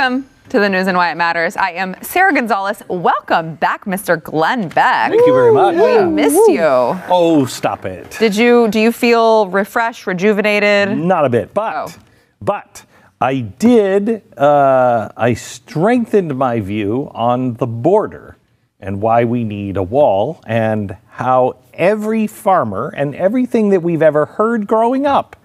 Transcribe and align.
Welcome 0.00 0.30
to 0.48 0.58
the 0.58 0.70
news 0.70 0.86
and 0.86 0.96
why 0.96 1.10
it 1.10 1.16
matters. 1.16 1.58
I 1.58 1.72
am 1.72 1.94
Sarah 2.00 2.32
Gonzalez. 2.32 2.82
Welcome 2.88 3.56
back, 3.56 3.84
Mr. 3.84 4.16
Glenn 4.22 4.70
Beck. 4.70 5.10
Thank 5.10 5.26
you 5.26 5.34
very 5.34 5.52
much. 5.52 5.74
We 5.74 6.02
missed 6.10 6.48
you. 6.48 6.62
Oh, 6.62 7.44
stop 7.44 7.84
it. 7.84 8.16
Did 8.18 8.34
you 8.34 8.68
do 8.68 8.80
you 8.80 8.92
feel 8.92 9.48
refreshed, 9.48 10.06
rejuvenated? 10.06 10.96
Not 10.96 11.26
a 11.26 11.28
bit, 11.28 11.52
but 11.52 11.74
Oh. 11.76 11.94
but 12.40 12.82
I 13.20 13.40
did. 13.40 14.22
Uh, 14.38 15.10
I 15.18 15.34
strengthened 15.34 16.34
my 16.34 16.60
view 16.60 17.10
on 17.12 17.56
the 17.56 17.66
border 17.66 18.38
and 18.80 19.02
why 19.02 19.24
we 19.24 19.44
need 19.44 19.76
a 19.76 19.82
wall 19.82 20.40
and 20.46 20.96
how 21.10 21.56
every 21.74 22.26
farmer 22.26 22.90
and 22.96 23.14
everything 23.14 23.68
that 23.68 23.82
we've 23.82 24.00
ever 24.00 24.24
heard 24.24 24.66
growing 24.66 25.04
up 25.04 25.36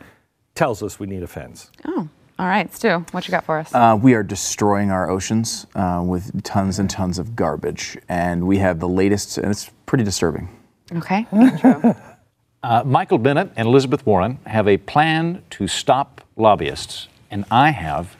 tells 0.54 0.82
us 0.82 0.98
we 0.98 1.08
need 1.08 1.24
a 1.24 1.28
fence. 1.28 1.72
Oh, 1.84 2.08
all 2.38 2.48
right, 2.48 2.74
Stu, 2.76 3.06
what 3.12 3.28
you 3.28 3.32
got 3.32 3.46
for 3.46 3.60
us? 3.60 3.74
Uh, 3.74 3.98
we 4.02 4.14
are 4.14 4.24
destroying 4.24 4.92
our 4.92 5.10
oceans 5.10 5.66
uh, 5.76 6.04
with 6.06 6.44
tons 6.44 6.80
and 6.80 6.90
tons 6.90 7.18
of 7.20 7.36
garbage, 7.36 7.98
and 8.10 8.46
we 8.48 8.58
have 8.58 8.80
the 8.80 8.88
latest, 8.90 9.38
and 9.38 9.50
it's 9.52 9.70
pretty 9.86 10.04
disturbing. 10.04 10.50
okay, 10.94 11.26
Andrew. 11.32 11.94
Uh, 12.64 12.82
Michael 12.84 13.20
Bennet 13.20 13.52
and 13.58 13.68
Elizabeth 13.68 14.04
Warren 14.08 14.40
have 14.48 14.68
a 14.68 14.78
plan 14.78 15.44
to 15.52 15.68
stop 15.68 16.22
lobbyists, 16.36 17.08
and 17.30 17.46
I 17.52 17.70
have 17.70 18.16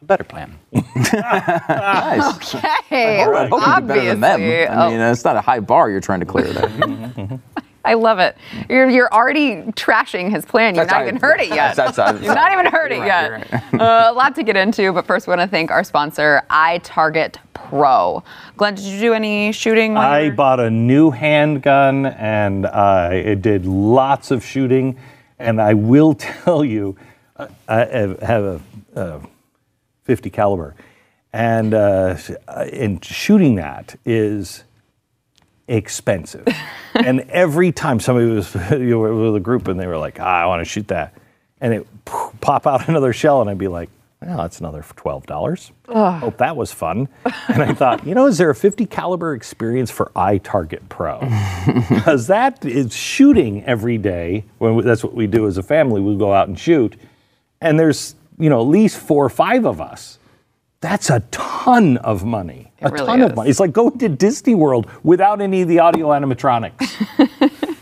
a 0.00 0.04
better 0.04 0.22
plan. 0.22 0.56
Nice. 0.72 2.52
Hey, 2.88 3.22
I 3.22 3.24
hope 3.24 3.50
you 3.50 3.56
do 3.56 3.56
obviously. 3.56 3.84
better 3.88 4.04
than 4.10 4.20
them. 4.20 4.40
I 4.70 4.86
Oh, 4.86 4.90
mean, 4.90 5.00
it's 5.00 5.24
not 5.24 5.34
a 5.34 5.40
high 5.40 5.58
bar 5.58 5.90
you're 5.90 5.98
trying 6.00 6.20
to 6.20 6.26
clear 6.26 6.52
there. 6.52 7.40
I 7.84 7.94
love 7.94 8.18
it. 8.18 8.36
You're, 8.68 8.88
you're 8.90 9.12
already 9.12 9.56
trashing 9.72 10.30
his 10.30 10.44
plan. 10.44 10.74
You've 10.74 10.86
not 10.86 10.96
how- 10.96 11.02
even 11.02 11.16
heard 11.16 11.40
it 11.40 11.48
yet. 11.48 11.76
that's- 11.76 11.96
that's- 11.96 12.22
You've 12.22 12.34
not 12.34 12.52
even 12.52 12.66
heard 12.66 12.92
it 12.92 12.96
You're 12.98 13.06
yet. 13.06 13.50
right, 13.52 13.74
uh, 13.80 14.10
a 14.10 14.12
lot 14.12 14.34
to 14.36 14.42
get 14.42 14.56
into, 14.56 14.92
but 14.92 15.06
first, 15.06 15.26
we 15.26 15.30
want 15.32 15.40
to 15.40 15.46
thank 15.48 15.70
our 15.70 15.82
sponsor, 15.84 16.42
iTarget 16.50 17.36
Pro. 17.54 18.22
Glenn, 18.56 18.74
did 18.74 18.84
you 18.84 19.00
do 19.00 19.12
any 19.14 19.52
shooting? 19.52 19.94
while 19.94 20.20
you 20.20 20.26
I 20.26 20.28
were- 20.30 20.34
bought 20.34 20.60
a 20.60 20.70
new 20.70 21.10
handgun 21.10 22.06
and 22.06 22.66
I 22.66 23.34
did 23.34 23.64
lots 23.66 24.30
of 24.30 24.44
shooting. 24.44 24.98
And 25.38 25.60
I 25.60 25.72
will 25.74 26.14
tell 26.18 26.64
you, 26.64 26.96
uh, 27.36 27.48
I 27.66 27.76
have 27.86 28.20
have 28.20 28.44
a, 28.44 28.60
uh 28.94 29.20
50 30.04 30.28
caliber, 30.30 30.74
and 31.32 31.72
uh, 31.72 32.16
and 32.48 33.02
shooting 33.04 33.54
that 33.54 33.94
is 34.04 34.64
expensive. 35.70 36.46
and 36.94 37.20
every 37.30 37.72
time 37.72 38.00
somebody 38.00 38.26
was 38.26 38.54
you 38.72 38.98
were 38.98 39.14
with 39.14 39.36
a 39.36 39.40
group 39.40 39.68
and 39.68 39.78
they 39.78 39.86
were 39.86 39.98
like, 39.98 40.20
ah, 40.20 40.42
I 40.42 40.46
want 40.46 40.60
to 40.60 40.64
shoot 40.64 40.88
that, 40.88 41.14
and 41.60 41.72
it 41.72 41.86
pop 42.40 42.66
out 42.66 42.88
another 42.88 43.12
shell, 43.12 43.40
and 43.40 43.48
I'd 43.48 43.58
be 43.58 43.68
like, 43.68 43.88
well, 44.20 44.36
that's 44.36 44.60
another 44.60 44.84
twelve 44.96 45.24
dollars. 45.24 45.72
Hope 46.18 46.36
that 46.38 46.54
was 46.54 46.72
fun. 46.72 47.08
And 47.48 47.62
I 47.62 47.72
thought, 47.72 48.06
you 48.06 48.14
know, 48.14 48.26
is 48.26 48.36
there 48.36 48.50
a 48.50 48.54
50 48.54 48.84
caliber 48.84 49.34
experience 49.34 49.90
for 49.90 50.12
iTarget 50.14 50.88
Pro? 50.90 51.20
Because 51.88 52.26
that 52.26 52.64
is 52.66 52.94
shooting 52.94 53.64
every 53.64 53.96
day. 53.96 54.44
When 54.58 54.74
we, 54.74 54.82
that's 54.82 55.02
what 55.02 55.14
we 55.14 55.26
do 55.26 55.46
as 55.46 55.56
a 55.56 55.62
family, 55.62 56.02
we 56.02 56.16
go 56.16 56.34
out 56.34 56.48
and 56.48 56.58
shoot, 56.58 56.96
and 57.62 57.78
there's 57.78 58.14
you 58.38 58.50
know 58.50 58.60
at 58.60 58.66
least 58.66 58.98
four 58.98 59.24
or 59.24 59.30
five 59.30 59.64
of 59.64 59.80
us. 59.80 60.18
That's 60.80 61.10
a 61.10 61.20
ton 61.30 61.98
of 61.98 62.24
money. 62.24 62.72
a 62.80 62.90
really 62.90 63.04
ton 63.06 63.20
is. 63.20 63.30
of 63.30 63.36
money. 63.36 63.50
It's 63.50 63.60
like 63.60 63.72
going 63.72 63.98
to 63.98 64.08
Disney 64.08 64.54
World 64.54 64.86
without 65.02 65.42
any 65.42 65.60
of 65.60 65.68
the 65.68 65.78
audio 65.78 66.08
animatronics. 66.08 66.96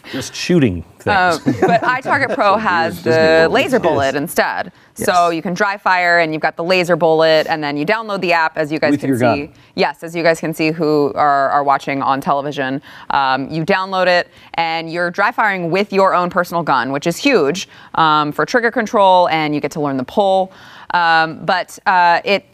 Just 0.11 0.35
shooting 0.35 0.83
things. 0.99 1.07
Um, 1.47 1.55
but 1.61 1.83
iTarget 1.83 2.35
Pro 2.35 2.57
has 2.57 3.03
the 3.05 3.47
laser 3.51 3.79
bullet 3.79 4.17
instead. 4.17 4.73
So 4.95 5.29
you 5.29 5.43
can 5.43 5.55
dry 5.55 5.77
fire 5.77 6.19
and 6.19 6.33
you've 6.33 6.41
got 6.43 6.57
the 6.57 6.65
laser 6.65 6.97
bullet, 6.97 7.47
and 7.47 7.63
then 7.63 7.77
you 7.77 7.85
download 7.87 8.21
the 8.23 8.33
app 8.33 8.57
as 8.57 8.73
you 8.73 8.81
guys 8.81 8.93
With 8.93 9.01
can 9.01 9.09
your 9.11 9.19
see. 9.19 9.23
gun. 9.25 9.53
Yes, 9.77 10.03
as 10.03 10.17
you 10.17 10.23
guys 10.25 10.41
can 10.41 10.53
see 10.53 10.71
who 10.73 11.13
are, 11.15 11.51
are 11.51 11.63
watching 11.63 12.03
on 12.03 12.21
television. 12.23 12.81
Um, 13.11 13.49
you 13.51 13.65
download 13.65 14.07
it 14.09 14.29
and 14.55 14.91
you're 14.91 15.11
dry 15.11 15.31
firing 15.31 15.71
with 15.71 15.93
your 15.93 16.15
own 16.15 16.31
personal 16.31 16.63
gun, 16.65 16.91
which 16.91 17.07
is 17.07 17.17
huge 17.19 17.69
um, 17.95 18.33
for 18.33 18.45
trigger 18.47 18.71
control, 18.73 19.29
and 19.29 19.55
you 19.55 19.61
get 19.61 19.71
to 19.73 19.81
learn 19.81 19.99
the 19.99 20.05
pull. 20.05 20.51
Um, 20.95 21.45
but 21.45 21.79
uh, 21.87 22.23
it 22.25 22.47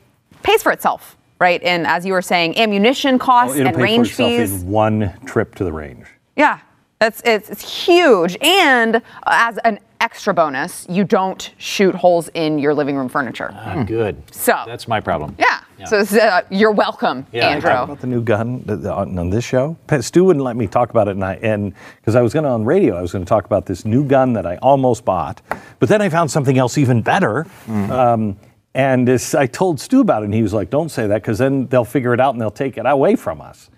pays 0.45 0.63
for 0.63 0.71
itself, 0.71 1.17
right? 1.41 1.61
And 1.65 1.85
as 1.87 2.07
you 2.07 2.13
were 2.13 2.23
saying, 2.23 2.57
ammunition 2.57 3.19
costs 3.19 3.57
It'll 3.57 3.69
and 3.69 3.77
range 3.77 4.09
for 4.15 4.23
itself 4.23 4.31
fees. 4.31 4.63
in 4.63 4.69
one 4.71 5.13
trip 5.27 5.57
to 5.57 5.65
the 5.65 5.73
range. 5.73 6.07
Yeah, 6.37 6.61
it's, 7.01 7.21
it's, 7.25 7.51
it's 7.51 7.85
huge. 7.87 8.37
And 8.41 9.03
as 9.27 9.59
an 9.59 9.81
extra 10.01 10.33
bonus, 10.35 10.87
you 10.89 11.03
don't 11.05 11.53
shoot 11.59 11.95
holes 11.95 12.29
in 12.35 12.59
your 12.59 12.75
living 12.75 12.95
room 12.97 13.09
furniture. 13.09 13.51
Ah, 13.55 13.83
good. 13.85 14.23
So- 14.33 14.63
that's 14.67 14.87
my 14.87 15.01
problem. 15.01 15.35
yeah. 15.39 15.61
So 15.87 15.99
uh, 16.19 16.41
you're 16.51 16.71
welcome, 16.71 17.27
Yeah. 17.31 17.49
Andrew. 17.49 17.69
Talk 17.69 17.85
about 17.85 18.01
the 18.01 18.07
new 18.07 18.23
gun 18.23 18.63
th- 18.65 18.85
on, 18.87 19.19
on 19.19 19.29
this 19.29 19.45
show. 19.45 19.77
Stu 20.01 20.25
wouldn't 20.25 20.43
let 20.45 20.57
me 20.57 20.67
talk 20.67 20.89
about 20.89 21.09
it, 21.09 21.11
and 21.11 21.23
I 21.25 21.35
and 21.43 21.75
because 21.97 22.15
I 22.15 22.23
was 22.23 22.33
going 22.33 22.45
to 22.45 22.49
on 22.51 22.65
radio, 22.65 22.97
I 22.97 23.03
was 23.03 23.13
going 23.13 23.23
to 23.25 23.29
talk 23.29 23.45
about 23.45 23.67
this 23.67 23.85
new 23.85 24.03
gun 24.03 24.33
that 24.35 24.47
I 24.47 24.57
almost 24.63 25.05
bought, 25.05 25.43
but 25.81 25.91
then 25.91 26.01
I 26.01 26.09
found 26.09 26.31
something 26.31 26.57
else 26.57 26.79
even 26.79 27.03
better. 27.03 27.45
Um, 27.69 28.39
and 28.75 29.07
this, 29.07 29.35
I 29.35 29.47
told 29.47 29.81
Stu 29.81 30.01
about 30.01 30.23
it, 30.23 30.27
and 30.27 30.35
he 30.35 30.43
was 30.43 30.53
like, 30.53 30.71
"Don't 30.71 30.89
say 30.91 31.07
that, 31.07 31.23
because 31.23 31.39
then 31.39 31.67
they'll 31.69 31.85
figure 31.85 32.13
it 32.13 32.21
out 32.21 32.35
and 32.35 32.41
they'll 32.41 32.51
take 32.51 32.77
it 32.77 32.87
away 32.87 33.17
from 33.17 33.41
us." 33.41 33.71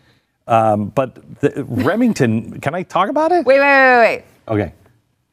Um, 0.46 0.86
but 0.86 1.40
the, 1.40 1.64
Remington, 1.68 2.60
can 2.60 2.74
I 2.74 2.82
talk 2.82 3.08
about 3.08 3.32
it? 3.32 3.44
Wait, 3.44 3.60
wait, 3.60 3.98
wait, 3.98 3.98
wait. 3.98 4.24
Okay. 4.48 4.72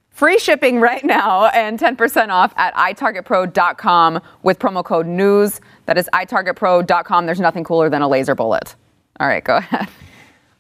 Free 0.10 0.38
shipping 0.38 0.80
right 0.80 1.04
now 1.04 1.48
and 1.48 1.80
10% 1.80 2.30
off 2.30 2.54
at 2.56 2.74
itargetpro.com 2.76 4.22
with 4.44 4.60
promo 4.60 4.84
code 4.84 5.08
NEWS. 5.08 5.60
That 5.88 5.98
is 5.98 6.08
itargetpro.com. 6.14 7.26
There's 7.26 7.40
nothing 7.40 7.64
cooler 7.64 7.90
than 7.90 8.02
a 8.02 8.08
laser 8.08 8.36
bullet. 8.36 8.76
All 9.20 9.28
right, 9.28 9.44
go 9.44 9.58
ahead. 9.58 9.88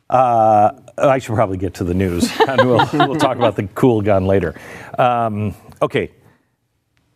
Uh, 0.09 0.71
I 0.97 1.17
should 1.19 1.35
probably 1.35 1.57
get 1.57 1.73
to 1.75 1.83
the 1.83 1.93
news, 1.93 2.31
and 2.47 2.67
we'll, 2.67 2.87
we'll 2.93 3.15
talk 3.15 3.37
about 3.37 3.55
the 3.55 3.67
cool 3.75 4.01
gun 4.01 4.25
later. 4.27 4.53
Um, 4.97 5.55
okay, 5.81 6.11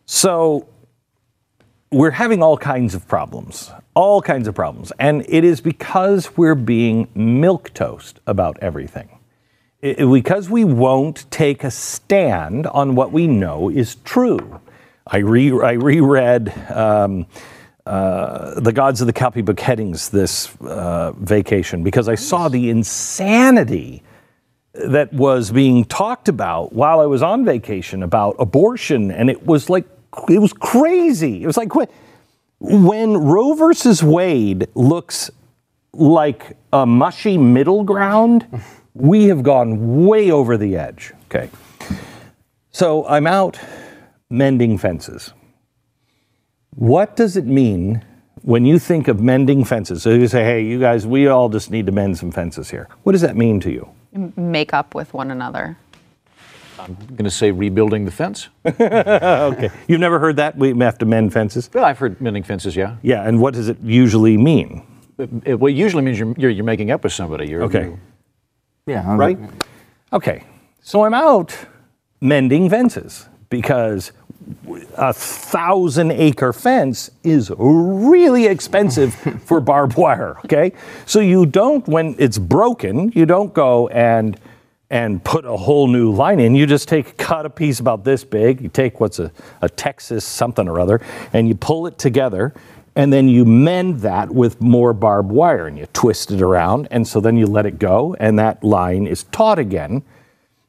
so 0.06 0.68
we're 1.90 2.10
having 2.10 2.42
all 2.42 2.56
kinds 2.56 2.94
of 2.94 3.08
problems, 3.08 3.70
all 3.94 4.20
kinds 4.20 4.46
of 4.48 4.54
problems, 4.54 4.92
and 4.98 5.24
it 5.28 5.44
is 5.44 5.60
because 5.60 6.36
we're 6.36 6.54
being 6.54 7.08
milk 7.14 7.72
toast 7.74 8.20
about 8.26 8.58
everything. 8.60 9.08
I- 9.82 9.94
because 10.04 10.50
we 10.50 10.64
won't 10.64 11.30
take 11.30 11.64
a 11.64 11.70
stand 11.70 12.66
on 12.66 12.94
what 12.94 13.12
we 13.12 13.26
know 13.26 13.68
is 13.70 13.94
true. 14.04 14.60
I, 15.06 15.18
re- 15.18 15.60
I 15.62 15.72
reread 15.72 16.52
um, 16.70 17.26
uh, 17.86 18.60
The 18.60 18.72
Gods 18.72 19.00
of 19.00 19.06
the 19.06 19.12
Copy 19.12 19.42
headings 19.58 20.10
this 20.10 20.54
uh, 20.60 21.12
vacation 21.12 21.82
because 21.82 22.08
I 22.08 22.16
saw 22.16 22.48
the 22.48 22.68
insanity 22.68 24.02
that 24.74 25.12
was 25.12 25.50
being 25.50 25.84
talked 25.84 26.28
about 26.28 26.72
while 26.74 27.00
I 27.00 27.06
was 27.06 27.22
on 27.22 27.44
vacation 27.44 28.02
about 28.02 28.36
abortion, 28.38 29.10
and 29.10 29.30
it 29.30 29.46
was 29.46 29.70
like, 29.70 29.86
it 30.28 30.38
was 30.38 30.52
crazy. 30.52 31.42
It 31.42 31.46
was 31.46 31.56
like, 31.56 31.72
when, 32.60 33.16
Roe 33.16 33.54
versus 33.54 34.02
Wade 34.02 34.68
looks 34.74 35.30
like 35.92 36.56
a 36.72 36.84
mushy 36.86 37.38
middle 37.38 37.84
ground, 37.84 38.46
we 38.94 39.24
have 39.26 39.42
gone 39.42 40.06
way 40.06 40.30
over 40.30 40.56
the 40.56 40.76
edge. 40.76 41.12
Okay. 41.26 41.50
So 42.70 43.06
I'm 43.06 43.26
out 43.26 43.58
mending 44.30 44.78
fences. 44.78 45.32
What 46.74 47.16
does 47.16 47.36
it 47.36 47.46
mean 47.46 48.04
when 48.42 48.64
you 48.64 48.78
think 48.78 49.08
of 49.08 49.20
mending 49.20 49.64
fences? 49.64 50.02
So 50.02 50.10
you 50.10 50.28
say, 50.28 50.44
hey, 50.44 50.64
you 50.64 50.78
guys, 50.78 51.06
we 51.06 51.26
all 51.26 51.48
just 51.48 51.70
need 51.70 51.86
to 51.86 51.92
mend 51.92 52.18
some 52.18 52.30
fences 52.30 52.70
here. 52.70 52.88
What 53.02 53.12
does 53.12 53.22
that 53.22 53.36
mean 53.36 53.60
to 53.60 53.70
you? 53.70 53.88
Make 54.36 54.72
up 54.72 54.94
with 54.94 55.12
one 55.12 55.30
another. 55.30 55.76
I'm 56.88 57.06
going 57.16 57.24
to 57.24 57.30
say 57.30 57.50
rebuilding 57.50 58.04
the 58.04 58.10
fence. 58.10 58.48
Okay. 58.64 59.70
You've 59.88 60.00
never 60.00 60.18
heard 60.18 60.36
that? 60.36 60.56
We 60.56 60.76
have 60.78 60.98
to 60.98 61.06
mend 61.06 61.32
fences? 61.32 61.68
Well, 61.72 61.84
I've 61.84 61.98
heard 61.98 62.20
mending 62.20 62.42
fences, 62.42 62.76
yeah. 62.76 62.96
Yeah. 63.02 63.26
And 63.28 63.40
what 63.40 63.54
does 63.54 63.68
it 63.68 63.78
usually 63.82 64.36
mean? 64.36 64.86
It, 65.18 65.30
it- 65.44 65.54
well, 65.60 65.70
it 65.72 65.76
usually 65.76 66.02
means 66.02 66.18
you're, 66.18 66.34
you're, 66.38 66.50
you're 66.50 66.64
making 66.64 66.90
up 66.90 67.04
with 67.04 67.12
somebody. 67.12 67.48
You're, 67.48 67.62
Okay. 67.64 67.84
you- 67.84 67.98
yeah, 68.86 69.16
right? 69.16 69.38
Okay, 70.14 70.44
so 70.80 71.04
I'm 71.04 71.12
out 71.12 71.54
mending 72.22 72.70
fences 72.70 73.28
because 73.50 74.12
a 74.96 75.12
thousand 75.12 76.10
acre 76.12 76.54
fence 76.54 77.10
is 77.22 77.52
really 77.58 78.46
expensive 78.46 79.14
for 79.44 79.60
barbed 79.60 79.98
wire. 79.98 80.38
Okay, 80.46 80.72
so 81.04 81.20
you 81.20 81.44
don't 81.44 81.86
when 81.86 82.14
it's 82.18 82.38
broken, 82.38 83.12
you 83.14 83.26
don't 83.26 83.52
go 83.52 83.88
and 83.88 84.40
and 84.90 85.22
put 85.22 85.44
a 85.44 85.56
whole 85.56 85.86
new 85.86 86.10
line 86.10 86.40
in. 86.40 86.54
You 86.54 86.66
just 86.66 86.88
take 86.88 87.16
cut 87.16 87.44
a 87.44 87.50
piece 87.50 87.80
about 87.80 88.04
this 88.04 88.24
big. 88.24 88.60
You 88.60 88.68
take 88.68 89.00
what's 89.00 89.18
a, 89.18 89.30
a 89.60 89.68
Texas 89.68 90.24
something 90.24 90.68
or 90.68 90.80
other, 90.80 91.00
and 91.32 91.48
you 91.48 91.54
pull 91.54 91.86
it 91.86 91.98
together 91.98 92.54
and 92.96 93.12
then 93.12 93.28
you 93.28 93.44
mend 93.44 94.00
that 94.00 94.28
with 94.30 94.60
more 94.60 94.92
barbed 94.92 95.30
wire 95.30 95.68
and 95.68 95.78
you 95.78 95.86
twist 95.92 96.32
it 96.32 96.42
around 96.42 96.88
and 96.90 97.06
so 97.06 97.20
then 97.20 97.36
you 97.36 97.46
let 97.46 97.64
it 97.64 97.78
go 97.78 98.16
and 98.18 98.38
that 98.40 98.64
line 98.64 99.06
is 99.06 99.22
taut 99.24 99.58
again 99.58 100.02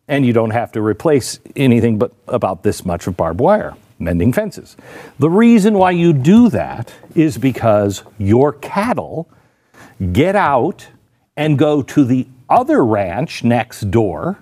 and 0.07 0.25
you 0.25 0.31
don't 0.31 0.51
have 0.51 0.71
to 0.71 0.81
replace 0.81 1.39
anything 1.55 1.97
but 1.97 2.13
about 2.27 2.61
this 2.61 2.85
much 2.85 3.07
of 3.07 3.17
barbed 3.17 3.39
wire 3.39 3.75
mending 3.99 4.31
fences. 4.31 4.77
The 5.17 5.29
reason 5.29 5.73
why 5.73 5.91
you 5.91 6.13
do 6.13 6.49
that 6.49 6.93
is 7.15 7.37
because 7.37 8.03
your 8.17 8.53
cattle 8.53 9.29
get 10.13 10.35
out 10.35 10.87
and 11.35 11.57
go 11.57 11.81
to 11.81 12.03
the 12.03 12.27
other 12.49 12.83
ranch 12.83 13.43
next 13.43 13.91
door 13.91 14.39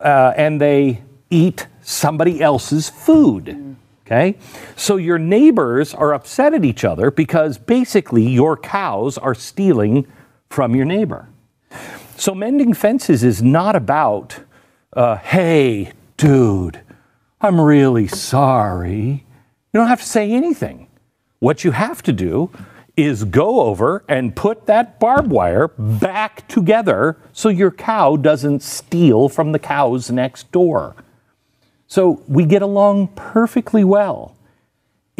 uh, 0.00 0.32
and 0.36 0.60
they 0.60 1.02
eat 1.30 1.66
somebody 1.82 2.40
else's 2.40 2.88
food. 2.88 3.76
Okay? 4.06 4.36
So 4.76 4.96
your 4.96 5.18
neighbors 5.18 5.94
are 5.94 6.12
upset 6.12 6.52
at 6.52 6.64
each 6.64 6.84
other 6.84 7.10
because 7.10 7.58
basically 7.58 8.28
your 8.28 8.56
cows 8.56 9.16
are 9.16 9.34
stealing 9.34 10.06
from 10.48 10.74
your 10.74 10.84
neighbor. 10.84 11.28
So 12.16 12.34
mending 12.34 12.74
fences 12.74 13.22
is 13.22 13.42
not 13.42 13.76
about, 13.76 14.40
uh, 14.92 15.16
hey, 15.16 15.92
dude, 16.16 16.80
I'm 17.40 17.60
really 17.60 18.08
sorry. 18.08 19.24
You 19.72 19.80
don't 19.80 19.86
have 19.86 20.00
to 20.00 20.06
say 20.06 20.32
anything. 20.32 20.88
What 21.38 21.64
you 21.64 21.70
have 21.70 22.02
to 22.02 22.12
do 22.12 22.50
is 22.96 23.24
go 23.24 23.60
over 23.62 24.04
and 24.08 24.34
put 24.36 24.66
that 24.66 24.98
barbed 25.00 25.30
wire 25.30 25.68
back 25.68 26.46
together 26.48 27.16
so 27.32 27.48
your 27.48 27.70
cow 27.70 28.16
doesn't 28.16 28.62
steal 28.62 29.28
from 29.28 29.52
the 29.52 29.58
cows 29.58 30.10
next 30.10 30.50
door. 30.52 30.96
So 31.86 32.22
we 32.28 32.44
get 32.44 32.62
along 32.62 33.08
perfectly 33.08 33.84
well 33.84 34.36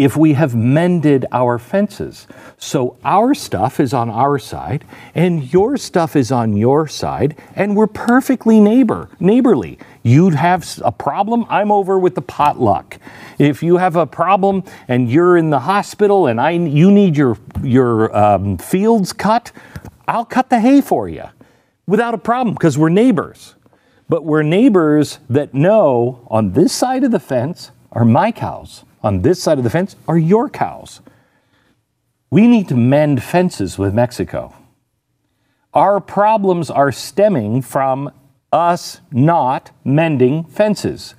if 0.00 0.16
we 0.16 0.32
have 0.32 0.54
mended 0.54 1.26
our 1.30 1.58
fences. 1.58 2.26
So 2.56 2.96
our 3.04 3.34
stuff 3.34 3.78
is 3.78 3.92
on 3.92 4.08
our 4.08 4.38
side 4.38 4.82
and 5.14 5.52
your 5.52 5.76
stuff 5.76 6.16
is 6.16 6.32
on 6.32 6.56
your 6.56 6.88
side 6.88 7.36
and 7.54 7.76
we're 7.76 7.86
perfectly 7.86 8.60
neighbor 8.60 9.10
neighborly. 9.20 9.78
You'd 10.02 10.34
have 10.34 10.66
a 10.82 10.90
problem, 10.90 11.44
I'm 11.50 11.70
over 11.70 11.98
with 11.98 12.14
the 12.14 12.22
potluck. 12.22 12.98
If 13.38 13.62
you 13.62 13.76
have 13.76 13.94
a 13.94 14.06
problem 14.06 14.64
and 14.88 15.10
you're 15.10 15.36
in 15.36 15.50
the 15.50 15.60
hospital 15.60 16.28
and 16.28 16.40
I 16.40 16.52
you 16.52 16.90
need 16.90 17.14
your 17.14 17.36
your 17.62 18.16
um, 18.16 18.56
fields 18.56 19.12
cut, 19.12 19.52
I'll 20.08 20.24
cut 20.24 20.48
the 20.48 20.60
hay 20.60 20.80
for 20.80 21.10
you 21.10 21.24
without 21.86 22.14
a 22.14 22.18
problem 22.18 22.54
because 22.54 22.78
we're 22.78 22.88
neighbors. 22.88 23.54
But 24.08 24.24
we're 24.24 24.42
neighbors 24.42 25.18
that 25.28 25.52
know 25.52 26.26
on 26.28 26.52
this 26.52 26.72
side 26.72 27.04
of 27.04 27.10
the 27.10 27.20
fence 27.20 27.70
are 27.92 28.06
my 28.06 28.32
cows 28.32 28.84
on 29.02 29.22
this 29.22 29.42
side 29.42 29.58
of 29.58 29.64
the 29.64 29.70
fence 29.70 29.96
are 30.06 30.18
your 30.18 30.48
cows. 30.48 31.00
We 32.30 32.46
need 32.46 32.68
to 32.68 32.76
mend 32.76 33.22
fences 33.22 33.78
with 33.78 33.94
Mexico. 33.94 34.54
Our 35.74 36.00
problems 36.00 36.70
are 36.70 36.92
stemming 36.92 37.62
from 37.62 38.12
us 38.52 39.00
not 39.12 39.70
mending 39.84 40.44
fences. 40.44 41.14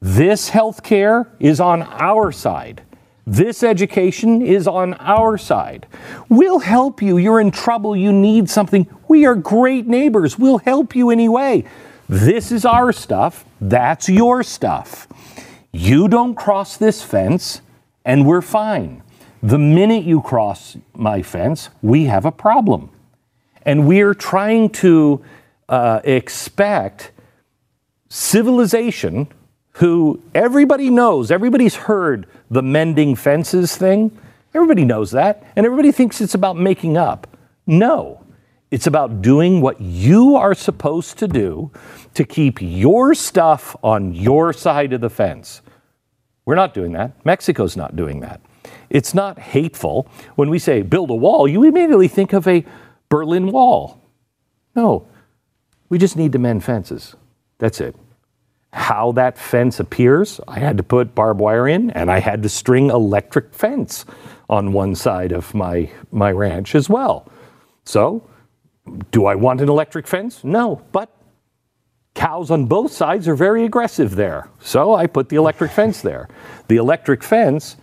This 0.00 0.50
health 0.50 0.82
care 0.82 1.28
is 1.40 1.60
on 1.60 1.82
our 1.82 2.32
side. 2.32 2.82
This 3.26 3.64
education 3.64 4.40
is 4.40 4.68
on 4.68 4.94
our 4.94 5.36
side. 5.36 5.86
We'll 6.28 6.60
help 6.60 7.02
you. 7.02 7.16
You're 7.16 7.40
in 7.40 7.50
trouble. 7.50 7.96
You 7.96 8.12
need 8.12 8.48
something. 8.48 8.86
We 9.08 9.26
are 9.26 9.34
great 9.34 9.86
neighbors. 9.88 10.38
We'll 10.38 10.58
help 10.58 10.94
you 10.94 11.10
anyway. 11.10 11.64
This 12.08 12.52
is 12.52 12.64
our 12.64 12.92
stuff. 12.92 13.44
That's 13.60 14.08
your 14.08 14.44
stuff. 14.44 15.08
You 15.76 16.08
don't 16.08 16.34
cross 16.34 16.78
this 16.78 17.02
fence, 17.02 17.60
and 18.02 18.26
we're 18.26 18.40
fine. 18.40 19.02
The 19.42 19.58
minute 19.58 20.04
you 20.04 20.22
cross 20.22 20.78
my 20.94 21.20
fence, 21.20 21.68
we 21.82 22.06
have 22.06 22.24
a 22.24 22.32
problem. 22.32 22.88
And 23.60 23.86
we're 23.86 24.14
trying 24.14 24.70
to 24.70 25.22
uh, 25.68 26.00
expect 26.02 27.12
civilization, 28.08 29.28
who 29.72 30.22
everybody 30.34 30.88
knows, 30.88 31.30
everybody's 31.30 31.74
heard 31.74 32.26
the 32.50 32.62
mending 32.62 33.14
fences 33.14 33.76
thing. 33.76 34.16
Everybody 34.54 34.86
knows 34.86 35.10
that. 35.10 35.44
And 35.56 35.66
everybody 35.66 35.92
thinks 35.92 36.22
it's 36.22 36.34
about 36.34 36.56
making 36.56 36.96
up. 36.96 37.36
No, 37.66 38.24
it's 38.70 38.86
about 38.86 39.20
doing 39.20 39.60
what 39.60 39.78
you 39.78 40.36
are 40.36 40.54
supposed 40.54 41.18
to 41.18 41.28
do 41.28 41.70
to 42.14 42.24
keep 42.24 42.62
your 42.62 43.14
stuff 43.14 43.76
on 43.82 44.14
your 44.14 44.54
side 44.54 44.94
of 44.94 45.02
the 45.02 45.10
fence. 45.10 45.60
We're 46.46 46.54
not 46.54 46.72
doing 46.72 46.92
that. 46.92 47.12
Mexico's 47.26 47.76
not 47.76 47.96
doing 47.96 48.20
that. 48.20 48.40
It's 48.88 49.12
not 49.12 49.38
hateful. 49.38 50.08
When 50.36 50.48
we 50.48 50.58
say 50.58 50.82
build 50.82 51.10
a 51.10 51.14
wall, 51.14 51.46
you 51.46 51.64
immediately 51.64 52.08
think 52.08 52.32
of 52.32 52.46
a 52.48 52.64
Berlin 53.08 53.50
Wall. 53.50 54.00
No, 54.74 55.06
we 55.88 55.98
just 55.98 56.16
need 56.16 56.32
to 56.32 56.38
mend 56.38 56.64
fences. 56.64 57.16
That's 57.58 57.80
it. 57.80 57.96
How 58.72 59.12
that 59.12 59.38
fence 59.38 59.80
appears, 59.80 60.40
I 60.46 60.58
had 60.58 60.76
to 60.76 60.82
put 60.82 61.14
barbed 61.14 61.40
wire 61.40 61.66
in 61.66 61.90
and 61.90 62.10
I 62.10 62.20
had 62.20 62.42
to 62.42 62.48
string 62.48 62.90
electric 62.90 63.54
fence 63.54 64.04
on 64.48 64.72
one 64.72 64.94
side 64.94 65.32
of 65.32 65.54
my, 65.54 65.90
my 66.12 66.30
ranch 66.30 66.74
as 66.74 66.88
well. 66.88 67.30
So, 67.84 68.28
do 69.10 69.26
I 69.26 69.34
want 69.34 69.60
an 69.60 69.68
electric 69.68 70.06
fence? 70.06 70.44
No, 70.44 70.82
but 70.92 71.15
Cows 72.16 72.50
on 72.50 72.64
both 72.64 72.92
sides 72.92 73.28
are 73.28 73.36
very 73.36 73.66
aggressive 73.66 74.16
there. 74.16 74.48
So 74.58 74.94
I 74.94 75.06
put 75.06 75.28
the 75.28 75.36
electric 75.36 75.70
fence 75.80 76.00
there. 76.00 76.28
The 76.66 76.76
electric 76.76 77.22
fence, 77.22 77.76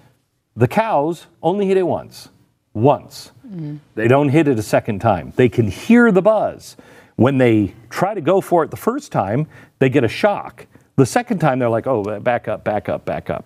the 0.56 0.68
cows 0.68 1.27
only 1.41 1.68
hit 1.68 1.77
it 1.77 1.83
once. 1.83 2.30
Once. 2.74 3.31
Mm-hmm. 3.47 3.77
They 3.94 4.07
don't 4.07 4.30
hit 4.30 4.47
it 4.47 4.57
a 4.57 4.63
second 4.63 5.00
time. 5.00 5.33
They 5.35 5.47
can 5.50 5.68
hear 5.68 6.12
the 6.12 6.24
buzz. 6.24 6.75
When 7.15 7.38
they 7.38 7.75
try 7.91 8.15
to 8.15 8.21
go 8.21 8.41
for 8.41 8.63
it 8.63 8.71
the 8.71 8.77
first 8.77 9.12
time, 9.12 9.47
they 9.77 9.88
get 9.88 10.03
a 10.03 10.07
shock. 10.07 10.65
The 10.95 11.06
second 11.06 11.38
time, 11.38 11.59
they're 11.59 11.69
like, 11.69 11.85
oh, 11.85 12.19
back 12.19 12.47
up, 12.47 12.63
back 12.63 12.89
up, 12.89 13.06
back 13.06 13.30
up. 13.30 13.45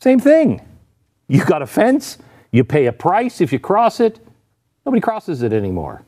Same 0.00 0.18
thing. 0.18 0.60
You 1.28 1.44
got 1.44 1.62
a 1.62 1.66
fence, 1.66 2.18
you 2.50 2.64
pay 2.64 2.86
a 2.86 2.92
price 2.92 3.40
if 3.40 3.52
you 3.52 3.60
cross 3.60 4.00
it, 4.00 4.18
nobody 4.84 5.00
crosses 5.00 5.42
it 5.42 5.52
anymore. 5.52 6.02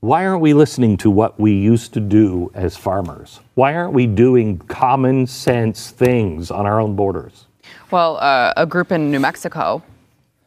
Why 0.00 0.24
aren't 0.24 0.40
we 0.40 0.54
listening 0.54 0.96
to 0.98 1.10
what 1.10 1.38
we 1.38 1.52
used 1.52 1.92
to 1.92 2.00
do 2.00 2.50
as 2.54 2.74
farmers? 2.74 3.40
Why 3.54 3.74
aren't 3.74 3.92
we 3.92 4.06
doing 4.06 4.56
common 4.60 5.26
sense 5.26 5.90
things 5.90 6.50
on 6.50 6.64
our 6.64 6.80
own 6.80 6.96
borders? 6.96 7.44
Well, 7.90 8.16
uh, 8.16 8.54
a 8.56 8.64
group 8.64 8.92
in 8.92 9.10
New 9.10 9.20
Mexico 9.20 9.82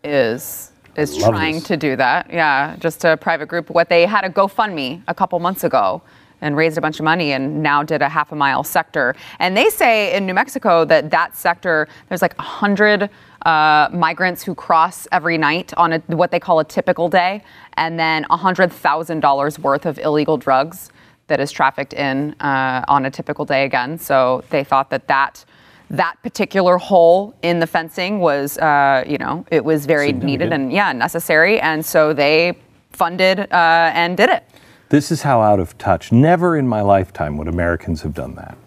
is 0.03 0.71
is 0.95 1.15
Love 1.17 1.33
trying 1.33 1.55
this. 1.55 1.65
to 1.65 1.77
do 1.77 1.95
that. 1.97 2.31
Yeah, 2.33 2.75
just 2.79 3.05
a 3.05 3.15
private 3.15 3.45
group. 3.45 3.69
What 3.69 3.89
they 3.89 4.07
had 4.07 4.25
a 4.25 4.29
GoFundMe 4.29 5.03
a 5.07 5.13
couple 5.13 5.39
months 5.39 5.63
ago 5.63 6.01
and 6.41 6.57
raised 6.57 6.79
a 6.79 6.81
bunch 6.81 6.99
of 6.99 7.03
money 7.03 7.31
and 7.33 7.61
now 7.61 7.83
did 7.83 8.01
a 8.01 8.09
half 8.09 8.31
a 8.31 8.35
mile 8.35 8.63
sector. 8.63 9.15
And 9.37 9.55
they 9.55 9.69
say 9.69 10.15
in 10.15 10.25
New 10.25 10.33
Mexico 10.33 10.83
that 10.85 11.11
that 11.11 11.37
sector 11.37 11.87
there's 12.09 12.23
like 12.23 12.35
a 12.39 12.41
hundred 12.41 13.07
uh, 13.45 13.89
migrants 13.91 14.43
who 14.43 14.55
cross 14.55 15.07
every 15.11 15.37
night 15.37 15.73
on 15.75 15.93
a, 15.93 15.99
what 16.07 16.31
they 16.31 16.39
call 16.39 16.59
a 16.59 16.63
typical 16.63 17.09
day, 17.09 17.43
and 17.73 17.99
then 17.99 18.25
$100,000 18.25 19.59
worth 19.59 19.85
of 19.85 19.99
illegal 19.99 20.37
drugs 20.37 20.89
that 21.27 21.39
is 21.39 21.51
trafficked 21.51 21.93
in 21.93 22.35
uh, 22.39 22.83
on 22.87 23.05
a 23.05 23.11
typical 23.11 23.45
day 23.45 23.65
again. 23.65 23.97
So 23.97 24.43
they 24.49 24.63
thought 24.63 24.89
that 24.89 25.07
that 25.07 25.45
that 25.89 26.15
particular 26.23 26.77
hole 26.77 27.35
in 27.43 27.59
the 27.59 27.67
fencing 27.67 28.19
was, 28.19 28.57
uh, 28.57 29.03
you 29.07 29.17
know, 29.17 29.45
it 29.51 29.63
was 29.63 29.85
very 29.85 30.11
needed 30.11 30.51
and 30.51 30.71
yeah, 30.71 30.91
necessary, 30.91 31.59
and 31.59 31.85
so 31.85 32.13
they 32.13 32.57
funded 32.91 33.39
uh, 33.39 33.91
and 33.93 34.17
did 34.17 34.29
it. 34.29 34.43
This 34.89 35.11
is 35.11 35.21
how 35.21 35.41
out 35.41 35.59
of 35.59 35.77
touch. 35.77 36.11
Never 36.11 36.57
in 36.57 36.67
my 36.67 36.81
lifetime 36.81 37.37
would 37.37 37.47
Americans 37.47 38.01
have 38.01 38.13
done 38.13 38.35
that. 38.35 38.57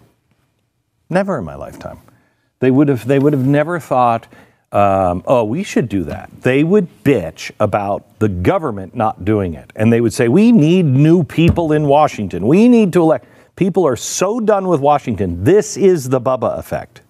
Never 1.09 1.37
in 1.39 1.45
my 1.45 1.55
lifetime. 1.55 1.99
They 2.59 2.71
would 2.71 2.87
have. 2.87 3.07
They 3.07 3.19
would 3.19 3.33
have 3.33 3.45
never 3.45 3.79
thought 3.79 4.27
um, 4.71 5.23
oh, 5.25 5.45
we 5.45 5.63
should 5.63 5.87
do 5.87 6.03
that. 6.03 6.29
They 6.41 6.63
would 6.63 7.03
bitch 7.03 7.51
about 7.59 8.19
the 8.19 8.27
government 8.27 8.95
not 8.95 9.23
doing 9.23 9.53
it. 9.53 9.71
And 9.75 9.91
they 9.91 10.01
would 10.01 10.13
say, 10.13 10.27
we 10.27 10.51
need 10.51 10.85
new 10.85 11.23
people 11.23 11.71
in 11.71 11.87
Washington. 11.87 12.45
We 12.47 12.67
need 12.67 12.91
to 12.93 13.01
elect. 13.01 13.25
People 13.55 13.87
are 13.87 13.95
so 13.95 14.39
done 14.39 14.67
with 14.67 14.81
Washington. 14.81 15.43
This 15.43 15.77
is 15.77 16.09
the 16.09 16.19
Bubba 16.19 16.59
effect. 16.59 17.01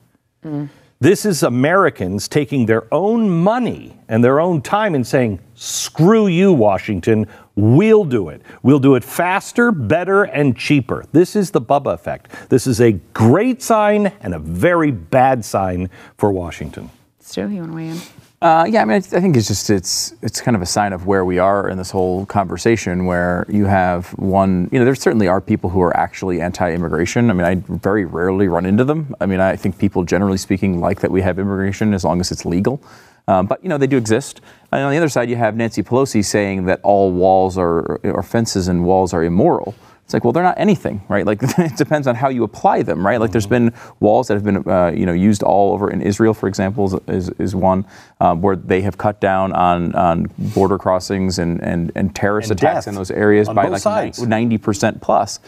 Mm. 0.46 0.70
This 1.00 1.26
is 1.26 1.44
Americans 1.44 2.28
taking 2.28 2.66
their 2.66 2.92
own 2.92 3.30
money 3.30 4.00
and 4.08 4.24
their 4.24 4.40
own 4.40 4.62
time 4.62 4.96
and 4.96 5.06
saying, 5.06 5.40
screw 5.54 6.28
you, 6.28 6.54
Washington. 6.54 7.28
We'll 7.56 8.06
do 8.06 8.30
it. 8.30 8.42
We'll 8.64 8.80
do 8.80 8.96
it 8.96 9.04
faster, 9.04 9.72
better, 9.72 10.24
and 10.24 10.58
cheaper. 10.58 11.06
This 11.12 11.36
is 11.36 11.52
the 11.52 11.62
Bubba 11.62 11.94
effect. 11.94 12.50
This 12.50 12.66
is 12.66 12.82
a 12.82 12.94
great 13.14 13.62
sign 13.62 14.08
and 14.22 14.34
a 14.34 14.40
very 14.40 14.90
bad 14.90 15.46
sign 15.46 15.90
for 16.18 16.32
Washington. 16.32 16.90
Stu, 17.28 17.50
you 17.50 17.60
want 17.60 17.72
to 17.72 17.76
weigh 17.76 17.90
in? 17.90 17.98
Uh, 18.42 18.66
yeah, 18.70 18.82
I 18.82 18.86
mean, 18.86 18.96
I, 18.96 19.00
think 19.02 19.36
it's 19.36 19.48
just 19.48 19.70
it's 19.70 20.14
it's 20.22 20.40
kind 20.40 20.56
of 20.56 20.62
a 20.62 20.66
sign 20.66 20.94
of 20.94 21.08
where 21.08 21.26
we 21.26 21.40
are 21.40 21.68
in 21.68 21.78
this 21.78 21.92
whole 21.92 22.26
conversation, 22.26 23.06
where 23.06 23.46
you 23.50 23.66
have 23.66 24.08
one. 24.18 24.70
You 24.72 24.80
know, 24.80 24.86
there 24.86 24.96
certainly 24.96 25.28
are 25.28 25.42
people 25.42 25.70
who 25.70 25.82
are 25.82 25.96
actually 25.98 26.40
anti-immigration. 26.40 27.30
I 27.30 27.34
mean, 27.34 27.46
I 27.46 27.56
very 27.68 28.06
rarely 28.06 28.48
run 28.48 28.66
into 28.66 28.86
them. 28.86 29.14
I 29.20 29.26
mean, 29.26 29.42
I 29.42 29.58
think 29.58 29.78
people, 29.78 30.06
generally 30.06 30.38
speaking, 30.38 30.80
like 30.80 31.02
that 31.02 31.12
we 31.12 31.22
have 31.22 31.38
immigration 31.38 31.94
as 31.94 32.06
long 32.06 32.22
as 32.22 32.32
it's 32.32 32.46
legal. 32.46 32.82
Um, 33.28 33.46
but 33.46 33.62
you 33.62 33.68
know, 33.68 33.78
they 33.78 33.88
do 33.88 33.98
exist. 33.98 34.40
And 34.72 34.84
on 34.84 34.92
the 34.92 34.98
other 34.98 35.10
side, 35.10 35.30
you 35.30 35.36
have 35.36 35.58
Nancy 35.58 35.84
Pelosi 35.84 36.24
saying 36.24 36.64
that 36.68 36.80
all 36.82 37.12
walls 37.12 37.58
are 37.58 37.98
or 38.06 38.24
fences 38.24 38.70
and 38.70 38.86
walls 38.86 39.14
are 39.14 39.26
immoral 39.26 39.76
It's 40.08 40.14
like, 40.14 40.24
well, 40.24 40.32
they're 40.32 40.42
not 40.42 40.58
anything, 40.58 41.02
right? 41.10 41.26
Like 41.26 41.40
it 41.58 41.76
depends 41.76 42.08
on 42.08 42.16
how 42.16 42.30
you 42.30 42.46
apply 42.46 42.82
them, 42.82 43.06
right? 43.06 43.20
Like 43.20 43.34
there's 43.34 43.46
been 43.46 43.74
walls 44.00 44.30
that 44.30 44.36
have 44.36 44.44
been, 44.46 44.66
uh, 44.66 44.88
you 44.96 45.06
know, 45.06 45.12
used 45.12 45.44
all 45.44 45.74
over 45.74 45.92
in 45.92 46.02
Israel, 46.02 46.34
for 46.34 46.48
example, 46.48 47.02
is, 47.10 47.28
is 47.32 47.54
one 47.54 47.86
um, 48.22 48.42
where 48.42 48.56
they 48.56 48.80
have 48.84 48.98
cut 48.98 49.20
down 49.20 49.52
on, 49.52 49.94
on 49.96 50.32
border 50.38 50.78
crossings 50.78 51.40
and, 51.40 51.62
and, 51.62 51.92
and 51.96 52.16
terrorist 52.16 52.50
And 52.52 52.58
attacks 52.58 52.88
in 52.88 52.96
those 52.96 53.12
areas 53.12 53.50
by 53.50 53.68
like 53.68 53.82
sides. 53.82 54.22
ninety 54.22 54.58
percent 54.58 55.02
plus. 55.02 55.42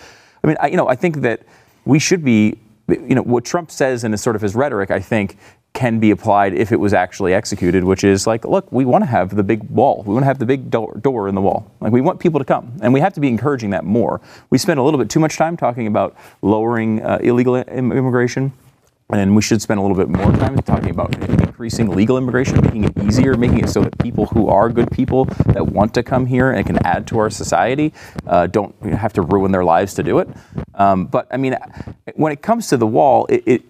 I 0.44 0.48
mean, 0.48 0.58
I, 0.60 0.68
you 0.68 0.76
know, 0.76 0.90
I 0.90 0.96
think 0.96 1.22
that 1.22 1.44
we 1.86 1.98
should 1.98 2.26
be, 2.26 2.58
you 2.90 3.16
know, 3.16 3.22
what 3.24 3.46
Trump 3.46 3.72
says 3.72 4.04
in 4.04 4.12
his 4.12 4.22
sort 4.22 4.36
of 4.36 4.42
his 4.42 4.56
rhetoric, 4.56 4.92
I 4.92 5.00
think 5.00 5.38
can 5.74 6.00
be 6.00 6.12
applied 6.12 6.54
if 6.54 6.72
it 6.72 6.80
was 6.80 6.94
actually 6.94 7.34
executed, 7.34 7.84
which 7.84 8.04
is 8.04 8.28
like, 8.28 8.44
look, 8.44 8.70
we 8.72 8.86
want 8.86 9.04
to 9.04 9.06
have 9.06 9.36
the 9.36 9.44
big 9.44 9.64
wall. 9.70 10.04
We 10.06 10.14
want 10.14 10.24
to 10.24 10.28
have 10.28 10.40
the 10.40 10.46
big 10.46 10.70
door, 10.70 10.94
door 11.02 11.28
in 11.30 11.36
the 11.36 11.42
wall. 11.42 11.72
Like, 11.80 11.94
we 11.94 12.02
want 12.02 12.20
people 12.20 12.40
to 12.40 12.46
come. 12.46 12.74
And 12.82 12.94
we 12.94 13.00
have 13.00 13.14
to 13.14 13.20
be 13.20 13.28
encouraging 13.28 13.70
that 13.70 13.86
more. 13.86 14.20
We 14.50 14.58
spend 14.58 14.80
a 14.80 14.84
little 14.84 15.00
bit 15.00 15.10
too 15.10 15.20
much 15.20 15.38
time 15.38 15.56
talking 15.56 15.88
about 15.88 16.18
lowering 16.42 17.02
uh, 17.04 17.20
illegal 17.22 17.56
im- 17.56 17.92
immigration. 17.92 18.52
And 19.12 19.36
we 19.36 19.42
should 19.42 19.60
spend 19.60 19.80
a 19.80 19.82
little 19.82 19.98
bit 19.98 20.10
more 20.10 20.32
time 20.34 20.56
talking 20.58 20.92
about 20.92 21.16
increasing 21.30 21.90
legal 21.90 22.18
immigration, 22.18 22.62
making 22.62 22.84
it 22.84 22.98
easier, 23.04 23.36
making 23.36 23.60
it 23.60 23.70
so 23.70 23.82
that 23.82 23.98
people 23.98 24.28
who 24.28 24.50
are 24.50 24.70
good 24.70 24.92
people 24.92 25.26
that 25.26 25.66
want 25.66 25.96
to 25.96 26.04
come 26.04 26.28
here 26.28 26.52
and 26.52 26.66
can 26.66 26.78
add 26.86 27.08
to 27.08 27.18
our 27.18 27.30
society 27.32 27.92
uh, 28.28 28.46
don't 28.46 28.76
have 28.84 29.14
to 29.14 29.24
ruin 29.24 29.52
their 29.52 29.64
lives 29.64 29.96
to 29.96 30.04
do 30.04 30.20
it. 30.20 30.30
Um, 30.76 31.08
but 31.08 31.28
I 31.32 31.38
mean, 31.38 31.58
when 32.16 32.32
it 32.32 32.44
comes 32.44 32.68
to 32.68 32.78
the 32.78 32.86
wall, 32.86 33.26
it, 33.28 33.44
it 33.48 33.62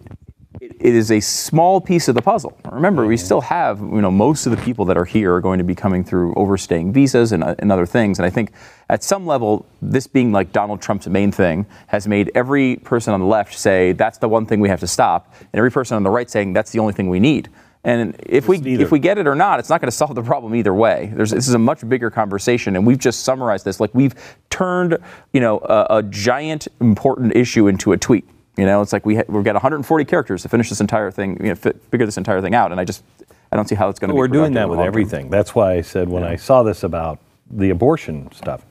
it 0.79 0.95
is 0.95 1.11
a 1.11 1.19
small 1.19 1.81
piece 1.81 2.07
of 2.07 2.15
the 2.15 2.21
puzzle. 2.21 2.57
Remember, 2.71 3.05
we 3.05 3.17
still 3.17 3.41
have, 3.41 3.79
you 3.79 4.01
know, 4.01 4.09
most 4.09 4.45
of 4.45 4.51
the 4.51 4.63
people 4.63 4.85
that 4.85 4.97
are 4.97 5.05
here 5.05 5.35
are 5.35 5.41
going 5.41 5.57
to 5.57 5.63
be 5.63 5.75
coming 5.75 6.03
through 6.03 6.33
overstaying 6.35 6.93
visas 6.93 7.33
and, 7.33 7.43
uh, 7.43 7.55
and 7.59 7.71
other 7.71 7.85
things. 7.85 8.17
And 8.17 8.25
I 8.25 8.29
think 8.29 8.51
at 8.89 9.03
some 9.03 9.25
level, 9.25 9.65
this 9.81 10.07
being 10.07 10.31
like 10.31 10.51
Donald 10.53 10.81
Trump's 10.81 11.07
main 11.07 11.31
thing 11.31 11.65
has 11.87 12.07
made 12.07 12.31
every 12.33 12.77
person 12.77 13.13
on 13.13 13.19
the 13.19 13.25
left 13.25 13.53
say 13.57 13.91
that's 13.91 14.19
the 14.19 14.29
one 14.29 14.45
thing 14.45 14.61
we 14.61 14.69
have 14.69 14.79
to 14.79 14.87
stop, 14.87 15.33
and 15.39 15.55
every 15.55 15.71
person 15.71 15.95
on 15.97 16.03
the 16.03 16.09
right 16.09 16.29
saying 16.29 16.53
that's 16.53 16.71
the 16.71 16.79
only 16.79 16.93
thing 16.93 17.09
we 17.09 17.19
need. 17.19 17.49
And 17.83 18.15
if 18.25 18.47
we 18.47 18.57
neither. 18.57 18.83
if 18.83 18.91
we 18.91 18.99
get 18.99 19.17
it 19.17 19.27
or 19.27 19.35
not, 19.35 19.59
it's 19.59 19.69
not 19.69 19.79
going 19.79 19.89
to 19.89 19.95
solve 19.95 20.13
the 20.15 20.23
problem 20.23 20.53
either 20.55 20.73
way. 20.73 21.11
There's, 21.13 21.31
this 21.31 21.47
is 21.47 21.53
a 21.53 21.59
much 21.59 21.87
bigger 21.87 22.09
conversation, 22.09 22.75
and 22.75 22.85
we've 22.85 22.97
just 22.97 23.23
summarized 23.23 23.65
this. 23.65 23.79
Like 23.79 23.93
we've 23.93 24.15
turned, 24.49 24.97
you 25.33 25.39
know, 25.39 25.59
a, 25.59 25.97
a 25.97 26.03
giant 26.03 26.67
important 26.81 27.35
issue 27.35 27.67
into 27.67 27.93
a 27.93 27.97
tweet. 27.97 28.25
You 28.59 28.65
know, 28.65 28.81
it's 28.81 28.91
like 28.91 29.05
we 29.05 29.15
ha- 29.15 29.23
we've 29.29 29.45
got 29.45 29.55
140 29.55 30.03
characters 30.03 30.41
to 30.41 30.49
finish 30.49 30.67
this 30.67 30.81
entire 30.81 31.11
thing, 31.11 31.37
you 31.39 31.47
know, 31.49 31.55
fi- 31.55 31.71
figure 31.91 32.05
this 32.05 32.17
entire 32.17 32.41
thing 32.41 32.53
out, 32.53 32.73
and 32.73 32.81
I 32.81 32.83
just 32.83 33.05
I 33.53 33.55
don't 33.55 33.69
see 33.69 33.75
how 33.75 33.87
it's 33.87 33.99
going 33.99 34.09
to. 34.09 34.15
We're 34.15 34.27
doing 34.27 34.51
that 34.53 34.67
with 34.67 34.79
long 34.79 34.85
term. 34.85 34.91
everything. 34.91 35.29
That's 35.29 35.55
why 35.55 35.75
I 35.75 35.81
said 35.81 36.09
when 36.09 36.25
I 36.25 36.35
saw 36.35 36.63
this 36.63 36.83
about 36.83 37.19
the 37.49 37.69
abortion 37.69 38.29
stuff, 38.33 38.65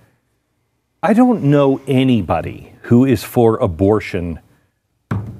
I 1.02 1.14
don't 1.14 1.45
know 1.45 1.80
anybody 1.88 2.75
who 2.83 3.07
is 3.07 3.25
for 3.25 3.57
abortion 3.57 4.40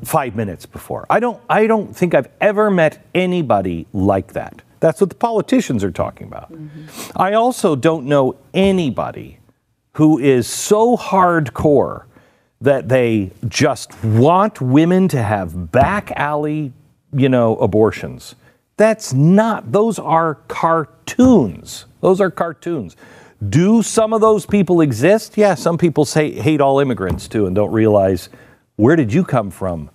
five 0.03 0.35
minutes 0.35 0.65
before. 0.65 1.07
I 1.11 1.21
don't. 1.21 1.39
I 1.51 1.67
don't 1.67 1.95
think 1.95 2.15
I've 2.15 2.31
ever 2.41 2.71
met 2.71 3.05
anybody 3.15 3.87
like 3.93 4.33
that. 4.33 4.63
That's 4.81 4.99
what 4.99 5.11
the 5.11 5.17
politicians 5.17 5.85
are 5.85 5.91
talking 5.91 6.27
about. 6.27 6.51
Mm-hmm. 6.51 7.21
I 7.21 7.35
also 7.35 7.77
don't 7.77 8.07
know 8.07 8.37
anybody 8.55 9.41
who 9.93 10.19
is 10.19 10.47
so 10.49 10.97
hardcore 10.97 12.05
that 12.61 12.89
they 12.89 13.31
just 13.47 14.03
want 14.05 14.61
women 14.61 15.09
to 15.09 15.23
have 15.23 15.71
back 15.71 16.11
alley, 16.13 16.73
you 17.13 17.29
know, 17.29 17.57
abortions. 17.57 18.35
That's 18.77 19.13
not, 19.13 19.73
those 19.73 19.99
are 19.99 20.37
cartoons. 20.49 21.87
Those 22.01 22.21
are 22.21 22.31
cartoons. 22.31 22.97
Do 23.49 23.83
some 23.83 24.13
of 24.13 24.21
those 24.21 24.47
people 24.47 24.81
exist? 24.81 25.37
Yeah, 25.37 25.55
some 25.55 25.79
people 25.79 26.05
say 26.05 26.33
hate 26.33 26.61
all 26.61 26.81
immigrants 26.81 27.29
too 27.29 27.47
and 27.47 27.55
don't 27.55 27.73
realize 27.73 28.29
where 28.77 28.97
did 28.97 29.13
you 29.13 29.25
come 29.25 29.51
from? 29.51 29.91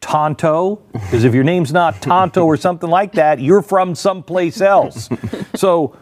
Tonto? 0.00 0.76
Because 0.92 1.24
if 1.24 1.34
your 1.34 1.42
name's 1.42 1.72
not 1.72 2.00
Tonto 2.00 2.44
or 2.44 2.56
something 2.56 2.88
like 2.88 3.12
that, 3.12 3.40
you're 3.40 3.62
from 3.62 3.94
someplace 3.94 4.60
else. 4.60 5.08
So 5.56 5.96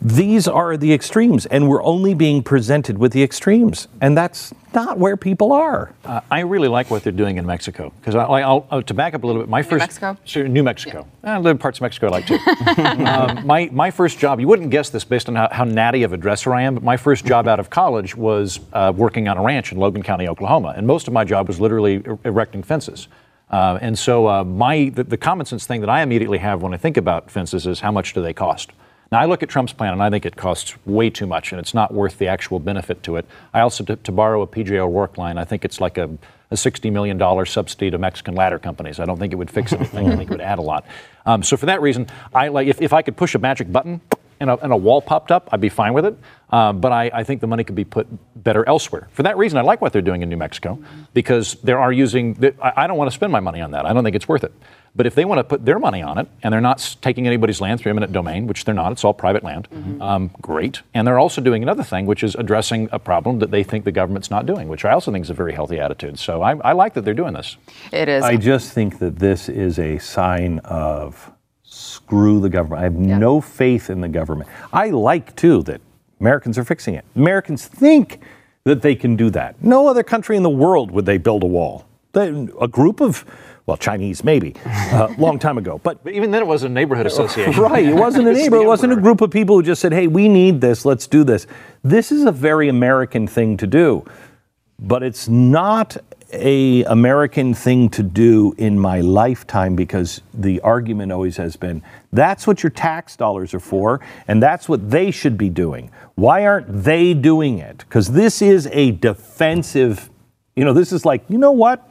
these 0.00 0.46
are 0.46 0.76
the 0.76 0.92
extremes, 0.92 1.46
and 1.46 1.68
we're 1.68 1.82
only 1.82 2.14
being 2.14 2.42
presented 2.42 2.98
with 2.98 3.12
the 3.12 3.22
extremes, 3.22 3.88
and 4.00 4.16
that's 4.16 4.54
not 4.72 4.96
where 4.96 5.16
people 5.16 5.52
are. 5.52 5.92
Uh, 6.04 6.20
I 6.30 6.40
really 6.40 6.68
like 6.68 6.88
what 6.88 7.02
they're 7.02 7.12
doing 7.12 7.36
in 7.36 7.44
Mexico 7.44 7.92
because 7.98 8.14
I'll, 8.14 8.66
uh, 8.70 8.80
to 8.80 8.94
back 8.94 9.14
up 9.14 9.24
a 9.24 9.26
little 9.26 9.42
bit. 9.42 9.48
My 9.48 9.62
first 9.62 9.80
Mexico? 9.80 10.16
Sure, 10.24 10.46
New 10.46 10.62
Mexico. 10.62 11.04
I 11.24 11.38
live 11.38 11.50
in 11.50 11.58
parts 11.58 11.78
of 11.78 11.82
Mexico 11.82 12.06
I 12.06 12.10
like 12.10 12.26
too. 12.26 12.38
um, 13.04 13.44
my 13.44 13.68
my 13.72 13.90
first 13.90 14.20
job. 14.20 14.38
You 14.38 14.46
wouldn't 14.46 14.70
guess 14.70 14.88
this 14.90 15.02
based 15.02 15.28
on 15.28 15.34
how, 15.34 15.48
how 15.50 15.64
natty 15.64 16.04
of 16.04 16.12
a 16.12 16.16
dresser 16.16 16.54
I 16.54 16.62
am, 16.62 16.74
but 16.74 16.84
my 16.84 16.96
first 16.96 17.26
job 17.26 17.48
out 17.48 17.58
of 17.58 17.68
college 17.68 18.14
was 18.14 18.60
uh, 18.72 18.92
working 18.94 19.26
on 19.26 19.36
a 19.36 19.42
ranch 19.42 19.72
in 19.72 19.78
Logan 19.78 20.04
County, 20.04 20.28
Oklahoma, 20.28 20.74
and 20.76 20.86
most 20.86 21.08
of 21.08 21.12
my 21.12 21.24
job 21.24 21.48
was 21.48 21.60
literally 21.60 22.04
er- 22.06 22.18
erecting 22.24 22.62
fences. 22.62 23.08
Uh, 23.50 23.78
and 23.80 23.98
so 23.98 24.28
uh, 24.28 24.44
my 24.44 24.90
the, 24.90 25.02
the 25.02 25.16
common 25.16 25.44
sense 25.44 25.66
thing 25.66 25.80
that 25.80 25.90
I 25.90 26.02
immediately 26.02 26.38
have 26.38 26.62
when 26.62 26.72
I 26.72 26.76
think 26.76 26.96
about 26.96 27.32
fences 27.32 27.66
is 27.66 27.80
how 27.80 27.90
much 27.90 28.14
do 28.14 28.22
they 28.22 28.32
cost? 28.32 28.70
Now, 29.10 29.20
I 29.20 29.24
look 29.24 29.42
at 29.42 29.48
Trump's 29.48 29.72
plan 29.72 29.94
and 29.94 30.02
I 30.02 30.10
think 30.10 30.26
it 30.26 30.36
costs 30.36 30.74
way 30.84 31.08
too 31.08 31.26
much 31.26 31.52
and 31.52 31.58
it's 31.58 31.72
not 31.72 31.94
worth 31.94 32.18
the 32.18 32.26
actual 32.26 32.58
benefit 32.58 33.02
to 33.04 33.16
it. 33.16 33.24
I 33.54 33.60
also, 33.60 33.82
to, 33.84 33.96
to 33.96 34.12
borrow 34.12 34.42
a 34.42 34.46
PJ 34.46 34.72
O'Rourke 34.72 35.16
line, 35.16 35.38
I 35.38 35.44
think 35.44 35.64
it's 35.64 35.80
like 35.80 35.96
a, 35.96 36.10
a 36.50 36.54
$60 36.54 36.92
million 36.92 37.46
subsidy 37.46 37.90
to 37.90 37.96
Mexican 37.96 38.34
ladder 38.34 38.58
companies. 38.58 39.00
I 39.00 39.06
don't 39.06 39.18
think 39.18 39.32
it 39.32 39.36
would 39.36 39.50
fix 39.50 39.72
anything. 39.72 40.08
I 40.10 40.16
think 40.16 40.30
it 40.30 40.32
would 40.32 40.42
add 40.42 40.58
a 40.58 40.62
lot. 40.62 40.84
Um, 41.24 41.42
so, 41.42 41.56
for 41.56 41.66
that 41.66 41.80
reason, 41.80 42.06
I 42.34 42.48
like 42.48 42.68
if, 42.68 42.82
if 42.82 42.92
I 42.92 43.00
could 43.00 43.16
push 43.16 43.34
a 43.34 43.38
magic 43.38 43.72
button 43.72 44.02
and 44.40 44.50
a, 44.50 44.58
and 44.58 44.72
a 44.72 44.76
wall 44.76 45.00
popped 45.00 45.30
up, 45.30 45.48
I'd 45.52 45.60
be 45.60 45.68
fine 45.68 45.94
with 45.94 46.04
it. 46.04 46.16
Um, 46.50 46.80
but 46.80 46.92
I, 46.92 47.10
I 47.12 47.24
think 47.24 47.40
the 47.40 47.46
money 47.46 47.64
could 47.64 47.74
be 47.74 47.84
put 47.84 48.06
better 48.42 48.66
elsewhere. 48.68 49.08
For 49.12 49.22
that 49.22 49.36
reason, 49.36 49.58
I 49.58 49.62
like 49.62 49.80
what 49.80 49.92
they're 49.92 50.02
doing 50.02 50.22
in 50.22 50.28
New 50.28 50.36
Mexico 50.36 50.78
because 51.12 51.54
they 51.62 51.72
are 51.72 51.92
using, 51.92 52.54
I, 52.62 52.84
I 52.84 52.86
don't 52.86 52.96
want 52.96 53.10
to 53.10 53.14
spend 53.14 53.32
my 53.32 53.40
money 53.40 53.60
on 53.60 53.72
that. 53.72 53.84
I 53.86 53.92
don't 53.92 54.04
think 54.04 54.16
it's 54.16 54.28
worth 54.28 54.44
it. 54.44 54.52
But 54.98 55.06
if 55.06 55.14
they 55.14 55.24
want 55.24 55.38
to 55.38 55.44
put 55.44 55.64
their 55.64 55.78
money 55.78 56.02
on 56.02 56.18
it 56.18 56.26
and 56.42 56.52
they're 56.52 56.60
not 56.60 56.96
taking 57.00 57.28
anybody's 57.28 57.60
land 57.60 57.78
through 57.78 57.90
eminent 57.90 58.12
domain, 58.12 58.48
which 58.48 58.64
they're 58.64 58.74
not, 58.74 58.90
it's 58.90 59.04
all 59.04 59.14
private 59.14 59.44
land, 59.44 59.68
um, 60.00 60.32
great. 60.42 60.82
And 60.92 61.06
they're 61.06 61.20
also 61.20 61.40
doing 61.40 61.62
another 61.62 61.84
thing, 61.84 62.04
which 62.04 62.24
is 62.24 62.34
addressing 62.34 62.88
a 62.90 62.98
problem 62.98 63.38
that 63.38 63.52
they 63.52 63.62
think 63.62 63.84
the 63.84 63.92
government's 63.92 64.28
not 64.28 64.44
doing, 64.44 64.66
which 64.68 64.84
I 64.84 64.90
also 64.90 65.12
think 65.12 65.24
is 65.24 65.30
a 65.30 65.34
very 65.34 65.52
healthy 65.52 65.78
attitude. 65.78 66.18
So 66.18 66.42
I, 66.42 66.56
I 66.56 66.72
like 66.72 66.94
that 66.94 67.04
they're 67.04 67.14
doing 67.14 67.32
this. 67.32 67.56
It 67.92 68.08
is. 68.08 68.24
I 68.24 68.36
just 68.36 68.72
think 68.72 68.98
that 68.98 69.20
this 69.20 69.48
is 69.48 69.78
a 69.78 69.98
sign 69.98 70.58
of 70.64 71.30
screw 71.62 72.40
the 72.40 72.48
government. 72.48 72.80
I 72.80 72.82
have 72.82 72.94
no 72.94 73.40
faith 73.40 73.90
in 73.90 74.00
the 74.00 74.08
government. 74.08 74.50
I 74.72 74.90
like, 74.90 75.36
too, 75.36 75.62
that 75.62 75.80
Americans 76.18 76.58
are 76.58 76.64
fixing 76.64 76.94
it. 76.94 77.04
Americans 77.14 77.68
think 77.68 78.20
that 78.64 78.82
they 78.82 78.96
can 78.96 79.14
do 79.14 79.30
that. 79.30 79.62
No 79.62 79.86
other 79.86 80.02
country 80.02 80.36
in 80.36 80.42
the 80.42 80.50
world 80.50 80.90
would 80.90 81.06
they 81.06 81.18
build 81.18 81.44
a 81.44 81.46
wall. 81.46 81.84
They, 82.14 82.48
a 82.60 82.66
group 82.66 83.00
of, 83.00 83.24
well, 83.68 83.76
Chinese 83.76 84.24
maybe, 84.24 84.54
uh, 84.64 85.14
a 85.14 85.20
long 85.20 85.38
time 85.38 85.58
ago. 85.58 85.78
But 85.84 86.02
But 86.02 86.14
even 86.14 86.30
then, 86.30 86.40
it 86.40 86.46
wasn't 86.46 86.70
a 86.70 86.74
neighborhood 86.74 87.04
association. 87.12 87.62
Right. 87.62 87.84
It 87.84 87.94
wasn't 87.94 88.26
a 88.26 88.32
neighbor. 88.40 88.56
It 88.56 88.66
wasn't 88.66 88.94
a 88.94 88.96
group 88.96 89.20
of 89.20 89.30
people 89.30 89.56
who 89.56 89.62
just 89.62 89.82
said, 89.82 89.92
hey, 89.92 90.06
we 90.06 90.26
need 90.26 90.62
this. 90.62 90.86
Let's 90.86 91.06
do 91.06 91.22
this. 91.22 91.46
This 91.84 92.10
is 92.10 92.24
a 92.24 92.32
very 92.32 92.70
American 92.70 93.26
thing 93.26 93.58
to 93.58 93.66
do. 93.66 94.06
But 94.80 95.02
it's 95.02 95.28
not 95.28 95.98
a 96.32 96.82
American 96.84 97.52
thing 97.52 97.90
to 97.90 98.02
do 98.02 98.54
in 98.56 98.78
my 98.78 99.00
lifetime 99.02 99.76
because 99.76 100.22
the 100.32 100.60
argument 100.60 101.12
always 101.12 101.36
has 101.36 101.56
been 101.56 101.82
that's 102.12 102.46
what 102.46 102.62
your 102.62 102.70
tax 102.70 103.16
dollars 103.16 103.54
are 103.54 103.60
for 103.60 104.00
and 104.28 104.42
that's 104.42 104.68
what 104.68 104.90
they 104.90 105.10
should 105.10 105.36
be 105.36 105.48
doing. 105.48 105.90
Why 106.16 106.46
aren't 106.46 106.84
they 106.84 107.12
doing 107.14 107.58
it? 107.58 107.78
Because 107.78 108.12
this 108.12 108.42
is 108.42 108.66
a 108.72 108.92
defensive, 108.92 110.10
you 110.54 110.64
know, 110.64 110.74
this 110.74 110.92
is 110.92 111.04
like, 111.06 111.22
you 111.28 111.38
know 111.38 111.52
what? 111.52 111.88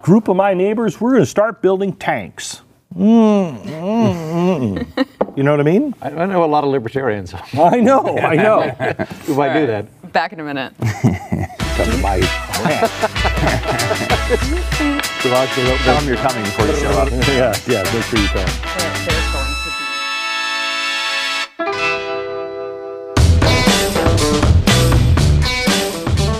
Group 0.00 0.28
of 0.28 0.36
my 0.36 0.54
neighbors, 0.54 1.00
we're 1.00 1.10
going 1.10 1.22
to 1.22 1.26
start 1.26 1.60
building 1.60 1.92
tanks. 1.92 2.62
Mm, 2.96 3.62
mm, 3.64 4.86
mm. 4.96 5.36
You 5.36 5.42
know 5.42 5.50
what 5.50 5.60
I 5.60 5.64
mean? 5.64 5.94
I, 6.00 6.10
I 6.10 6.26
know 6.26 6.44
a 6.44 6.46
lot 6.46 6.64
of 6.64 6.70
libertarians 6.70 7.34
I 7.52 7.80
know, 7.80 8.16
I 8.18 8.36
know. 8.36 8.62
who 9.26 9.34
might 9.34 9.52
do 9.54 9.66
that. 9.66 10.12
Back 10.12 10.32
in 10.32 10.40
a 10.40 10.44
minute. 10.44 10.72
Come 10.78 11.90
to 11.90 11.98
my 11.98 12.16
ranch. 12.64 12.90
Tell 15.20 16.04
you're 16.04 16.16
coming 16.16 16.44
before 16.44 16.66
you 16.66 16.76
show 16.76 16.90
up. 16.90 17.10
yeah, 17.28 17.54
yeah, 17.66 17.82
make 17.92 18.04
sure 18.04 18.18
you 18.18 18.28
come. 18.28 18.77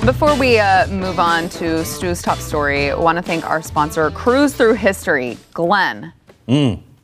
Before 0.09 0.35
we 0.37 0.59
uh, 0.59 0.87
move 0.87 1.21
on 1.21 1.51
to 1.51 1.85
Stu's 1.85 2.23
top 2.23 2.39
story, 2.39 2.91
I 2.91 2.95
want 2.95 3.19
to 3.19 3.23
thank 3.23 3.45
our 3.45 3.61
sponsor, 3.61 4.11
Cruise 4.11 4.55
Through 4.55 4.73
History, 4.73 5.37
Glenn. 5.53 6.15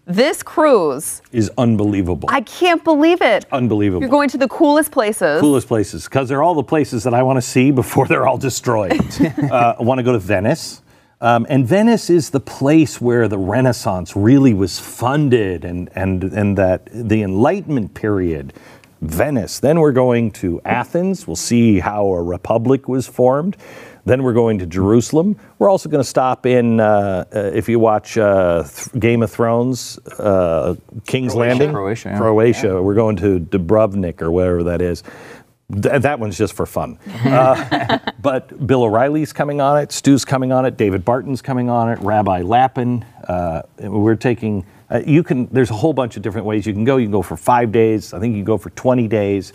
This 0.07 0.43
cruise, 0.43 1.21
Is 1.31 1.51
unbelievable. 1.59 2.31
I 2.33 2.41
can't 2.41 2.83
believe 2.83 3.21
it. 3.21 3.45
unbelievable. 3.53 4.01
You're 4.01 4.09
going 4.09 4.31
to 4.31 4.39
the 4.39 4.49
coolest 4.49 4.91
places. 4.91 5.43
coolest 5.43 5.69
places 5.69 6.05
because 6.05 6.31
they're 6.31 6.43
all 6.43 6.55
the 6.55 6.63
places 6.63 7.05
that 7.05 7.13
I 7.13 7.23
want 7.23 7.37
to 7.37 7.43
see 7.43 7.71
before 7.71 8.09
they're 8.09 8.27
all 8.27 8.39
destroyed. 8.39 8.99
uh, 9.51 9.75
I 9.79 9.83
want 9.83 9.99
to 9.99 10.03
go 10.03 10.13
to 10.13 10.19
Venice. 10.19 10.81
Um, 11.21 11.47
and 11.51 11.67
Venice 11.67 12.09
is 12.09 12.31
the 12.31 12.41
place 12.41 13.03
where 13.03 13.29
the 13.29 13.39
Renaissance 13.39 14.17
really 14.17 14.55
was 14.55 14.79
funded 14.79 15.67
and, 15.67 15.91
and, 15.95 16.25
and 16.25 16.57
that 16.57 16.89
the 16.91 17.23
Enlightenment 17.23 17.93
period 17.93 18.55
Venice. 19.01 19.61
Then 19.61 19.81
we're 19.81 19.93
going 19.93 20.31
to 20.33 20.61
Athens. 20.65 21.27
We'll 21.27 21.37
see 21.37 21.79
how 21.81 22.07
a 22.07 22.23
republic 22.23 22.89
was 22.89 23.07
formed. 23.07 23.57
Then 24.07 24.23
we're 24.23 24.35
going 24.35 24.59
to 24.59 24.67
Jerusalem. 24.67 25.37
We're 25.59 25.71
also 25.71 25.89
going 25.89 26.03
to 26.03 26.09
stop 26.09 26.45
in, 26.45 26.79
uh, 26.79 27.25
uh, 27.35 27.39
if 27.55 27.69
you 27.69 27.79
watch 27.79 28.19
uh, 28.19 28.65
Th- 28.65 29.01
Game 29.01 29.23
of 29.23 29.31
Thrones, 29.31 29.99
uh, 30.19 30.75
King's 31.07 31.35
Landing, 31.35 31.73
Croatia, 31.73 32.11
yeah. 32.11 32.19
Croatia. 32.19 32.83
We're 32.83 32.95
going 32.95 33.17
to 33.17 33.41
Dubrovnik 33.41 34.21
or 34.21 34.31
wherever 34.31 34.63
that 34.65 34.83
is. 34.83 35.03
Th- 35.73 36.03
that 36.03 36.21
one's 36.21 36.37
just 36.37 36.53
for 36.55 36.67
fun. 36.67 36.99
Uh, 37.25 37.99
but 38.21 38.67
Bill 38.67 38.85
O'Reilly's 38.85 39.33
coming 39.33 39.61
on 39.61 39.79
it, 39.79 39.91
Stu's 39.91 40.25
coming 40.25 40.53
on 40.53 40.67
it, 40.67 40.77
David 40.77 41.05
Barton's 41.05 41.41
coming 41.43 41.69
on 41.71 41.91
it, 41.91 41.99
Rabbi 42.01 42.43
Lappin. 42.43 43.05
Uh, 43.27 43.63
we're 43.79 44.15
taking. 44.17 44.65
Uh, 44.91 45.01
you 45.07 45.23
can. 45.23 45.47
There's 45.47 45.71
a 45.71 45.75
whole 45.75 45.93
bunch 45.93 46.17
of 46.17 46.23
different 46.23 46.47
ways 46.47 46.67
you 46.67 46.73
can 46.73 46.85
go. 46.85 46.97
You 46.99 47.07
can 47.07 47.13
go 47.13 47.23
for 47.23 47.37
five 47.37 47.73
days. 47.73 48.13
I 48.13 48.21
think 48.21 48.33
you 48.33 48.39
can 48.41 48.45
go 48.45 48.59
for 48.59 48.71
20 48.71 49.09
days. 49.09 49.53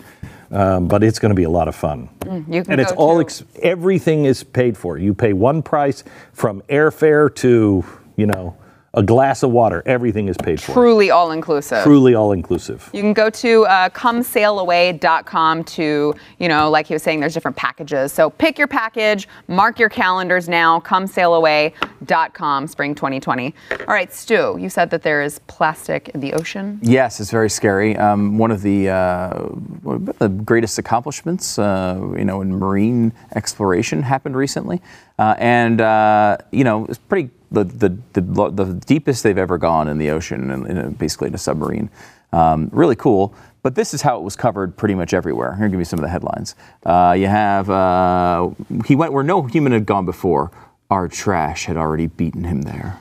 Um, 0.51 0.88
but 0.88 1.03
it's 1.03 1.19
going 1.19 1.29
to 1.29 1.36
be 1.36 1.43
a 1.43 1.50
lot 1.50 1.67
of 1.67 1.75
fun. 1.75 2.09
you 2.48 2.63
can 2.63 2.71
and 2.71 2.81
it's 2.81 2.91
all 2.93 3.19
ex- 3.19 3.43
everything 3.62 4.25
is 4.25 4.43
paid 4.43 4.75
for. 4.75 4.98
You 4.98 5.13
pay 5.13 5.33
one 5.33 5.62
price 5.62 6.03
from 6.33 6.62
airfare 6.63 7.33
to 7.36 7.86
you 8.15 8.25
know 8.25 8.57
a 8.93 9.03
glass 9.03 9.43
of 9.43 9.51
water. 9.51 9.84
Everything 9.86 10.27
is 10.27 10.38
paid 10.38 10.62
for. 10.62 10.74
Truly 10.74 11.12
all 11.12 11.31
inclusive. 11.31 11.84
Truly 11.84 12.15
all 12.15 12.31
inclusive. 12.31 12.89
You 12.93 13.01
can 13.01 13.13
go 13.13 13.29
to 13.29 13.65
uh, 13.65 13.89
comesailaway.com 13.89 15.63
to, 15.63 16.15
you 16.39 16.48
know, 16.48 16.69
like 16.69 16.88
he 16.88 16.93
was 16.93 17.03
saying, 17.03 17.19
there's 17.19 17.34
different 17.34 17.58
packages. 17.58 18.12
So 18.12 18.29
pick 18.29 18.58
your 18.58 18.67
package, 18.67 19.27
mark 19.48 19.79
your 19.79 19.89
calendars 19.89 20.50
now, 20.50 20.79
comesailaway.com, 20.79 22.67
spring 22.67 22.96
2020. 22.96 23.53
All 23.72 23.86
right, 23.88 24.12
Stu, 24.12 24.58
you 24.60 24.69
said 24.69 24.89
that 24.89 25.03
there 25.03 25.22
is 25.22 25.39
plastic 25.48 26.10
in 26.10 26.19
the 26.19 26.34
ocean. 26.34 26.79
Yes, 26.81 27.19
it's 27.19 27.31
very 27.31 27.50
scary. 27.50 27.96
Um, 27.98 28.38
one 28.38 28.51
of 28.51 28.62
the 28.62 28.89
uh, 28.89 29.39
one 29.39 30.08
of 30.08 30.17
the 30.17 30.29
greatest 30.29 30.79
accomplishments, 30.79 31.60
uh, 31.60 32.00
you 32.17 32.25
know, 32.25 32.41
in 32.41 32.55
marine 32.55 33.13
exploration 33.36 34.01
happened 34.01 34.36
recently, 34.36 34.81
uh, 35.17 35.36
and 35.38 35.81
uh, 35.81 36.38
you 36.51 36.63
know, 36.63 36.86
it's 36.86 36.98
pretty 36.98 37.29
the, 37.51 37.63
the 37.63 37.98
the 38.13 38.50
the 38.51 38.82
deepest 38.86 39.24
they've 39.24 39.38
ever 39.38 39.58
gone 39.58 39.88
in 39.88 39.98
the 39.98 40.10
ocean, 40.10 40.51
in, 40.51 40.65
in 40.68 40.91
basically 40.94 41.27
in 41.27 41.36
a 41.36 41.39
submarine. 41.39 41.89
Um, 42.32 42.70
really 42.72 42.96
cool. 42.96 43.34
But 43.62 43.75
this 43.75 43.94
is 43.94 44.01
how 44.01 44.18
it 44.18 44.24
was 44.24 44.36
covered 44.36 44.77
pretty 44.77 44.96
much 44.96 45.13
everywhere. 45.13 45.56
Here, 45.56 45.68
give 45.68 45.77
me 45.77 45.84
some 45.84 46.00
of 46.00 46.03
the 46.03 46.10
headlines. 46.10 46.56
Uh, 46.86 47.15
you 47.18 47.27
have 47.27 47.70
uh, 47.70 48.50
he 48.86 48.96
went 48.96 49.12
where 49.12 49.24
no 49.24 49.44
human 49.44 49.74
had 49.74 49.86
gone 49.86 50.06
before. 50.06 50.51
Our 50.89 51.08
trash 51.08 51.65
had 51.65 51.77
already 51.77 52.08
beaten 52.08 52.46
him 52.46 52.62
there. 52.63 53.00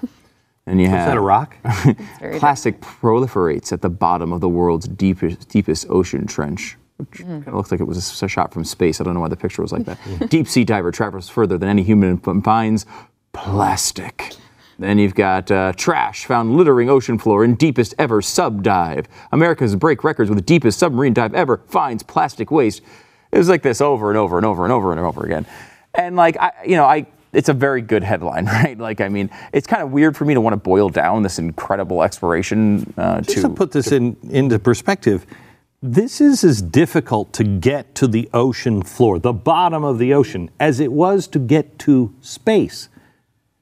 And 0.66 0.78
you 0.80 0.86
Is 0.86 0.90
have 0.90 1.08
that 1.08 1.16
a 1.16 1.20
rock? 1.20 1.56
Plastic 2.38 2.80
proliferates 2.82 3.72
at 3.72 3.80
the 3.80 3.88
bottom 3.88 4.32
of 4.32 4.42
the 4.42 4.48
world's 4.48 4.86
deepest, 4.86 5.48
deepest 5.48 5.86
ocean 5.88 6.26
trench. 6.26 6.76
Which 6.98 7.20
kind 7.20 7.46
of 7.46 7.54
looks 7.54 7.70
like 7.70 7.80
it 7.80 7.84
was 7.84 8.22
a 8.22 8.28
shot 8.28 8.52
from 8.52 8.64
space. 8.64 9.00
I 9.00 9.04
don't 9.04 9.14
know 9.14 9.20
why 9.20 9.28
the 9.28 9.36
picture 9.36 9.62
was 9.62 9.70
like 9.70 9.84
that. 9.84 9.98
Deep 10.30 10.48
sea 10.48 10.64
diver 10.64 10.90
travels 10.90 11.28
further 11.28 11.56
than 11.56 11.68
any 11.68 11.84
human 11.84 12.18
finds 12.18 12.86
plastic. 13.32 14.34
Then 14.78 14.98
you've 14.98 15.14
got 15.14 15.50
uh, 15.50 15.72
trash 15.72 16.24
found 16.24 16.56
littering 16.56 16.88
ocean 16.88 17.18
floor 17.18 17.44
in 17.44 17.56
deepest 17.56 17.94
ever 17.98 18.22
sub 18.22 18.62
dive. 18.62 19.06
America's 19.32 19.74
break 19.74 20.04
records 20.04 20.30
with 20.30 20.38
the 20.38 20.44
deepest 20.44 20.78
submarine 20.78 21.14
dive 21.14 21.34
ever 21.34 21.58
finds 21.66 22.02
plastic 22.02 22.50
waste. 22.50 22.82
It 23.32 23.38
was 23.38 23.48
like 23.48 23.62
this 23.62 23.80
over 23.80 24.10
and 24.10 24.16
over 24.16 24.36
and 24.36 24.46
over 24.46 24.64
and 24.64 24.72
over 24.72 24.92
and 24.92 25.00
over 25.00 25.24
again. 25.24 25.46
And 25.94 26.14
like 26.14 26.36
I, 26.36 26.52
you 26.64 26.76
know, 26.76 26.84
I 26.84 27.06
it's 27.32 27.48
a 27.48 27.54
very 27.54 27.82
good 27.82 28.04
headline, 28.04 28.46
right? 28.46 28.78
Like 28.78 29.00
I 29.00 29.08
mean, 29.08 29.30
it's 29.52 29.66
kind 29.66 29.82
of 29.82 29.90
weird 29.90 30.16
for 30.16 30.24
me 30.24 30.34
to 30.34 30.40
want 30.40 30.52
to 30.52 30.58
boil 30.58 30.88
down 30.88 31.22
this 31.22 31.40
incredible 31.40 32.02
exploration 32.04 32.92
uh, 32.96 33.20
Just 33.20 33.36
to 33.36 33.42
to 33.42 33.48
put 33.50 33.72
this 33.72 33.90
in 33.90 34.16
into 34.30 34.60
perspective, 34.60 35.26
this 35.82 36.20
is 36.20 36.44
as 36.44 36.62
difficult 36.62 37.32
to 37.34 37.44
get 37.44 37.94
to 37.96 38.06
the 38.06 38.28
ocean 38.32 38.82
floor, 38.82 39.18
the 39.18 39.32
bottom 39.32 39.82
of 39.84 39.98
the 39.98 40.14
ocean, 40.14 40.50
as 40.60 40.78
it 40.78 40.92
was 40.92 41.26
to 41.28 41.38
get 41.38 41.78
to 41.80 42.14
space. 42.20 42.88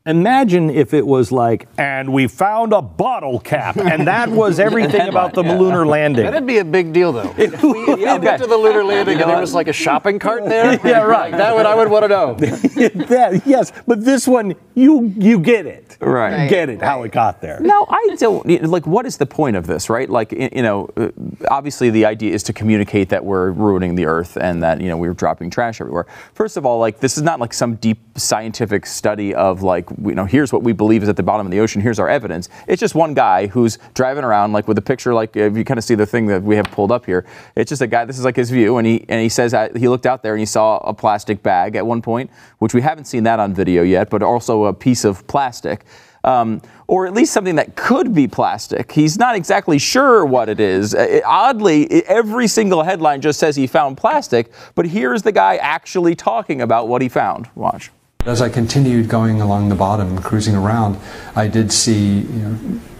Imagine 0.06 0.70
if 0.70 0.94
it 0.94 1.04
was 1.04 1.32
like, 1.32 1.66
and 1.78 2.12
we 2.12 2.28
found 2.28 2.72
a 2.72 2.80
bottle 2.80 3.40
cap, 3.40 3.76
and 3.92 4.06
that 4.06 4.28
was 4.30 4.60
everything 4.60 5.08
about 5.08 5.34
the 5.34 5.42
lunar 5.42 5.84
landing. 5.84 6.24
That'd 6.24 6.46
be 6.46 6.58
a 6.58 6.64
big 6.64 6.92
deal, 6.92 7.12
though. 7.12 7.34
If 7.46 7.62
we, 7.62 7.70
if 7.80 7.98
we 7.98 8.18
get 8.18 8.38
to 8.40 8.46
the 8.46 8.56
lunar 8.56 8.84
landing 8.84 9.20
and 9.20 9.28
there 9.30 9.40
was 9.40 9.54
like 9.54 9.68
a 9.68 9.72
shopping 9.72 10.18
cart 10.18 10.44
there, 10.48 10.78
Yeah, 10.84 11.00
right. 11.02 11.32
That 11.32 11.54
would 11.56 11.66
I 11.66 11.74
would 11.74 11.88
want 11.90 12.04
to 12.04 12.08
know. 12.08 12.34
That- 12.34 13.42
yes, 13.44 13.72
but 13.86 14.04
this 14.04 14.26
one, 14.28 14.54
you 14.74 15.12
you 15.16 15.38
get 15.40 15.66
it. 15.66 15.96
Right. 16.00 16.44
You 16.44 16.48
get 16.50 16.68
it, 16.68 16.82
how 16.82 17.02
it 17.02 17.12
got 17.12 17.40
there. 17.40 17.58
No, 17.60 17.86
I 17.88 18.16
don't. 18.18 18.46
Like, 18.64 18.86
what 18.86 19.06
is 19.06 19.16
the 19.16 19.26
point 19.26 19.56
of 19.56 19.66
this, 19.66 19.88
right? 19.90 20.08
Like, 20.08 20.32
you 20.32 20.62
know, 20.62 20.88
uh, 20.96 21.08
obviously 21.50 21.90
the 21.90 22.04
idea 22.04 22.34
is 22.34 22.42
to 22.44 22.52
communicate 22.52 23.08
that 23.08 23.24
we're 23.24 23.50
ruining 23.50 23.94
the 23.94 24.04
earth 24.06 24.36
and 24.36 24.62
that, 24.62 24.80
you 24.80 24.88
know, 24.88 24.96
we're 24.98 25.14
dropping 25.14 25.50
trash 25.50 25.80
everywhere. 25.80 26.06
First 26.34 26.56
of 26.56 26.66
all, 26.66 26.78
like, 26.78 27.00
this 27.00 27.16
is 27.16 27.22
not 27.22 27.40
like 27.40 27.54
some 27.54 27.76
deep 27.76 27.98
scientific 28.16 28.84
study 28.86 29.34
of, 29.34 29.62
like, 29.62 29.86
you 30.04 30.14
know, 30.14 30.24
here's 30.24 30.52
what 30.52 30.62
we 30.62 30.72
believe 30.72 31.02
is 31.02 31.08
at 31.08 31.16
the 31.16 31.22
bottom 31.22 31.46
of 31.46 31.50
the 31.50 31.60
ocean, 31.60 31.80
here's 31.80 31.98
our 31.98 32.08
evidence. 32.08 32.48
It's 32.66 32.80
just 32.80 32.94
one 32.94 33.14
guy 33.14 33.46
who's 33.46 33.78
driving 33.94 34.24
around, 34.24 34.52
like, 34.52 34.68
with 34.68 34.78
a 34.78 34.82
picture, 34.82 35.14
like, 35.14 35.36
if 35.36 35.56
you 35.56 35.64
kind 35.64 35.78
of 35.78 35.84
see 35.84 35.94
the 35.94 36.06
thing 36.06 36.26
that 36.26 36.42
we 36.42 36.56
have 36.56 36.66
pulled 36.66 36.92
up 36.92 37.06
here, 37.06 37.26
it's 37.54 37.68
just 37.68 37.82
a 37.82 37.86
guy, 37.86 38.04
this 38.04 38.18
is 38.18 38.24
like 38.24 38.36
his 38.36 38.50
view, 38.50 38.78
and 38.78 38.86
he, 38.86 39.04
and 39.08 39.20
he 39.20 39.28
says 39.28 39.52
that 39.52 39.76
he 39.76 39.88
looked 39.88 40.06
out 40.06 40.22
there 40.22 40.34
and 40.34 40.40
he 40.40 40.46
saw 40.46 40.78
a 40.78 40.94
plastic 40.94 41.42
bag 41.42 41.76
at 41.76 41.86
one 41.86 42.02
point, 42.02 42.30
which 42.58 42.74
we 42.74 42.80
haven't 42.80 43.06
seen 43.06 43.24
that 43.24 43.40
on 43.40 43.54
video 43.54 43.82
yet, 43.82 44.10
but 44.10 44.22
also 44.22 44.64
a 44.64 44.74
piece 44.74 45.04
of 45.04 45.26
plastic 45.26 45.84
um, 46.26 46.60
or 46.88 47.06
at 47.06 47.14
least 47.14 47.32
something 47.32 47.54
that 47.54 47.76
could 47.76 48.12
be 48.14 48.28
plastic. 48.28 48.92
He's 48.92 49.16
not 49.16 49.36
exactly 49.36 49.78
sure 49.78 50.26
what 50.26 50.48
it 50.48 50.60
is. 50.60 50.94
Uh, 50.94 51.20
oddly, 51.24 52.04
every 52.06 52.48
single 52.48 52.82
headline 52.82 53.20
just 53.20 53.38
says 53.38 53.56
he 53.56 53.66
found 53.66 53.96
plastic, 53.96 54.52
but 54.74 54.86
here's 54.86 55.22
the 55.22 55.32
guy 55.32 55.56
actually 55.56 56.14
talking 56.14 56.60
about 56.60 56.88
what 56.88 57.00
he 57.00 57.08
found. 57.08 57.48
Watch. 57.54 57.90
As 58.26 58.42
I 58.42 58.48
continued 58.48 59.08
going 59.08 59.40
along 59.40 59.68
the 59.68 59.76
bottom 59.76 60.20
cruising 60.20 60.56
around, 60.56 60.98
I 61.36 61.46
did 61.46 61.70
see 61.70 62.22
you 62.22 62.26
know, 62.26 62.54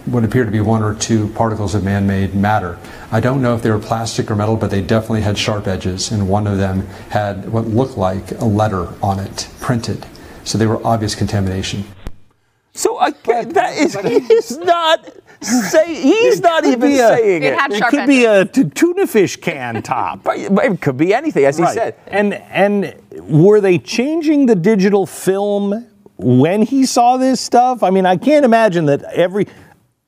what 0.05 0.23
appeared 0.23 0.47
to 0.47 0.53
be 0.53 0.61
one 0.61 0.81
or 0.81 0.95
two 0.95 1.27
particles 1.33 1.75
of 1.75 1.83
man 1.83 2.07
made 2.07 2.33
matter. 2.33 2.79
I 3.11 3.19
don't 3.19 3.41
know 3.41 3.53
if 3.53 3.61
they 3.61 3.69
were 3.69 3.77
plastic 3.77 4.31
or 4.31 4.37
metal, 4.37 4.55
but 4.55 4.71
they 4.71 4.81
definitely 4.81 5.23
had 5.23 5.37
sharp 5.37 5.67
edges, 5.67 6.13
and 6.13 6.29
one 6.29 6.47
of 6.47 6.57
them 6.57 6.87
had 7.09 7.49
what 7.49 7.67
looked 7.67 7.97
like 7.97 8.31
a 8.39 8.45
letter 8.45 8.87
on 9.03 9.19
it 9.19 9.49
printed. 9.59 10.05
So 10.45 10.57
they 10.57 10.65
were 10.65 10.79
obvious 10.87 11.13
contamination. 11.13 11.83
So 12.77 12.97
I, 12.97 13.09
that 13.11 13.73
is 13.77 13.95
he's 13.95 14.57
not 14.57 15.09
say 15.41 15.95
he's 15.95 16.39
not 16.41 16.63
even 16.65 16.91
a- 16.91 16.95
saying 16.97 17.43
It 17.43 17.53
it. 17.53 17.59
had 17.59 17.71
It 17.71 17.77
sharp 17.79 17.91
could 17.91 18.05
be 18.07 18.25
a 18.25 18.45
tuna 18.45 19.07
fish 19.07 19.35
can 19.37 19.81
top. 19.81 20.23
But- 20.23 20.53
but 20.53 20.65
it 20.65 20.79
could 20.81 20.95
be 20.97 21.13
anything, 21.13 21.45
as 21.45 21.57
he 21.57 21.65
said. 21.65 21.95
And 22.07 22.35
and 22.35 22.93
were 23.21 23.59
they 23.61 23.79
changing 23.79 24.45
the 24.45 24.55
digital 24.55 25.05
film 25.07 25.87
when 26.17 26.61
he 26.61 26.85
saw 26.85 27.17
this 27.17 27.41
stuff? 27.41 27.81
I 27.83 27.89
mean, 27.89 28.05
I 28.05 28.15
can't 28.17 28.45
imagine 28.45 28.85
that 28.85 29.03
every 29.05 29.47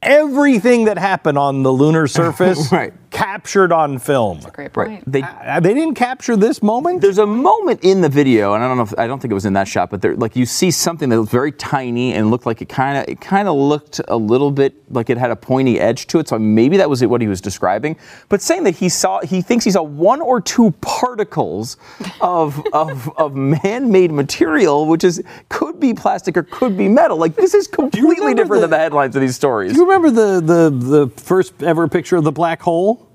everything 0.02 0.86
that 0.86 0.98
happened 0.98 1.38
on 1.38 1.64
the 1.64 1.72
lunar 1.72 2.08
surface 2.20 2.72
Right. 2.72 2.94
Captured 3.12 3.72
on 3.72 4.00
film. 4.00 4.40
Great 4.54 4.74
point. 4.74 4.90
Right. 4.90 5.04
They 5.06 5.22
Uh, 5.24 5.60
They 5.60 5.74
didn't 5.74 5.96
capture 5.96 6.36
this 6.36 6.62
moment. 6.62 7.02
There's 7.02 7.18
a 7.18 7.26
moment 7.26 7.80
in 7.84 8.02
the 8.02 8.10
video, 8.10 8.54
and 8.54 8.64
I 8.64 8.68
don't 8.68 8.78
know 8.78 8.84
if 8.84 8.94
I 8.98 9.08
don't 9.08 9.20
think 9.22 9.32
it 9.32 9.36
was 9.36 9.46
in 9.46 9.54
that 9.54 9.68
shot, 9.68 9.90
but 9.90 10.02
there, 10.02 10.16
like 10.16 10.36
you 10.36 10.46
see 10.46 10.72
something 10.72 11.10
that 11.10 11.20
was 11.20 11.30
very 11.30 11.52
tiny 11.52 12.14
and 12.14 12.32
looked 12.32 12.46
like 12.46 12.62
it 12.62 12.70
kind 12.70 12.98
of 12.98 13.06
it 13.08 13.20
kind 13.22 13.48
of 13.48 13.56
looked 13.56 14.00
a 14.08 14.16
little 14.18 14.52
bit 14.52 14.74
like 14.92 15.10
it 15.10 15.18
had 15.18 15.32
a 15.32 15.36
pointy 15.36 15.80
edge 15.80 16.08
to 16.08 16.20
it. 16.20 16.28
So 16.28 16.40
maybe 16.40 16.78
that 16.78 16.90
was 16.90 17.02
it, 17.02 17.10
what 17.10 17.22
he 17.22 17.28
was 17.28 17.42
describing. 17.42 17.98
But 18.30 18.42
saying 18.42 18.64
that 18.64 18.76
he 18.76 18.90
saw, 18.90 19.20
he 19.22 19.42
thinks 19.42 19.66
he 19.66 19.72
saw 19.72 19.84
one 19.84 20.22
or 20.22 20.40
two 20.42 20.72
particles 20.82 21.78
of 22.22 22.64
of, 22.74 23.10
of 23.18 23.36
man-made 23.36 24.12
material, 24.12 24.86
which 24.86 25.04
is 25.04 25.22
could 25.50 25.80
be 25.80 25.94
plastic 25.94 26.38
or 26.38 26.44
could 26.44 26.78
be 26.78 26.88
metal. 26.88 27.18
Like 27.18 27.36
this 27.36 27.54
is 27.54 27.68
completely 27.68 28.34
different 28.34 28.62
the- 28.62 28.68
than 28.68 28.70
the 28.72 28.78
headlines 28.78 29.16
of 29.16 29.22
these 29.22 29.36
stories. 29.36 29.74
Do 29.74 29.80
you 29.80 29.86
remember 29.86 30.10
the, 30.12 30.40
the 30.42 30.70
the 30.70 31.08
first 31.22 31.62
ever 31.64 31.88
picture 31.88 32.16
of 32.16 32.24
the 32.24 32.32
black 32.32 32.62
hole? 32.62 33.09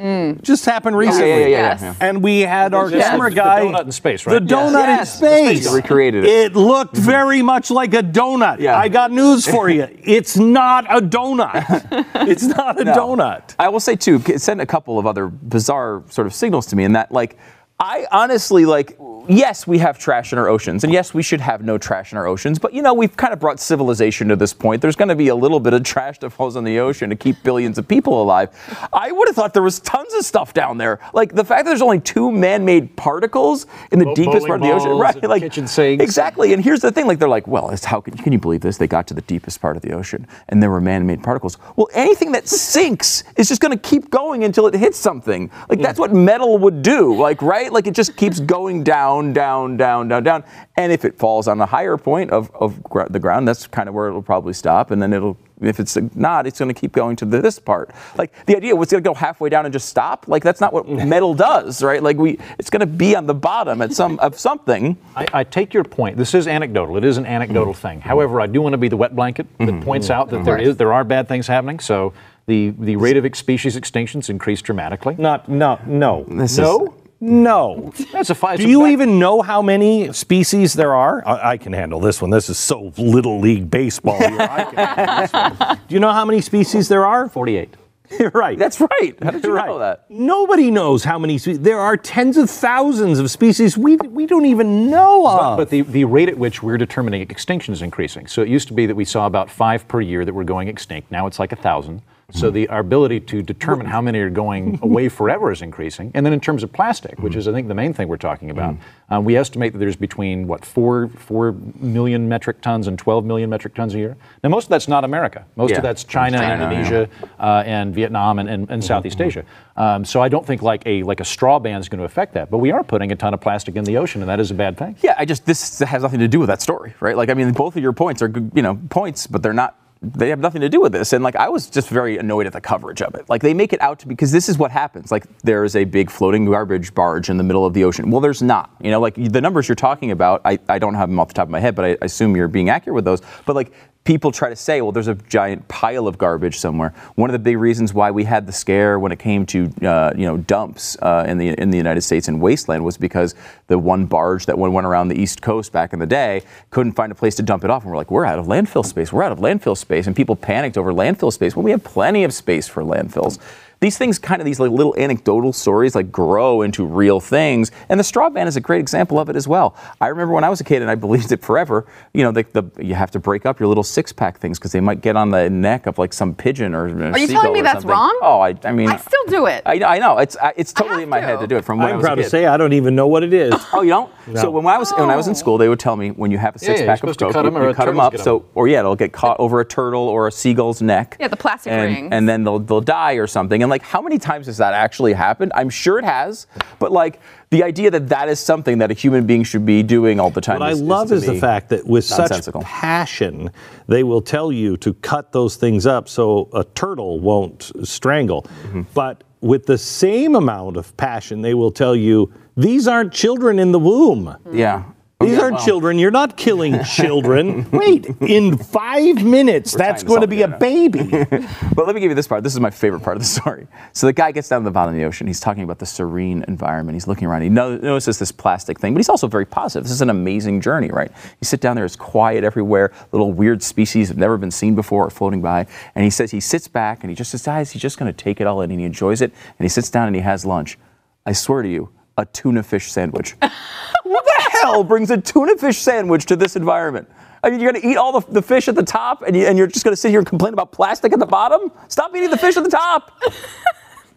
Mm. 0.00 0.42
Just 0.42 0.64
happened 0.64 0.96
recently. 0.96 1.28
yeah, 1.28 1.36
yeah, 1.36 1.46
yeah, 1.46 1.48
Yes. 1.48 1.82
yeah. 1.82 1.94
And 2.00 2.22
we 2.22 2.40
had 2.40 2.72
our 2.74 2.90
Yes. 2.90 3.10
camera 3.10 3.30
The 3.30 3.36
guy. 3.36 3.60
donut 3.60 3.84
in 3.84 3.92
space, 3.92 4.26
right? 4.26 4.32
The 4.40 4.54
donut 4.54 4.72
Yes. 4.86 5.14
in 5.14 5.18
space. 5.18 5.68
They 5.68 5.74
recreated 5.74 6.24
it. 6.24 6.30
It 6.30 6.56
looked 6.56 6.94
mm-hmm. 6.94 7.04
very 7.04 7.42
much 7.42 7.70
like 7.70 7.92
a 7.94 8.02
donut. 8.02 8.60
Yeah. 8.60 8.78
I 8.78 8.88
got 8.88 9.12
news 9.12 9.46
for 9.46 9.68
you. 9.68 9.86
It's 10.02 10.36
not 10.36 10.86
a 10.88 11.00
donut. 11.00 12.06
it's 12.28 12.44
not 12.44 12.80
a 12.80 12.84
No. 12.84 12.94
donut. 12.94 13.54
I 13.58 13.68
will 13.68 13.80
say 13.80 13.96
too, 13.96 14.22
it 14.26 14.40
sent 14.40 14.60
a 14.60 14.66
couple 14.66 14.98
of 14.98 15.06
other 15.06 15.28
bizarre 15.28 16.02
sort 16.08 16.26
of 16.26 16.34
signals 16.34 16.66
to 16.66 16.76
me 16.76 16.84
in 16.84 16.92
that 16.94 17.12
like 17.12 17.36
I 17.78 18.06
honestly 18.12 18.66
like 18.66 18.96
yes, 19.30 19.66
we 19.66 19.78
have 19.78 19.98
trash 19.98 20.32
in 20.32 20.38
our 20.38 20.48
oceans, 20.48 20.84
and 20.84 20.92
yes, 20.92 21.14
we 21.14 21.22
should 21.22 21.40
have 21.40 21.62
no 21.62 21.78
trash 21.78 22.12
in 22.12 22.18
our 22.18 22.26
oceans. 22.26 22.58
But 22.58 22.74
you 22.74 22.82
know, 22.82 22.94
we've 22.94 23.16
kind 23.16 23.32
of 23.32 23.40
brought 23.40 23.60
civilization 23.60 24.28
to 24.28 24.36
this 24.36 24.52
point. 24.52 24.82
There's 24.82 24.96
going 24.96 25.08
to 25.08 25.14
be 25.14 25.28
a 25.28 25.34
little 25.34 25.60
bit 25.60 25.72
of 25.72 25.82
trash 25.82 26.18
that 26.18 26.30
falls 26.30 26.56
in 26.56 26.64
the 26.64 26.78
ocean 26.78 27.10
to 27.10 27.16
keep 27.16 27.42
billions 27.42 27.78
of 27.78 27.86
people 27.86 28.22
alive. 28.22 28.50
I 28.92 29.12
would 29.12 29.28
have 29.28 29.36
thought 29.36 29.54
there 29.54 29.62
was 29.62 29.80
tons 29.80 30.12
of 30.14 30.24
stuff 30.24 30.54
down 30.54 30.78
there. 30.78 31.00
Like 31.12 31.34
the 31.34 31.44
fact 31.44 31.64
that 31.64 31.70
there's 31.70 31.82
only 31.82 32.00
two 32.00 32.30
man-made 32.30 32.96
particles 32.96 33.66
in 33.92 33.98
the 33.98 34.06
Bo- 34.06 34.14
deepest 34.14 34.46
part 34.46 34.62
of 34.62 34.66
the 34.66 34.72
ocean, 34.72 34.92
right? 34.92 35.22
Like 35.22 35.42
kitchen 35.42 35.66
sinks. 35.66 36.02
Exactly. 36.02 36.52
And 36.52 36.62
here's 36.64 36.80
the 36.80 36.90
thing: 36.90 37.06
like 37.06 37.18
they're 37.18 37.28
like, 37.28 37.46
well, 37.46 37.70
it's 37.70 37.84
how 37.84 38.00
can, 38.00 38.16
can 38.16 38.32
you 38.32 38.38
believe 38.38 38.60
this? 38.60 38.78
They 38.78 38.86
got 38.86 39.06
to 39.08 39.14
the 39.14 39.22
deepest 39.22 39.60
part 39.60 39.76
of 39.76 39.82
the 39.82 39.92
ocean, 39.92 40.26
and 40.48 40.62
there 40.62 40.70
were 40.70 40.80
man-made 40.80 41.22
particles. 41.22 41.58
Well, 41.76 41.88
anything 41.92 42.32
that 42.32 42.48
sinks 42.48 43.24
is 43.36 43.48
just 43.48 43.60
going 43.60 43.76
to 43.76 43.88
keep 43.88 44.10
going 44.10 44.44
until 44.44 44.66
it 44.66 44.74
hits 44.74 44.98
something. 44.98 45.50
Like 45.68 45.80
that's 45.80 45.98
what 45.98 46.12
metal 46.12 46.58
would 46.58 46.82
do. 46.82 47.16
Like 47.16 47.42
right? 47.42 47.72
Like 47.72 47.86
it 47.86 47.94
just 47.94 48.16
keeps 48.16 48.40
going 48.40 48.82
down, 48.84 49.19
down, 49.32 49.76
down, 49.76 50.08
down, 50.08 50.08
down. 50.08 50.42
down. 50.42 50.50
And 50.76 50.92
if 50.92 51.04
it 51.04 51.18
falls 51.18 51.48
on 51.48 51.58
the 51.58 51.66
higher 51.66 51.96
point 51.96 52.30
of, 52.30 52.50
of 52.54 52.82
gr- 52.82 53.08
the 53.08 53.18
ground, 53.18 53.46
that's 53.46 53.66
kind 53.66 53.88
of 53.88 53.94
where 53.94 54.08
it'll 54.08 54.22
probably 54.22 54.52
stop. 54.52 54.90
And 54.90 55.02
then 55.02 55.12
it'll, 55.12 55.36
if 55.60 55.78
it's 55.78 55.96
not, 56.14 56.46
it's 56.46 56.58
going 56.58 56.72
to 56.72 56.78
keep 56.78 56.92
going 56.92 57.16
to 57.16 57.24
the, 57.24 57.40
this 57.40 57.58
part. 57.58 57.90
Like 58.16 58.46
the 58.46 58.56
idea 58.56 58.74
was 58.74 58.90
going 58.90 59.02
to 59.02 59.08
go 59.08 59.14
halfway 59.14 59.48
down 59.48 59.66
and 59.66 59.72
just 59.72 59.88
stop. 59.88 60.26
Like 60.28 60.42
that's 60.42 60.60
not 60.60 60.72
what 60.72 60.88
metal 61.14 61.34
does, 61.34 61.82
right? 61.82 62.02
Like 62.02 62.16
we, 62.16 62.38
it's 62.58 62.70
going 62.70 62.80
to 62.80 62.86
be 62.86 63.14
on 63.14 63.26
the 63.26 63.34
bottom 63.34 63.82
at 63.82 63.92
some 63.92 64.18
of 64.20 64.38
something. 64.38 64.96
I, 65.14 65.26
I 65.32 65.44
take 65.44 65.74
your 65.74 65.84
point. 65.84 66.16
This 66.16 66.34
is 66.34 66.48
anecdotal. 66.48 66.96
It 66.96 67.04
is 67.04 67.18
an 67.18 67.26
anecdotal 67.26 67.74
thing. 67.74 67.98
Mm-hmm. 67.98 68.08
However, 68.08 68.40
I 68.40 68.46
do 68.46 68.62
want 68.62 68.72
to 68.72 68.78
be 68.78 68.88
the 68.88 68.96
wet 68.96 69.14
blanket 69.14 69.46
that 69.58 69.68
mm-hmm. 69.68 69.82
points 69.82 70.10
out 70.10 70.30
that 70.30 70.44
there 70.44 70.58
is 70.58 70.76
there 70.76 70.92
are 70.92 71.04
bad 71.04 71.28
things 71.28 71.46
happening. 71.46 71.78
So 71.78 72.14
the 72.46 72.70
the 72.78 72.96
rate 72.96 73.16
of 73.16 73.36
species 73.36 73.76
extinctions 73.76 74.28
increased 74.30 74.64
dramatically. 74.64 75.14
Not, 75.18 75.48
no, 75.48 75.78
no. 75.86 76.24
This 76.28 76.58
no? 76.58 76.94
No. 77.20 77.92
That's 78.12 78.30
a 78.30 78.34
fi- 78.34 78.54
it's 78.54 78.62
Do 78.64 78.68
you 78.68 78.80
fact. 78.80 78.92
even 78.92 79.18
know 79.18 79.42
how 79.42 79.60
many 79.60 80.12
species 80.12 80.72
there 80.72 80.94
are? 80.94 81.26
I, 81.26 81.50
I 81.52 81.56
can 81.58 81.72
handle 81.72 82.00
this 82.00 82.22
one. 82.22 82.30
This 82.30 82.48
is 82.48 82.58
so 82.58 82.92
little 82.96 83.38
league 83.40 83.70
baseball 83.70 84.18
here. 84.18 84.40
I 84.40 84.64
can 84.64 84.74
handle 84.76 85.16
this 85.16 85.32
one. 85.32 85.78
Do 85.88 85.94
you 85.94 86.00
know 86.00 86.12
how 86.12 86.24
many 86.24 86.40
species 86.40 86.88
there 86.88 87.04
are? 87.04 87.28
48? 87.28 87.74
You're 88.18 88.30
right. 88.34 88.58
That's 88.58 88.80
right. 88.80 89.16
How 89.22 89.30
did 89.30 89.44
you 89.44 89.52
right. 89.52 89.66
know 89.66 89.78
that? 89.78 90.06
Nobody 90.08 90.70
knows 90.70 91.04
how 91.04 91.18
many 91.18 91.38
species. 91.38 91.60
There 91.60 91.78
are 91.78 91.96
tens 91.96 92.36
of 92.36 92.50
thousands 92.50 93.18
of 93.18 93.30
species 93.30 93.76
we, 93.76 93.96
we 93.96 94.26
don't 94.26 94.46
even 94.46 94.90
know 94.90 95.26
of. 95.28 95.58
But 95.58 95.70
the, 95.70 95.82
the 95.82 96.04
rate 96.06 96.28
at 96.28 96.38
which 96.38 96.62
we're 96.62 96.78
determining 96.78 97.20
extinction 97.22 97.72
is 97.74 97.82
increasing. 97.82 98.26
So 98.26 98.42
it 98.42 98.48
used 98.48 98.66
to 98.68 98.74
be 98.74 98.86
that 98.86 98.96
we 98.96 99.04
saw 99.04 99.26
about 99.26 99.50
five 99.50 99.86
per 99.86 100.00
year 100.00 100.24
that 100.24 100.32
were 100.32 100.44
going 100.44 100.68
extinct. 100.68 101.10
Now 101.10 101.26
it's 101.26 101.38
like 101.38 101.52
a 101.52 101.56
thousand. 101.56 102.02
So 102.32 102.50
the 102.50 102.68
our 102.68 102.80
ability 102.80 103.20
to 103.20 103.42
determine 103.42 103.86
how 103.86 104.00
many 104.00 104.18
are 104.20 104.30
going 104.30 104.78
away 104.82 105.08
forever 105.08 105.50
is 105.52 105.62
increasing. 105.62 106.10
And 106.14 106.24
then 106.24 106.32
in 106.32 106.40
terms 106.40 106.62
of 106.62 106.72
plastic, 106.72 107.18
which 107.20 107.34
is 107.36 107.48
I 107.48 107.52
think 107.52 107.68
the 107.68 107.74
main 107.74 107.92
thing 107.92 108.08
we're 108.08 108.16
talking 108.16 108.50
about, 108.50 108.76
uh, 109.12 109.20
we 109.20 109.36
estimate 109.36 109.72
that 109.72 109.78
there's 109.78 109.96
between 109.96 110.46
what 110.46 110.64
four 110.64 111.08
four 111.08 111.52
million 111.78 112.28
metric 112.28 112.60
tons 112.60 112.86
and 112.86 112.98
12 112.98 113.24
million 113.24 113.50
metric 113.50 113.74
tons 113.74 113.94
a 113.94 113.98
year. 113.98 114.16
Now 114.42 114.50
most 114.50 114.64
of 114.64 114.70
that's 114.70 114.88
not 114.88 115.04
America. 115.04 115.44
Most 115.56 115.70
Yeah. 115.70 115.78
of 115.78 115.82
that's 115.82 116.04
China, 116.04 116.38
China, 116.38 116.64
Indonesia, 116.64 117.08
uh, 117.38 117.62
and 117.66 117.94
Vietnam 117.94 118.38
and, 118.38 118.48
and, 118.48 118.70
and 118.70 118.84
Southeast 118.84 119.20
Asia. 119.20 119.44
Um, 119.76 120.04
so 120.04 120.20
I 120.20 120.28
don't 120.28 120.46
think 120.46 120.62
like 120.62 120.82
a 120.86 121.02
like 121.02 121.20
a 121.20 121.24
straw 121.24 121.58
ban 121.58 121.80
is 121.80 121.88
going 121.88 122.00
to 122.00 122.04
affect 122.04 122.34
that. 122.34 122.50
But 122.50 122.58
we 122.58 122.70
are 122.70 122.84
putting 122.84 123.12
a 123.12 123.16
ton 123.16 123.32
of 123.34 123.40
plastic 123.40 123.76
in 123.76 123.84
the 123.84 123.96
ocean, 123.96 124.20
and 124.20 124.28
that 124.28 124.38
is 124.40 124.50
a 124.50 124.54
bad 124.54 124.76
thing. 124.76 124.96
Yeah, 125.02 125.14
I 125.18 125.24
just 125.24 125.46
this 125.46 125.78
has 125.78 126.02
nothing 126.02 126.20
to 126.20 126.28
do 126.28 126.38
with 126.38 126.48
that 126.48 126.60
story, 126.60 126.94
right? 127.00 127.16
Like, 127.16 127.30
I 127.30 127.34
mean, 127.34 127.52
both 127.52 127.76
of 127.76 127.82
your 127.82 127.92
points 127.92 128.20
are 128.22 128.32
you 128.54 128.62
know 128.62 128.78
points, 128.90 129.26
but 129.26 129.42
they're 129.42 129.52
not. 129.54 129.76
They 130.02 130.30
have 130.30 130.38
nothing 130.38 130.62
to 130.62 130.68
do 130.70 130.80
with 130.80 130.92
this. 130.92 131.12
And 131.12 131.22
like, 131.22 131.36
I 131.36 131.50
was 131.50 131.68
just 131.68 131.90
very 131.90 132.16
annoyed 132.16 132.46
at 132.46 132.54
the 132.54 132.60
coverage 132.60 133.02
of 133.02 133.14
it. 133.14 133.28
Like, 133.28 133.42
they 133.42 133.52
make 133.52 133.74
it 133.74 133.82
out 133.82 133.98
to 133.98 134.08
be 134.08 134.14
because 134.14 134.32
this 134.32 134.48
is 134.48 134.56
what 134.56 134.70
happens. 134.70 135.12
Like, 135.12 135.26
there 135.42 135.62
is 135.62 135.76
a 135.76 135.84
big 135.84 136.10
floating 136.10 136.46
garbage 136.46 136.94
barge 136.94 137.28
in 137.28 137.36
the 137.36 137.44
middle 137.44 137.66
of 137.66 137.74
the 137.74 137.84
ocean. 137.84 138.10
Well, 138.10 138.20
there's 138.20 138.42
not. 138.42 138.74
You 138.80 138.90
know, 138.90 139.00
like 139.00 139.14
the 139.14 139.40
numbers 139.40 139.68
you're 139.68 139.76
talking 139.76 140.10
about, 140.10 140.40
I, 140.44 140.58
I 140.68 140.78
don't 140.78 140.94
have 140.94 141.10
them 141.10 141.20
off 141.20 141.28
the 141.28 141.34
top 141.34 141.48
of 141.48 141.50
my 141.50 141.60
head, 141.60 141.74
but 141.74 141.84
I 141.84 141.96
assume 142.00 142.34
you're 142.34 142.48
being 142.48 142.70
accurate 142.70 142.94
with 142.94 143.04
those. 143.04 143.20
But 143.44 143.56
like. 143.56 143.72
People 144.04 144.32
try 144.32 144.48
to 144.48 144.56
say, 144.56 144.80
well, 144.80 144.92
there's 144.92 145.08
a 145.08 145.14
giant 145.14 145.68
pile 145.68 146.08
of 146.08 146.16
garbage 146.16 146.58
somewhere. 146.58 146.94
One 147.16 147.28
of 147.28 147.32
the 147.32 147.38
big 147.38 147.58
reasons 147.58 147.92
why 147.92 148.10
we 148.10 148.24
had 148.24 148.46
the 148.46 148.52
scare 148.52 148.98
when 148.98 149.12
it 149.12 149.18
came 149.18 149.44
to, 149.46 149.70
uh, 149.82 150.12
you 150.16 150.24
know, 150.24 150.38
dumps 150.38 150.96
uh, 151.02 151.26
in 151.28 151.36
the 151.36 151.48
in 151.48 151.70
the 151.70 151.76
United 151.76 152.00
States 152.00 152.26
and 152.26 152.40
wasteland 152.40 152.82
was 152.82 152.96
because 152.96 153.34
the 153.66 153.78
one 153.78 154.06
barge 154.06 154.46
that 154.46 154.58
went 154.58 154.72
went 154.72 154.86
around 154.86 155.08
the 155.08 155.20
East 155.20 155.42
Coast 155.42 155.70
back 155.70 155.92
in 155.92 155.98
the 155.98 156.06
day 156.06 156.42
couldn't 156.70 156.92
find 156.92 157.12
a 157.12 157.14
place 157.14 157.34
to 157.36 157.42
dump 157.42 157.62
it 157.62 157.70
off, 157.70 157.82
and 157.82 157.90
we're 157.90 157.96
like, 157.98 158.10
we're 158.10 158.24
out 158.24 158.38
of 158.38 158.46
landfill 158.46 158.84
space. 158.84 159.12
We're 159.12 159.22
out 159.22 159.32
of 159.32 159.38
landfill 159.38 159.76
space, 159.76 160.06
and 160.06 160.16
people 160.16 160.34
panicked 160.34 160.78
over 160.78 160.92
landfill 160.92 161.32
space. 161.32 161.54
Well, 161.54 161.62
we 161.62 161.70
have 161.70 161.84
plenty 161.84 162.24
of 162.24 162.32
space 162.32 162.66
for 162.66 162.82
landfills. 162.82 163.38
These 163.80 163.96
things, 163.96 164.18
kind 164.18 164.42
of 164.42 164.44
these 164.44 164.60
like 164.60 164.70
little 164.70 164.94
anecdotal 164.98 165.54
stories, 165.54 165.94
like 165.94 166.12
grow 166.12 166.60
into 166.60 166.84
real 166.84 167.18
things. 167.18 167.70
And 167.88 167.98
the 167.98 168.04
straw 168.04 168.28
man 168.28 168.46
is 168.46 168.56
a 168.56 168.60
great 168.60 168.80
example 168.80 169.18
of 169.18 169.30
it 169.30 169.36
as 169.36 169.48
well. 169.48 169.74
I 170.02 170.08
remember 170.08 170.34
when 170.34 170.44
I 170.44 170.50
was 170.50 170.60
a 170.60 170.64
kid, 170.64 170.82
and 170.82 170.90
I 170.90 170.94
believed 170.96 171.32
it 171.32 171.40
forever. 171.42 171.86
You 172.12 172.24
know, 172.24 172.30
the, 172.30 172.44
the 172.52 172.84
you 172.84 172.94
have 172.94 173.10
to 173.12 173.18
break 173.18 173.46
up 173.46 173.58
your 173.58 173.68
little 173.68 173.82
six 173.82 174.12
pack 174.12 174.38
things 174.38 174.58
because 174.58 174.72
they 174.72 174.80
might 174.80 175.00
get 175.00 175.16
on 175.16 175.30
the 175.30 175.48
neck 175.48 175.86
of 175.86 175.98
like 175.98 176.12
some 176.12 176.34
pigeon 176.34 176.74
or. 176.74 176.90
Something. 176.90 177.14
Are 177.14 177.18
you 177.18 177.26
telling 177.26 177.54
me 177.54 177.62
that's 177.62 177.86
wrong? 177.86 178.18
Oh, 178.20 178.40
I, 178.40 178.54
I 178.64 178.72
mean, 178.72 178.90
I 178.90 178.96
still 178.96 179.24
do 179.28 179.46
it. 179.46 179.62
I, 179.64 179.82
I 179.82 179.98
know 179.98 180.18
it's 180.18 180.36
I, 180.36 180.52
it's 180.58 180.74
totally 180.74 180.96
have 180.96 181.02
in 181.04 181.08
my 181.08 181.20
to. 181.20 181.26
head 181.26 181.40
to 181.40 181.46
do 181.46 181.56
it 181.56 181.64
from 181.64 181.78
when 181.78 181.86
I 181.88 181.90
I'm 181.92 181.96
was 181.96 182.04
a 182.04 182.08
proud 182.08 182.14
to 182.16 182.24
say 182.24 182.44
I 182.44 182.58
don't 182.58 182.74
even 182.74 182.94
know 182.94 183.06
what 183.06 183.22
it 183.22 183.32
is. 183.32 183.54
Oh, 183.72 183.82
you 183.82 183.90
don't? 183.90 184.12
So 184.34 184.50
when 184.50 184.66
I 184.66 184.76
was 184.76 184.90
when 184.92 185.08
I 185.10 185.16
was 185.16 185.26
in 185.28 185.34
school, 185.34 185.56
they 185.56 185.68
would 185.68 185.78
tell 185.80 185.96
me 185.96 186.10
when 186.10 186.30
you 186.30 186.38
have 186.38 186.56
a 186.56 186.58
six 186.58 186.80
you're 186.80 186.86
pack 186.88 186.96
of 187.02 187.14
supposed 187.14 187.18
to 187.20 187.24
coke, 187.26 187.32
cut 187.34 187.46
'em 187.46 187.54
you, 187.54 187.60
or 187.60 187.68
you 187.68 187.74
cut 187.74 187.86
them 187.86 188.00
up. 188.00 188.12
get 188.12 188.20
'em. 188.20 188.24
So 188.24 188.44
or 188.54 188.68
yeah, 188.68 188.80
it'll 188.80 188.96
get 188.96 189.12
caught 189.12 189.38
over 189.40 189.60
a 189.60 189.64
turtle 189.64 190.02
or 190.02 190.26
a 190.26 190.32
seagull's 190.32 190.82
neck. 190.82 191.16
Yeah, 191.20 191.28
the 191.28 191.36
plastic 191.36 191.72
and, 191.72 191.94
rings. 191.94 192.08
and 192.12 192.28
then 192.28 192.44
they'll 192.44 192.58
they'll 192.58 192.80
die 192.80 193.12
or 193.14 193.26
something. 193.28 193.62
And 193.62 193.69
like, 193.70 193.82
how 193.82 194.02
many 194.02 194.18
times 194.18 194.46
has 194.46 194.58
that 194.58 194.74
actually 194.74 195.12
happened? 195.12 195.52
I'm 195.54 195.70
sure 195.70 195.98
it 195.98 196.04
has, 196.04 196.46
but 196.78 196.92
like 196.92 197.20
the 197.50 197.62
idea 197.62 197.90
that 197.90 198.08
that 198.08 198.28
is 198.28 198.38
something 198.38 198.78
that 198.78 198.90
a 198.90 198.94
human 198.94 199.26
being 199.26 199.42
should 199.44 199.64
be 199.64 199.82
doing 199.82 200.20
all 200.20 200.30
the 200.30 200.40
time. 200.40 200.60
What 200.60 200.68
I 200.68 200.72
love 200.72 201.08
to 201.08 201.14
is 201.14 201.26
the 201.26 201.38
fact 201.38 201.70
that 201.70 201.86
with 201.86 202.04
such 202.04 202.48
passion, 202.60 203.50
they 203.86 204.02
will 204.02 204.22
tell 204.22 204.52
you 204.52 204.76
to 204.78 204.94
cut 204.94 205.32
those 205.32 205.56
things 205.56 205.86
up 205.86 206.08
so 206.08 206.48
a 206.52 206.64
turtle 206.64 207.20
won't 207.20 207.72
strangle. 207.82 208.42
Mm-hmm. 208.42 208.82
But 208.94 209.24
with 209.40 209.66
the 209.66 209.78
same 209.78 210.34
amount 210.34 210.76
of 210.76 210.94
passion, 210.96 211.40
they 211.40 211.54
will 211.54 211.72
tell 211.72 211.96
you 211.96 212.32
these 212.56 212.86
aren't 212.86 213.12
children 213.12 213.58
in 213.58 213.72
the 213.72 213.78
womb. 213.78 214.36
Yeah. 214.52 214.84
Oh, 215.22 215.26
These 215.26 215.34
Okay, 215.34 215.42
aren't 215.42 215.56
well, 215.56 215.64
children. 215.64 215.98
You're 215.98 216.10
not 216.10 216.36
killing 216.38 216.82
children. 216.84 217.70
Wait, 217.70 218.06
in 218.22 218.56
five 218.56 219.22
minutes, 219.22 219.72
that's 219.72 219.80
tying 219.80 219.94
this 219.94 220.02
going 220.04 220.20
to 220.22 220.26
be 220.26 220.42
a 220.42 220.48
baby. 220.48 221.10
But 221.74 221.86
let 221.86 221.94
me 221.94 222.00
give 222.00 222.10
you 222.10 222.14
this 222.14 222.26
part. 222.26 222.42
This 222.42 222.52
is 222.52 222.60
my 222.60 222.70
favorite 222.70 223.00
part 223.00 223.16
of 223.16 223.22
the 223.22 223.28
story. 223.28 223.66
So 223.92 224.06
the 224.06 224.12
guy 224.12 224.32
gets 224.32 224.48
down 224.48 224.62
to 224.62 224.64
the 224.64 224.70
bottom 224.70 224.94
of 224.94 224.98
the 224.98 225.04
ocean. 225.06 225.26
He's 225.26 225.40
talking 225.40 225.62
about 225.62 225.78
the 225.78 225.86
serene 225.86 226.44
environment. 226.48 226.94
He's 226.96 227.06
looking 227.06 227.26
around. 227.28 227.42
He 227.42 227.48
notices 227.48 228.18
this 228.18 228.32
plastic 228.32 228.78
thing, 228.80 228.92
but 228.92 228.98
he's 228.98 229.08
also 229.08 229.26
very 229.28 229.46
positive. 229.46 229.84
This 229.84 229.92
is 229.92 230.02
an 230.02 230.10
amazing 230.10 230.60
journey, 230.60 230.90
right? 230.90 231.10
You 231.40 231.44
sit 231.44 231.60
down 231.60 231.76
there, 231.76 231.84
it's 231.84 231.96
quiet 231.96 232.44
everywhere. 232.44 232.92
Little 233.12 233.32
weird 233.32 233.62
species 233.62 234.08
have 234.08 234.18
never 234.18 234.36
been 234.36 234.50
seen 234.50 234.74
before 234.74 235.06
are 235.06 235.10
floating 235.10 235.40
by. 235.40 235.66
And 235.94 236.04
he 236.04 236.10
says 236.10 236.30
he 236.30 236.40
sits 236.40 236.68
back 236.68 237.02
and 237.02 237.10
he 237.10 237.14
just 237.16 237.30
decides 237.30 237.70
he's 237.70 237.82
just 237.82 237.98
going 237.98 238.12
to 238.12 238.24
take 238.24 238.40
it 238.40 238.46
all 238.46 238.60
in 238.62 238.70
and 238.70 238.80
he 238.80 238.86
enjoys 238.86 239.20
it. 239.22 239.32
And 239.58 239.64
he 239.64 239.68
sits 239.68 239.90
down 239.90 240.06
and 240.06 240.16
he 240.16 240.22
has 240.22 240.44
lunch. 240.44 240.78
I 241.24 241.32
swear 241.32 241.62
to 241.62 241.68
you, 241.68 241.90
a 242.16 242.26
tuna 242.26 242.62
fish 242.62 242.90
sandwich. 242.90 243.36
what 244.02 244.24
the 244.24 244.39
hell 244.62 244.84
brings 244.84 245.10
a 245.10 245.20
tuna 245.20 245.56
fish 245.56 245.78
sandwich 245.78 246.26
to 246.26 246.36
this 246.36 246.56
environment? 246.56 247.08
I 247.42 247.50
mean, 247.50 247.60
you're 247.60 247.72
going 247.72 247.82
to 247.82 247.88
eat 247.88 247.96
all 247.96 248.20
the, 248.20 248.32
the 248.32 248.42
fish 248.42 248.68
at 248.68 248.74
the 248.74 248.82
top 248.82 249.22
and, 249.22 249.34
you, 249.34 249.46
and 249.46 249.56
you're 249.56 249.66
just 249.66 249.84
going 249.84 249.92
to 249.92 249.96
sit 249.96 250.10
here 250.10 250.18
and 250.18 250.26
complain 250.28 250.52
about 250.52 250.72
plastic 250.72 251.12
at 251.12 251.18
the 251.18 251.26
bottom? 251.26 251.72
Stop 251.88 252.14
eating 252.14 252.30
the 252.30 252.36
fish 252.36 252.56
at 252.56 252.64
the 252.64 252.70
top. 252.70 253.18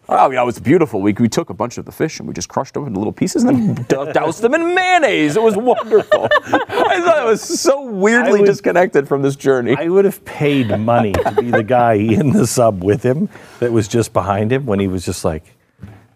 Oh, 0.06 0.30
yeah, 0.30 0.42
it 0.42 0.44
was 0.44 0.58
beautiful. 0.58 1.00
We, 1.00 1.14
we 1.14 1.30
took 1.30 1.48
a 1.48 1.54
bunch 1.54 1.78
of 1.78 1.86
the 1.86 1.92
fish 1.92 2.18
and 2.18 2.28
we 2.28 2.34
just 2.34 2.50
crushed 2.50 2.74
them 2.74 2.86
into 2.86 2.98
little 3.00 3.12
pieces 3.12 3.42
and 3.44 3.74
then 3.74 3.84
dou- 3.88 4.12
doused 4.12 4.42
them 4.42 4.52
in 4.52 4.74
mayonnaise. 4.74 5.34
It 5.36 5.42
was 5.42 5.56
wonderful. 5.56 6.28
I 6.44 7.00
thought 7.00 7.22
it 7.22 7.26
was 7.26 7.40
so 7.42 7.86
weirdly 7.86 8.40
would- 8.40 8.46
disconnected 8.46 9.08
from 9.08 9.22
this 9.22 9.34
journey. 9.34 9.74
I 9.78 9.88
would 9.88 10.04
have 10.04 10.22
paid 10.26 10.68
money 10.78 11.12
to 11.12 11.32
be 11.40 11.50
the 11.50 11.62
guy 11.62 11.94
in 11.94 12.32
the 12.32 12.46
sub 12.46 12.84
with 12.84 13.02
him 13.02 13.30
that 13.60 13.72
was 13.72 13.88
just 13.88 14.12
behind 14.12 14.52
him 14.52 14.66
when 14.66 14.78
he 14.78 14.88
was 14.88 15.06
just 15.06 15.24
like, 15.24 15.53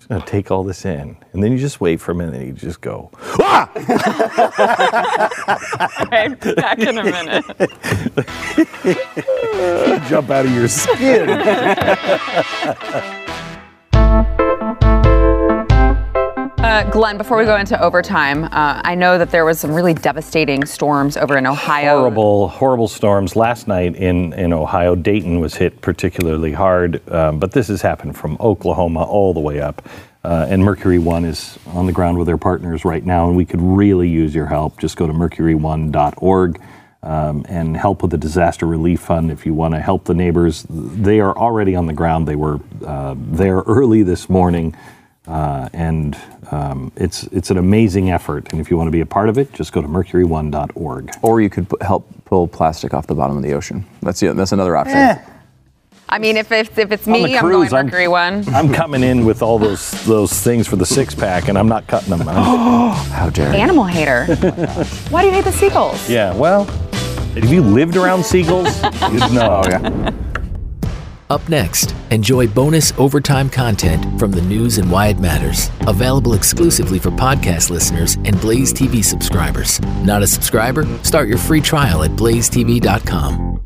just 0.08 0.26
to 0.26 0.30
take 0.30 0.50
all 0.50 0.64
this 0.64 0.84
in. 0.84 1.16
And 1.32 1.42
then 1.42 1.52
you 1.52 1.58
just 1.58 1.80
wait 1.80 2.00
for 2.00 2.12
a 2.12 2.14
minute 2.14 2.34
and 2.34 2.46
you 2.46 2.52
just 2.54 2.80
go, 2.80 3.10
ah! 3.40 3.70
Okay, 6.02 6.28
back 6.54 6.78
in 6.78 6.98
a 6.98 7.04
minute. 7.04 7.44
Jump 10.08 10.30
out 10.30 10.46
of 10.46 10.54
your 10.54 10.68
skin. 10.68 11.28
Uh, 16.58 16.82
Glenn, 16.90 17.16
before 17.16 17.36
we 17.38 17.44
go 17.44 17.56
into 17.56 17.80
overtime, 17.80 18.42
uh, 18.46 18.82
I 18.84 18.96
know 18.96 19.16
that 19.16 19.30
there 19.30 19.44
was 19.44 19.60
some 19.60 19.72
really 19.72 19.94
devastating 19.94 20.64
storms 20.64 21.16
over 21.16 21.38
in 21.38 21.46
Ohio. 21.46 21.98
horrible, 22.00 22.48
horrible 22.48 22.88
storms 22.88 23.36
last 23.36 23.68
night 23.68 23.94
in, 23.94 24.32
in 24.32 24.52
Ohio. 24.52 24.96
Dayton 24.96 25.38
was 25.38 25.54
hit 25.54 25.80
particularly 25.82 26.50
hard, 26.50 27.08
um, 27.12 27.38
but 27.38 27.52
this 27.52 27.68
has 27.68 27.80
happened 27.80 28.16
from 28.16 28.36
Oklahoma 28.40 29.04
all 29.04 29.32
the 29.32 29.38
way 29.38 29.60
up. 29.60 29.88
Uh, 30.24 30.48
and 30.50 30.64
Mercury 30.64 30.98
One 30.98 31.24
is 31.24 31.60
on 31.68 31.86
the 31.86 31.92
ground 31.92 32.18
with 32.18 32.26
their 32.26 32.36
partners 32.36 32.84
right 32.84 33.06
now, 33.06 33.28
and 33.28 33.36
we 33.36 33.44
could 33.44 33.62
really 33.62 34.08
use 34.08 34.34
your 34.34 34.46
help. 34.46 34.80
Just 34.80 34.96
go 34.96 35.06
to 35.06 35.12
mercury1.org 35.12 36.60
um, 37.04 37.46
and 37.48 37.76
help 37.76 38.02
with 38.02 38.10
the 38.10 38.18
disaster 38.18 38.66
relief 38.66 39.00
fund 39.00 39.30
if 39.30 39.46
you 39.46 39.54
want 39.54 39.74
to 39.74 39.80
help 39.80 40.06
the 40.06 40.14
neighbors. 40.14 40.66
They 40.68 41.20
are 41.20 41.38
already 41.38 41.76
on 41.76 41.86
the 41.86 41.92
ground. 41.92 42.26
They 42.26 42.34
were 42.34 42.58
uh, 42.84 43.14
there 43.16 43.58
early 43.60 44.02
this 44.02 44.28
morning. 44.28 44.74
Uh, 45.28 45.68
and 45.74 46.16
um, 46.50 46.90
it's 46.96 47.24
it's 47.24 47.50
an 47.50 47.58
amazing 47.58 48.10
effort. 48.10 48.50
And 48.52 48.60
if 48.60 48.70
you 48.70 48.76
want 48.78 48.88
to 48.88 48.92
be 48.92 49.00
a 49.02 49.06
part 49.06 49.28
of 49.28 49.36
it, 49.36 49.52
just 49.52 49.72
go 49.72 49.82
to 49.82 49.88
mercury1.org. 49.88 51.10
Or 51.22 51.40
you 51.42 51.50
could 51.50 51.68
pu- 51.68 51.76
help 51.82 52.06
pull 52.24 52.48
plastic 52.48 52.94
off 52.94 53.06
the 53.06 53.14
bottom 53.14 53.36
of 53.36 53.42
the 53.42 53.52
ocean. 53.52 53.84
That's 54.00 54.22
yeah, 54.22 54.32
that's 54.32 54.52
another 54.52 54.76
option. 54.76 55.18
I 56.10 56.18
mean, 56.18 56.38
if 56.38 56.50
it's, 56.50 56.78
if 56.78 56.90
it's 56.90 57.06
On 57.06 57.12
the 57.12 57.24
me, 57.24 57.36
I'm 57.36 57.40
cruise, 57.44 57.68
going 57.68 57.74
I'm- 57.74 57.84
Mercury 57.86 58.08
One. 58.08 58.42
I'm 58.54 58.72
coming 58.72 59.02
in 59.02 59.26
with 59.26 59.42
all 59.42 59.58
those 59.58 59.90
those 60.06 60.32
things 60.32 60.66
for 60.66 60.76
the 60.76 60.86
six 60.86 61.14
pack, 61.14 61.48
and 61.48 61.58
I'm 61.58 61.68
not 61.68 61.86
cutting 61.86 62.08
them. 62.16 62.26
out. 62.26 62.94
How 63.12 63.28
dare 63.28 63.52
you? 63.52 63.58
Animal 63.58 63.84
hater. 63.84 64.24
Why 65.10 65.20
do 65.22 65.28
you 65.28 65.34
hate 65.34 65.44
the 65.44 65.52
seagulls? 65.52 66.08
yeah, 66.08 66.34
well, 66.34 66.66
if 67.36 67.50
you 67.50 67.60
lived 67.60 67.96
around 67.96 68.24
seagulls, 68.24 68.82
you'd 69.12 69.30
know. 69.34 69.60
Oh 69.62 69.68
yeah. 69.68 70.10
Up 71.30 71.46
next, 71.48 71.94
enjoy 72.10 72.46
bonus 72.46 72.92
overtime 72.98 73.50
content 73.50 74.18
from 74.18 74.30
the 74.30 74.40
news 74.40 74.78
and 74.78 74.90
why 74.90 75.08
it 75.08 75.18
matters. 75.18 75.70
Available 75.86 76.32
exclusively 76.34 76.98
for 76.98 77.10
podcast 77.10 77.68
listeners 77.68 78.14
and 78.24 78.40
Blaze 78.40 78.72
TV 78.72 79.04
subscribers. 79.04 79.80
Not 80.02 80.22
a 80.22 80.26
subscriber? 80.26 80.86
Start 81.04 81.28
your 81.28 81.38
free 81.38 81.60
trial 81.60 82.02
at 82.02 82.12
blazetv.com. 82.12 83.62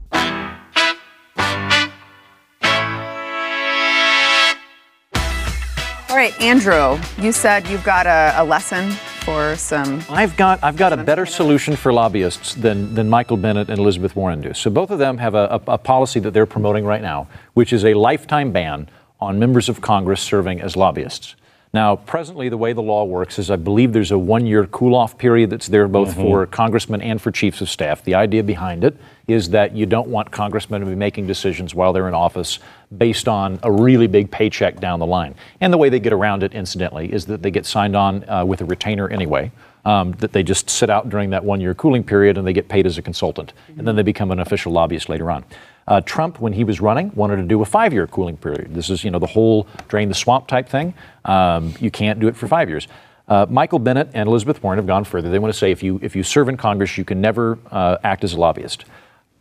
All 6.09 6.19
right, 6.19 6.39
Andrew, 6.41 6.99
you 7.19 7.33
said 7.33 7.67
you've 7.69 7.85
got 7.85 8.07
a, 8.07 8.35
a 8.37 8.45
lesson 8.45 8.93
for 9.23 9.57
some. 9.57 10.03
I've 10.09 10.37
got 10.37 10.63
I've 10.63 10.77
got 10.77 10.93
a 10.93 10.97
better 10.97 11.27
solution 11.27 11.77
for 11.77 11.93
lobbyists 11.93 12.55
than, 12.55 12.95
than 12.95 13.09
Michael 13.09 13.37
Bennet 13.37 13.71
and 13.71 13.79
Elizabeth 13.79 14.17
Warren 14.17 14.41
do. 14.41 14.53
So 14.53 14.71
both 14.71 14.91
of 14.91 14.99
them 14.99 15.19
have 15.19 15.35
a, 15.35 15.61
a, 15.67 15.73
a 15.73 15.79
policy 15.79 16.21
that 16.21 16.33
they're 16.33 16.47
promoting 16.47 16.85
right 16.85 17.03
now, 17.03 17.29
which 17.55 17.73
is 17.73 17.85
a 17.85 17.95
lifetime 17.95 18.53
ban 18.53 18.89
on 19.21 19.39
members 19.39 19.69
of 19.69 19.81
Congress 19.81 20.21
serving 20.21 20.61
as 20.61 20.77
lobbyists. 20.77 21.37
Now, 21.75 21.97
presently, 21.97 22.51
the 22.51 22.59
way 22.59 22.75
the 22.75 22.83
law 22.83 23.05
works 23.05 23.39
is 23.39 23.51
I 23.51 23.57
believe 23.57 23.95
there's 23.95 24.11
a 24.11 24.19
one 24.19 24.45
year 24.45 24.67
cool 24.67 24.95
off 24.95 25.17
period 25.17 25.49
that's 25.49 25.69
there 25.69 25.89
both 25.89 26.15
for 26.15 26.45
congressmen 26.45 27.01
and 27.01 27.21
for 27.21 27.31
chiefs 27.31 27.63
of 27.63 27.71
staff. 27.71 28.05
The 28.05 28.15
idea 28.15 28.43
behind 28.43 28.85
it 28.85 28.95
is 29.27 29.49
that 29.51 29.75
you 29.75 29.87
don't 29.87 30.09
want 30.09 30.31
congressmen 30.31 30.83
to 30.83 30.87
be 30.87 30.95
making 30.95 31.27
decisions 31.27 31.75
while 31.75 31.95
they're 31.95 32.09
in 32.09 32.15
office 32.15 32.59
based 32.99 33.27
on 33.27 33.59
a 33.63 33.73
really 33.73 34.07
big 34.07 34.31
paycheck 34.31 34.81
down 34.81 34.99
the 34.99 35.07
line. 35.07 35.35
And 35.63 35.73
the 35.73 35.79
way 35.79 35.89
they 35.89 36.01
get 36.01 36.13
around 36.13 36.43
it, 36.43 36.53
incidentally, 36.53 37.11
is 37.11 37.25
that 37.27 37.41
they 37.41 37.51
get 37.51 37.65
signed 37.65 37.97
on 37.97 38.29
uh, 38.29 38.45
with 38.45 38.61
a 38.61 38.67
retainer 38.67 39.09
anyway. 39.09 39.51
Um, 39.85 40.13
that 40.19 40.33
they 40.33 40.45
just 40.45 40.71
sit 40.71 40.91
out 40.91 41.09
during 41.09 41.31
that 41.31 41.43
one 41.43 41.61
year 41.61 41.75
cooling 41.75 42.05
period 42.05 42.39
and 42.39 42.47
they 42.47 42.53
get 42.53 42.69
paid 42.69 42.87
as 42.87 42.99
a 42.99 43.03
consultant. 43.03 43.53
And 43.77 43.89
then 43.89 43.97
they 43.97 44.05
become 44.05 44.31
an 44.31 44.39
official 44.39 44.71
lobbyist 44.71 45.09
later 45.09 45.29
on. 45.29 45.45
Uh, 45.87 46.01
Trump, 46.01 46.41
when 46.41 46.53
he 46.53 46.65
was 46.65 46.81
running, 46.81 47.11
wanted 47.15 47.37
to 47.37 47.43
do 47.43 47.61
a 47.63 47.65
five 47.65 47.93
year 47.93 48.07
cooling 48.07 48.37
period. 48.37 48.75
This 48.75 48.91
is, 48.91 49.05
you 49.05 49.11
know, 49.11 49.19
the 49.19 49.27
whole 49.27 49.67
drain 49.89 50.09
the 50.09 50.15
swamp 50.15 50.47
type 50.47 50.69
thing. 50.69 50.95
Um, 51.25 51.75
you 51.81 51.91
can't 51.91 52.21
do 52.21 52.29
it 52.29 52.37
for 52.37 52.47
five 52.49 52.69
years. 52.69 52.87
Uh, 53.29 53.47
Michael 53.49 53.79
Bennet 53.79 54.11
and 54.15 54.29
Elizabeth 54.29 54.63
Warren 54.63 54.79
have 54.79 54.87
gone 54.87 55.05
further. 55.05 55.31
They 55.31 55.39
want 55.39 55.53
to 55.53 55.59
say 55.59 55.71
if 55.71 55.83
you, 55.83 55.99
if 56.03 56.15
you 56.15 56.23
serve 56.23 56.49
in 56.49 56.57
Congress, 56.57 56.99
you 56.99 57.05
can 57.05 57.21
never 57.21 57.59
uh, 57.71 57.99
act 58.03 58.25
as 58.25 58.33
a 58.33 58.41
lobbyist. 58.41 58.85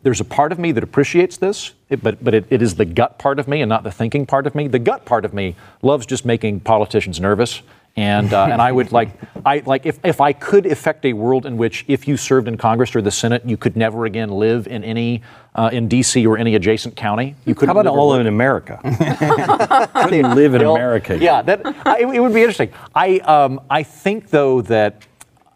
There's 0.04 0.19
a 0.19 0.25
part 0.25 0.51
of 0.51 0.58
me 0.58 0.71
that 0.71 0.84
appreciates 0.84 1.38
this, 1.38 1.73
but, 2.01 2.23
but 2.23 2.34
it, 2.34 2.45
it 2.49 2.62
is 2.62 2.75
the 2.75 2.86
gut 2.86 3.19
part 3.19 3.38
of 3.38 3.47
me 3.47 3.62
and 3.62 3.69
not 3.69 3.84
the 3.84 3.91
thinking 3.91 4.25
part 4.25 4.47
of 4.47 4.56
me. 4.56 4.67
The 4.67 4.80
gut 4.80 5.06
part 5.06 5.25
of 5.25 5.34
me 5.34 5.56
loves 5.84 6.06
just 6.06 6.25
making 6.25 6.62
politicians 6.62 7.19
nervous. 7.19 7.62
And, 7.97 8.34
uh, 8.34 8.45
and 8.45 8.62
I 8.62 8.71
would 8.71 8.91
like, 8.93 9.10
I, 9.45 9.63
like 9.65 9.86
if, 9.86 9.99
if 10.04 10.21
I 10.21 10.32
could 10.32 10.65
effect 10.65 11.06
a 11.06 11.12
world 11.12 11.45
in 11.45 11.58
which 11.58 11.84
if 11.88 12.08
you 12.08 12.15
served 12.15 12.47
in 12.47 12.58
Congress 12.58 12.95
or 12.95 13.01
the 13.01 13.12
Senate, 13.12 13.43
you 13.45 13.58
could 13.58 13.75
never 13.75 14.06
again 14.06 14.30
live 14.30 14.67
in 14.67 14.84
any, 14.84 15.21
uh, 15.56 15.69
in 15.73 15.89
D.C. 15.89 16.25
or 16.25 16.38
any 16.38 16.56
adjacent 16.56 16.95
county. 16.95 17.36
You 17.45 17.54
could 17.54 17.67
How 17.67 17.73
about 17.73 17.88
all 17.88 18.13
in 18.15 18.27
America? 18.27 18.80
Couldn't 19.93 20.36
live 20.36 20.56
in 20.56 20.62
America. 20.62 21.17
Yeah, 21.17 21.41
that 21.41 21.62
I, 21.86 21.99
it 21.99 22.19
would 22.19 22.34
be 22.34 22.41
interesting. 22.41 22.71
I 22.95 23.19
um, 23.19 23.62
I 23.69 23.84
think 23.84 24.30
though 24.30 24.62
that. 24.63 25.08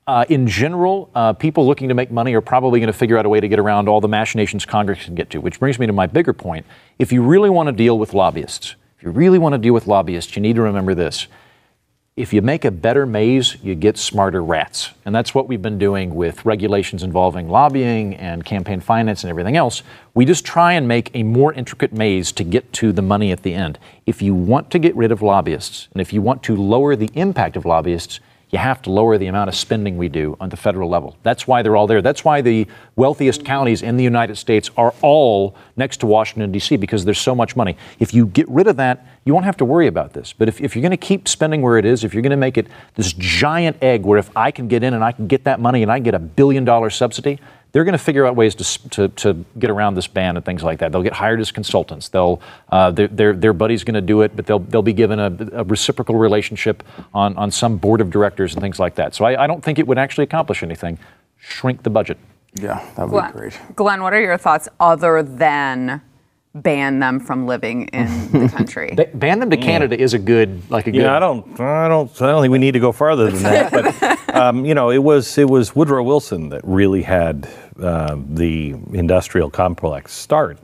Uh, 0.08 0.24
in 0.30 0.45
general, 0.45 1.10
uh, 1.15 1.34
people 1.34 1.65
looking 1.65 1.88
to 1.88 1.95
make 1.95 2.12
money 2.12 2.36
are 2.36 2.41
probably 2.41 2.80
going 2.80 2.86
to 2.86 2.93
figure 2.93 3.17
out 3.17 3.26
a 3.26 3.30
way 3.30 3.39
to 3.39 3.48
get 3.48 3.58
around 3.58 3.89
all 3.89 4.00
the 4.00 4.08
machinations 4.08 4.63
Congress 4.63 5.04
can 5.04 5.15
get 5.15 5.32
to, 5.32 5.41
which 5.41 5.60
brings 5.60 5.80
me 5.80 5.88
to 5.88 5.93
my 5.93 6.06
bigger 6.06 6.32
point. 6.32 6.63
If 7.00 7.12
you 7.12 7.24
really 7.24 7.50
want 7.50 7.69
to 7.69 7.71
deal 7.71 7.98
with 7.98 8.13
lobbyists, 8.13 8.76
if 9.00 9.04
you 9.04 9.10
really 9.10 9.39
want 9.39 9.54
to 9.54 9.58
deal 9.58 9.74
with 9.74 9.88
lobbyists, 9.88 10.36
you 10.36 10.43
need 10.43 10.58
to 10.58 10.62
remember 10.62 10.93
this. 10.93 11.28
If 12.17 12.32
you 12.32 12.41
make 12.41 12.63
a 12.63 12.71
better 12.71 13.06
maze, 13.06 13.58
you 13.62 13.75
get 13.75 13.97
smarter 13.97 14.41
rats. 14.41 14.91
And 15.04 15.13
that's 15.13 15.36
what 15.36 15.49
we've 15.49 15.62
been 15.62 15.78
doing 15.78 16.15
with 16.15 16.45
regulations 16.45 17.04
involving 17.04 17.49
lobbying 17.49 18.15
and 18.15 18.45
campaign 18.45 18.80
finance 18.80 19.25
and 19.25 19.30
everything 19.30 19.58
else. 19.58 19.84
We 20.13 20.23
just 20.23 20.45
try 20.45 20.71
and 20.71 20.88
make 20.88 21.12
a 21.13 21.23
more 21.23 21.51
intricate 21.51 21.91
maze 21.91 22.32
to 22.32 22.45
get 22.45 22.71
to 22.71 22.93
the 22.93 23.01
money 23.01 23.34
at 23.34 23.43
the 23.43 23.54
end. 23.54 23.80
If 24.06 24.21
you 24.21 24.34
want 24.34 24.71
to 24.71 24.80
get 24.80 24.95
rid 24.95 25.12
of 25.12 25.21
lobbyists, 25.21 25.89
and 25.91 25.99
if 25.99 26.13
you 26.13 26.21
want 26.21 26.41
to 26.43 26.56
lower 26.56 26.95
the 26.95 27.10
impact 27.15 27.58
of 27.58 27.65
lobbyists, 27.65 28.21
you 28.51 28.60
have 28.60 28.81
to 28.84 28.91
lower 28.91 29.17
the 29.17 29.25
amount 29.25 29.49
of 29.49 29.55
spending 29.55 29.97
we 29.97 30.08
do 30.08 30.38
on 30.39 30.49
the 30.49 30.58
federal 30.58 30.89
level. 30.89 31.17
That's 31.23 31.47
why 31.47 31.62
they're 31.62 31.75
all 31.75 31.88
there. 31.88 32.01
That's 32.01 32.23
why 32.23 32.41
the 32.41 32.67
wealthiest 32.95 33.43
counties 33.43 33.81
in 33.81 33.97
the 33.97 34.03
United 34.03 34.38
States 34.38 34.69
are 34.77 34.93
all 35.01 35.55
next 35.75 35.97
to 35.97 36.05
Washington, 36.05 36.51
D.C., 36.51 36.77
because 36.77 37.05
there's 37.05 37.19
so 37.19 37.34
much 37.34 37.55
money. 37.55 37.75
If 37.99 38.13
you 38.13 38.27
get 38.27 38.47
rid 38.47 38.67
of 38.67 38.77
that, 38.77 39.05
you 39.25 39.34
won't 39.34 39.45
have 39.45 39.58
to 39.58 39.65
worry 39.65 39.88
about 39.88 40.13
this. 40.13 40.31
But 40.31 40.47
if, 40.47 40.62
if 40.62 40.75
you're 40.75 40.84
going 40.84 40.91
to 40.91 40.97
keep 40.97 41.27
spending 41.27 41.62
where 41.62 41.77
it 41.77 41.86
is, 41.86 42.03
if 42.03 42.13
you're 42.13 42.21
going 42.21 42.29
to 42.29 42.38
make 42.38 42.58
it 42.58 42.67
this 42.93 43.13
giant 43.13 43.77
egg 43.81 44.03
where 44.03 44.19
if 44.19 44.29
I 44.38 44.51
can 44.51 44.67
get 44.67 44.84
in 44.84 44.93
and 44.93 45.03
I 45.03 45.12
can 45.12 45.27
get 45.27 45.45
that 45.45 45.60
money 45.60 45.81
and 45.81 45.91
I 45.91 45.97
can 45.97 46.03
get 46.03 46.13
a 46.13 46.19
billion 46.19 46.63
dollar 46.63 46.91
subsidy, 46.91 47.39
they're 47.76 47.84
going 47.84 47.92
to 47.92 47.98
figure 47.98 48.26
out 48.26 48.38
ways 48.38 48.56
to, 48.56 48.90
to, 48.90 49.10
to 49.10 49.46
get 49.60 49.70
around 49.70 49.96
this 49.96 50.08
ban 50.08 50.38
and 50.38 50.46
things 50.46 50.64
like 50.64 50.80
that. 50.80 50.94
They'll 50.94 51.04
get 51.04 51.12
hired 51.12 51.42
as 51.42 51.52
consultants. 51.52 52.08
They'll 52.08 52.40
uh, 52.70 52.92
their, 52.92 53.10
their 53.10 53.34
their 53.34 53.52
buddy's 53.52 53.84
going 53.84 53.96
to 53.96 54.02
do 54.02 54.22
it, 54.22 54.34
but 54.34 54.46
they'll 54.46 54.60
they'll 54.60 54.82
be 54.82 54.94
given 54.94 55.20
a, 55.20 55.60
a 55.60 55.64
reciprocal 55.66 56.16
relationship 56.16 56.84
on, 57.14 57.36
on 57.36 57.52
some 57.52 57.76
board 57.76 58.00
of 58.00 58.10
directors 58.10 58.54
and 58.54 58.62
things 58.62 58.80
like 58.80 58.96
that. 58.96 59.14
So 59.14 59.26
I, 59.26 59.44
I 59.44 59.46
don't 59.46 59.62
think 59.62 59.78
it 59.78 59.86
would 59.88 59.98
actually 59.98 60.24
accomplish 60.24 60.64
anything. 60.64 60.98
Shrink 61.38 61.84
the 61.84 61.90
budget. 61.90 62.18
Yeah, 62.54 62.82
that 62.96 63.10
would 63.10 63.12
Glenn, 63.12 63.32
be 63.34 63.40
great. 63.40 63.60
Glenn, 63.76 64.02
what 64.02 64.14
are 64.14 64.22
your 64.22 64.38
thoughts 64.38 64.70
other 64.80 65.22
than 65.22 66.02
ban 66.56 67.00
them 67.00 67.20
from 67.20 67.46
living 67.46 67.88
in 67.89 68.32
the 68.32 68.50
country? 68.50 68.91
Ba- 68.96 69.10
ban 69.13 69.39
them 69.39 69.50
to 69.50 69.58
Canada 69.58 70.00
is 70.00 70.13
a 70.13 70.20
good 70.20 70.70
like 70.72 70.88
a 70.88 70.91
good. 70.91 71.02
Yeah, 71.02 71.15
I 71.15 71.20
don't, 71.20 71.60
I 71.60 71.88
don't, 71.88 72.22
I 72.22 72.28
don't 72.28 72.41
think 72.41 72.52
we 72.52 72.58
need 72.58 72.72
to 72.72 72.80
go 72.80 72.91
farther 72.91 73.30
than 73.30 73.44
that. 73.44 73.72
But 73.72 74.36
um, 74.36 74.65
you 74.65 74.74
know, 74.74 74.89
it 74.89 75.00
was 75.00 75.38
it 75.38 75.50
was 75.50 75.76
Woodrow 75.76 76.04
Wilson 76.04 76.50
that 76.50 76.62
really 76.63 77.02
had 77.02 77.48
uh, 77.80 78.18
the 78.30 78.76
industrial 78.94 79.50
complex 79.50 80.13
start. 80.13 80.58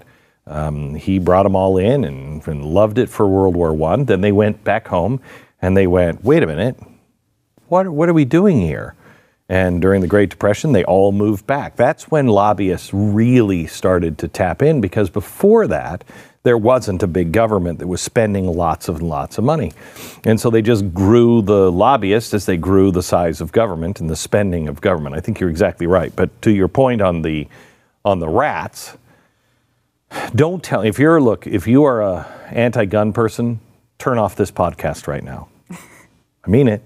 Um, 0.47 0.95
he 0.95 1.19
brought 1.19 1.43
them 1.43 1.56
all 1.56 1.77
in 1.77 2.04
and, 2.04 2.45
and 2.47 2.65
loved 2.65 2.97
it 2.97 3.10
for 3.10 3.27
World 3.27 3.56
War 3.56 3.73
One. 3.73 4.06
Then 4.06 4.21
they 4.21 4.32
went 4.32 4.63
back 4.63 4.88
home 4.88 5.21
and 5.62 5.77
they 5.77 5.88
went, 5.88 6.23
wait 6.23 6.41
a 6.41 6.47
minute, 6.47 6.77
what 7.67 7.89
what 7.89 8.10
are 8.10 8.13
we 8.13 8.25
doing 8.25 8.60
here? 8.60 8.95
And 9.51 9.81
during 9.81 9.99
the 9.99 10.07
Great 10.07 10.29
Depression, 10.29 10.71
they 10.71 10.85
all 10.85 11.11
moved 11.11 11.45
back. 11.45 11.75
That's 11.75 12.09
when 12.09 12.27
lobbyists 12.27 12.93
really 12.93 13.67
started 13.67 14.17
to 14.19 14.29
tap 14.29 14.61
in 14.61 14.79
because 14.79 15.09
before 15.09 15.67
that, 15.67 16.05
there 16.43 16.57
wasn't 16.57 17.03
a 17.03 17.07
big 17.07 17.33
government 17.33 17.79
that 17.79 17.87
was 17.87 17.99
spending 17.99 18.47
lots 18.47 18.87
and 18.87 19.01
lots 19.01 19.37
of 19.37 19.43
money. 19.43 19.73
And 20.23 20.39
so 20.39 20.49
they 20.49 20.61
just 20.61 20.93
grew 20.93 21.41
the 21.41 21.69
lobbyists 21.69 22.33
as 22.33 22.45
they 22.45 22.55
grew 22.55 22.91
the 22.91 23.03
size 23.03 23.41
of 23.41 23.51
government 23.51 23.99
and 23.99 24.09
the 24.09 24.15
spending 24.15 24.69
of 24.69 24.79
government. 24.79 25.15
I 25.15 25.19
think 25.19 25.41
you're 25.41 25.49
exactly 25.49 25.85
right. 25.85 26.15
But 26.15 26.41
to 26.43 26.51
your 26.51 26.69
point 26.69 27.01
on 27.01 27.21
the 27.21 27.49
on 28.05 28.19
the 28.19 28.29
rats, 28.29 28.95
don't 30.33 30.63
tell 30.63 30.81
if 30.81 30.97
you're 30.97 31.19
look, 31.19 31.45
if 31.45 31.67
you 31.67 31.83
are 31.83 32.01
a 32.01 32.25
anti-gun 32.51 33.11
person, 33.11 33.59
turn 33.99 34.17
off 34.17 34.37
this 34.37 34.49
podcast 34.49 35.07
right 35.07 35.25
now. 35.25 35.49
I 35.69 36.47
mean 36.49 36.69
it. 36.69 36.81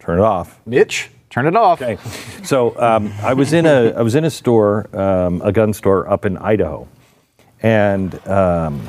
Turn 0.00 0.18
it 0.18 0.22
off. 0.22 0.60
Mitch, 0.66 1.08
turn 1.34 1.46
it 1.48 1.56
off. 1.56 1.82
Okay. 1.82 1.98
So 2.44 2.78
um, 2.80 3.12
I 3.20 3.34
was 3.34 3.52
in 3.52 3.66
a 3.66 3.92
I 3.96 4.02
was 4.02 4.14
in 4.14 4.24
a 4.24 4.30
store, 4.30 4.88
um, 4.96 5.42
a 5.42 5.50
gun 5.50 5.72
store 5.72 6.08
up 6.08 6.24
in 6.24 6.38
Idaho, 6.38 6.86
and 7.60 8.14
um, 8.28 8.88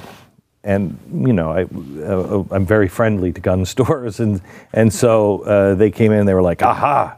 and 0.63 0.99
you 1.11 1.33
know 1.33 1.51
I 1.51 1.63
uh, 1.63 2.43
I'm 2.51 2.65
very 2.65 2.87
friendly 2.87 3.33
to 3.33 3.41
gun 3.41 3.65
stores, 3.75 4.19
and 4.19 4.41
and 4.73 4.93
so 4.93 5.41
uh, 5.41 5.73
they 5.75 5.89
came 5.89 6.11
in 6.11 6.19
and 6.19 6.27
they 6.27 6.35
were 6.35 6.43
like, 6.43 6.61
aha, 6.61 7.17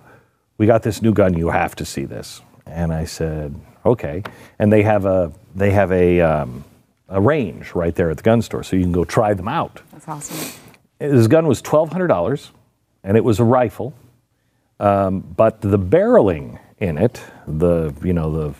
we 0.57 0.65
got 0.65 0.81
this 0.81 1.01
new 1.01 1.13
gun, 1.13 1.37
you 1.37 1.49
have 1.49 1.75
to 1.75 1.85
see 1.85 2.05
this, 2.05 2.41
and 2.65 2.93
I 2.93 3.03
said 3.03 3.53
okay, 3.85 4.23
and 4.59 4.71
they 4.71 4.83
have 4.83 5.05
a 5.05 5.33
they 5.55 5.71
have 5.71 5.91
a 5.91 6.21
um, 6.21 6.63
a 7.09 7.19
range 7.19 7.75
right 7.75 7.93
there 7.93 8.09
at 8.09 8.17
the 8.17 8.23
gun 8.23 8.41
store, 8.41 8.63
so 8.63 8.77
you 8.77 8.83
can 8.83 8.93
go 8.93 9.03
try 9.03 9.33
them 9.33 9.49
out. 9.49 9.81
That's 9.91 10.07
awesome. 10.07 10.53
This 10.99 11.27
gun 11.27 11.47
was 11.47 11.61
twelve 11.61 11.91
hundred 11.91 12.07
dollars, 12.07 12.51
and 13.03 13.17
it 13.17 13.25
was 13.25 13.41
a 13.41 13.43
rifle. 13.43 13.93
Um, 14.79 15.21
but 15.21 15.61
the 15.61 15.79
barreling 15.79 16.59
in 16.79 16.97
it, 16.97 17.21
the 17.47 17.93
you 18.03 18.13
know 18.13 18.31
the 18.31 18.55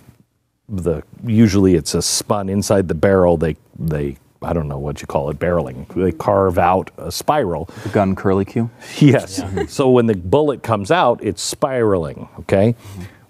the 0.70 1.04
usually 1.26 1.76
it's 1.76 1.94
a 1.94 2.02
spun 2.02 2.50
inside 2.50 2.88
the 2.88 2.96
barrel. 2.96 3.38
They 3.38 3.56
they 3.78 4.18
I 4.42 4.54
don't 4.54 4.68
know 4.68 4.78
what 4.78 5.02
you 5.02 5.08
call 5.08 5.30
it 5.30 5.40
barreling. 5.40 5.88
They 5.94 6.12
carve 6.12 6.58
out 6.58 6.92
a 6.98 7.12
spiral. 7.12 7.66
The 7.84 7.90
gun 7.90 8.16
curly 8.16 8.46
Q. 8.46 8.70
Yes. 9.00 9.42
so 9.68 9.90
when 9.90 10.06
the 10.06 10.16
bullet 10.16 10.64
comes 10.64 10.92
out, 10.92 11.24
it's 11.24 11.42
spiraling. 11.42 12.28
Okay. 12.40 12.76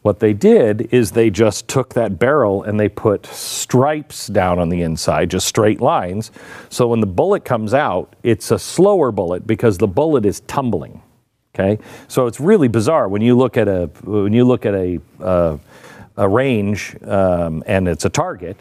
What 0.02 0.20
they 0.20 0.32
did 0.34 0.94
is 0.94 1.12
they 1.12 1.30
just 1.30 1.68
took 1.68 1.94
that 1.96 2.18
barrel 2.18 2.64
and 2.64 2.80
they 2.80 2.88
put 2.88 3.26
stripes 3.26 4.28
down 4.28 4.58
on 4.58 4.70
the 4.70 4.82
inside, 4.82 5.30
just 5.30 5.48
straight 5.48 5.82
lines. 5.82 6.32
So 6.70 6.88
when 6.88 7.02
the 7.02 7.08
bullet 7.08 7.44
comes 7.44 7.74
out, 7.74 8.16
it's 8.24 8.52
a 8.52 8.60
slower 8.60 9.12
bullet 9.12 9.46
because 9.46 9.78
the 9.80 9.88
bullet 9.88 10.26
is 10.26 10.40
tumbling. 10.42 11.02
Okay, 11.60 11.82
so 12.08 12.28
it's 12.28 12.40
really 12.40 12.68
bizarre 12.68 13.08
when 13.08 13.24
you 13.24 13.36
look 13.36 13.58
at 13.58 13.68
a 13.68 13.90
when 14.04 14.32
you 14.32 14.46
look 14.46 14.66
at 14.66 14.76
a 14.76 15.00
uh, 15.20 15.58
a 16.16 16.30
range 16.30 16.96
um, 17.04 17.64
and 17.66 17.88
it's 17.88 18.06
a 18.06 18.10
target. 18.10 18.58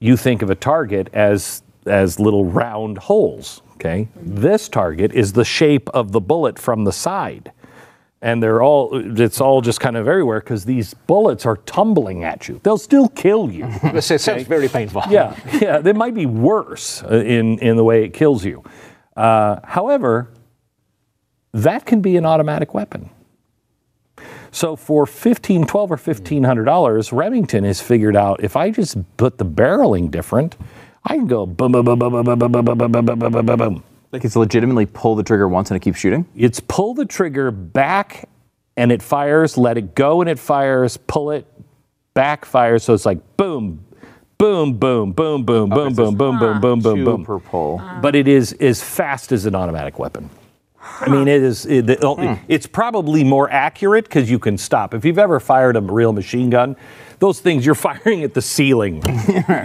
You 0.00 0.16
think 0.16 0.42
of 0.42 0.50
a 0.50 0.56
target 0.56 1.10
as 1.12 1.62
as 1.86 2.18
little 2.18 2.44
round 2.44 2.98
holes. 2.98 3.62
Okay, 3.74 4.08
this 4.16 4.68
target 4.68 5.12
is 5.12 5.32
the 5.32 5.44
shape 5.44 5.88
of 5.90 6.10
the 6.10 6.20
bullet 6.20 6.58
from 6.58 6.82
the 6.84 6.92
side 6.92 7.52
and 8.20 8.42
they're 8.42 8.60
all 8.62 8.90
it's 9.20 9.40
all 9.40 9.60
just 9.60 9.78
kind 9.78 9.96
of 9.96 10.08
everywhere 10.08 10.40
because 10.40 10.64
these 10.64 10.92
bullets 11.06 11.46
are 11.46 11.58
tumbling 11.58 12.24
at 12.24 12.48
you 12.48 12.60
they'll 12.64 12.76
still 12.76 13.08
kill 13.10 13.48
you 13.48 13.64
It 13.82 14.02
sounds 14.02 14.42
very 14.42 14.68
painful. 14.68 15.02
yeah 15.08 15.36
yeah 15.60 15.78
they 15.78 15.92
might 15.92 16.14
be 16.14 16.26
worse 16.26 17.02
uh, 17.04 17.14
in 17.14 17.60
in 17.60 17.76
the 17.76 17.84
way 17.84 18.02
it 18.04 18.12
kills 18.12 18.44
you 18.44 18.64
uh, 19.16 19.60
however 19.62 20.30
that 21.52 21.86
can 21.86 22.00
be 22.00 22.16
an 22.16 22.24
automatic 22.26 22.74
weapon 22.74 23.10
so 24.50 24.76
for 24.76 25.06
15 25.06 25.66
12 25.66 25.90
or 25.90 25.96
1500 25.96 26.64
dollars 26.64 27.12
remington 27.12 27.64
has 27.64 27.80
figured 27.80 28.16
out 28.16 28.42
if 28.42 28.56
i 28.56 28.70
just 28.70 28.96
put 29.16 29.38
the 29.38 29.44
barreling 29.44 30.10
different 30.10 30.56
i 31.04 31.16
can 31.16 31.26
go 31.26 31.46
boom 31.46 31.72
boom 31.72 31.84
boom 31.84 31.98
boom 31.98 32.10
boom 32.10 32.24
boom 32.24 32.38
boom 32.38 32.64
boom 32.64 32.64
boom 32.64 32.92
boom 32.92 33.04
boom 33.06 33.18
boom 33.18 33.46
boom 33.46 33.58
boom 33.58 33.82
Like 34.12 34.24
it's 34.24 34.36
legitimately 34.36 34.86
pull 34.86 35.14
the 35.16 35.22
trigger 35.22 35.48
once 35.48 35.70
and 35.70 35.76
it 35.76 35.80
keeps 35.80 35.98
shooting. 35.98 36.26
it's 36.34 36.60
pull 36.60 36.94
the 36.94 37.04
trigger 37.04 37.50
back 37.50 38.28
and 38.78 38.92
it 38.92 39.02
fires, 39.02 39.58
let 39.58 39.76
it 39.76 39.94
go 39.96 40.20
and 40.20 40.30
it 40.30 40.38
fires, 40.38 40.96
pull 40.96 41.32
it 41.32 41.44
back, 42.14 42.44
fires. 42.44 42.84
So 42.84 42.94
it's 42.94 43.04
like 43.04 43.18
boom, 43.36 43.84
boom, 44.38 44.74
boom, 44.78 45.12
boom, 45.12 45.44
boom, 45.44 45.68
boom, 45.68 45.94
boom, 45.94 46.16
boom, 46.16 46.38
boom, 46.38 46.60
boom, 46.60 46.80
boom, 46.80 46.96
Two 46.96 47.04
boom. 47.04 47.24
per 47.24 47.38
pull. 47.40 47.82
But 48.00 48.14
it 48.14 48.28
is 48.28 48.52
as 48.54 48.80
fast 48.82 49.32
as 49.32 49.46
an 49.46 49.54
automatic 49.56 49.98
weapon. 49.98 50.30
I 51.00 51.08
mean, 51.08 51.28
it 51.28 51.42
is. 51.42 51.66
It, 51.66 51.86
the 51.86 52.00
only- 52.04 52.38
It's 52.48 52.66
probably 52.66 53.22
more 53.24 53.50
accurate 53.50 54.04
because 54.04 54.30
you 54.30 54.38
can 54.38 54.58
stop. 54.58 54.94
If 54.94 55.04
you've 55.04 55.18
ever 55.18 55.38
fired 55.40 55.76
a 55.76 55.80
real 55.80 56.12
machine 56.12 56.50
gun, 56.50 56.76
those 57.20 57.40
things 57.40 57.64
you're 57.66 57.74
firing 57.90 58.22
at 58.24 58.34
the 58.34 58.42
ceiling. 58.42 59.02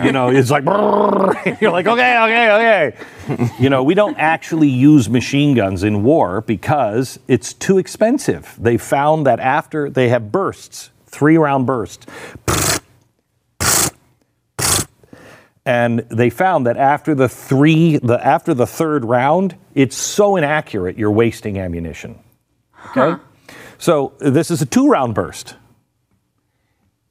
You 0.04 0.12
know, 0.12 0.30
it's 0.30 0.50
like 0.52 0.64
you're 1.62 1.72
like, 1.72 1.88
okay, 1.88 2.18
okay, 2.24 2.94
okay. 3.30 3.52
You 3.60 3.70
know, 3.70 3.84
we 3.84 3.94
don't 3.94 4.18
actually 4.18 4.70
use 4.70 5.10
machine 5.10 5.54
guns 5.56 5.84
in 5.84 6.04
war 6.04 6.42
because 6.42 7.20
it's 7.28 7.54
too 7.54 7.78
expensive. 7.78 8.56
They 8.60 8.78
found 8.78 9.26
that 9.26 9.40
after 9.40 9.90
they 9.90 10.10
have 10.10 10.32
bursts, 10.32 10.90
three 11.08 11.38
round 11.38 11.66
bursts, 11.68 12.06
and 15.66 16.00
they 16.10 16.30
found 16.30 16.68
that 16.68 16.78
after 16.78 17.16
the 17.16 17.30
three 17.30 17.98
the 17.98 18.26
after 18.26 18.54
the 18.54 18.68
third 18.68 19.06
round 19.06 19.56
it's 19.74 19.96
so 19.96 20.36
inaccurate 20.36 20.98
you're 20.98 21.12
wasting 21.12 21.58
ammunition. 21.58 22.20
Okay? 22.96 23.22
So 23.78 24.14
this 24.20 24.52
is 24.52 24.62
a 24.62 24.66
two 24.66 24.88
round 24.88 25.16
burst. 25.16 25.56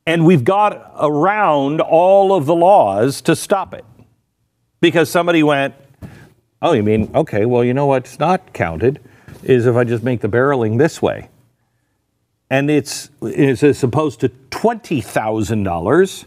And 0.05 0.27
we've 0.27 0.45
got 0.45 0.93
around 0.99 1.81
all 1.81 2.35
of 2.35 2.47
the 2.47 2.55
laws 2.55 3.21
to 3.23 3.37
stop 3.37 3.73
it. 3.73 3.85
Because 4.81 5.11
somebody 5.11 5.43
went 5.43 5.75
oh 6.61 6.73
you 6.73 6.83
mean 6.83 7.11
okay 7.15 7.47
well 7.47 7.65
you 7.65 7.75
know 7.75 7.87
what's 7.87 8.19
not 8.19 8.53
counted 8.53 9.01
is 9.43 9.67
if 9.67 9.75
i 9.75 9.83
just 9.83 10.05
make 10.05 10.21
the 10.21 10.29
barreling 10.29 10.79
this 10.79 11.01
way. 11.01 11.29
And 12.51 12.71
it's, 12.71 13.09
it's 13.23 13.63
as 13.63 13.83
opposed 13.83 14.21
to 14.21 14.29
$20000 14.29 16.25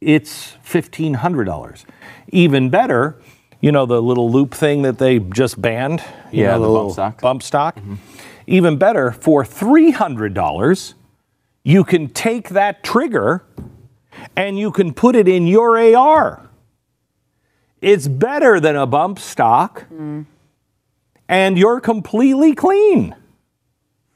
it's 0.00 0.56
$1,500. 0.64 1.84
Even 2.28 2.70
better, 2.70 3.16
you 3.60 3.72
know, 3.72 3.86
the 3.86 4.00
little 4.02 4.30
loop 4.30 4.52
thing 4.54 4.82
that 4.82 4.98
they 4.98 5.18
just 5.18 5.60
banned? 5.60 6.02
You 6.32 6.44
Yeah, 6.44 6.56
know, 6.56 6.62
the 6.62 6.68
bump 6.78 6.92
stock. 6.92 7.20
Bump 7.20 7.42
stock. 7.42 7.78
Even 8.46 8.76
better, 8.76 9.10
for 9.12 9.42
$300, 9.44 10.94
you 11.62 11.84
can 11.84 12.08
take 12.08 12.50
that 12.50 12.84
trigger 12.84 13.44
and 14.36 14.58
you 14.58 14.70
can 14.70 14.92
put 14.92 15.16
it 15.16 15.26
in 15.28 15.46
your 15.46 15.78
AR. 15.78 16.42
It's 17.80 18.08
better 18.08 18.60
than 18.60 18.76
a 18.76 18.86
bump 18.86 19.18
stock, 19.18 19.84
and 21.28 21.58
you're 21.58 21.80
completely 21.80 22.54
clean. 22.54 23.14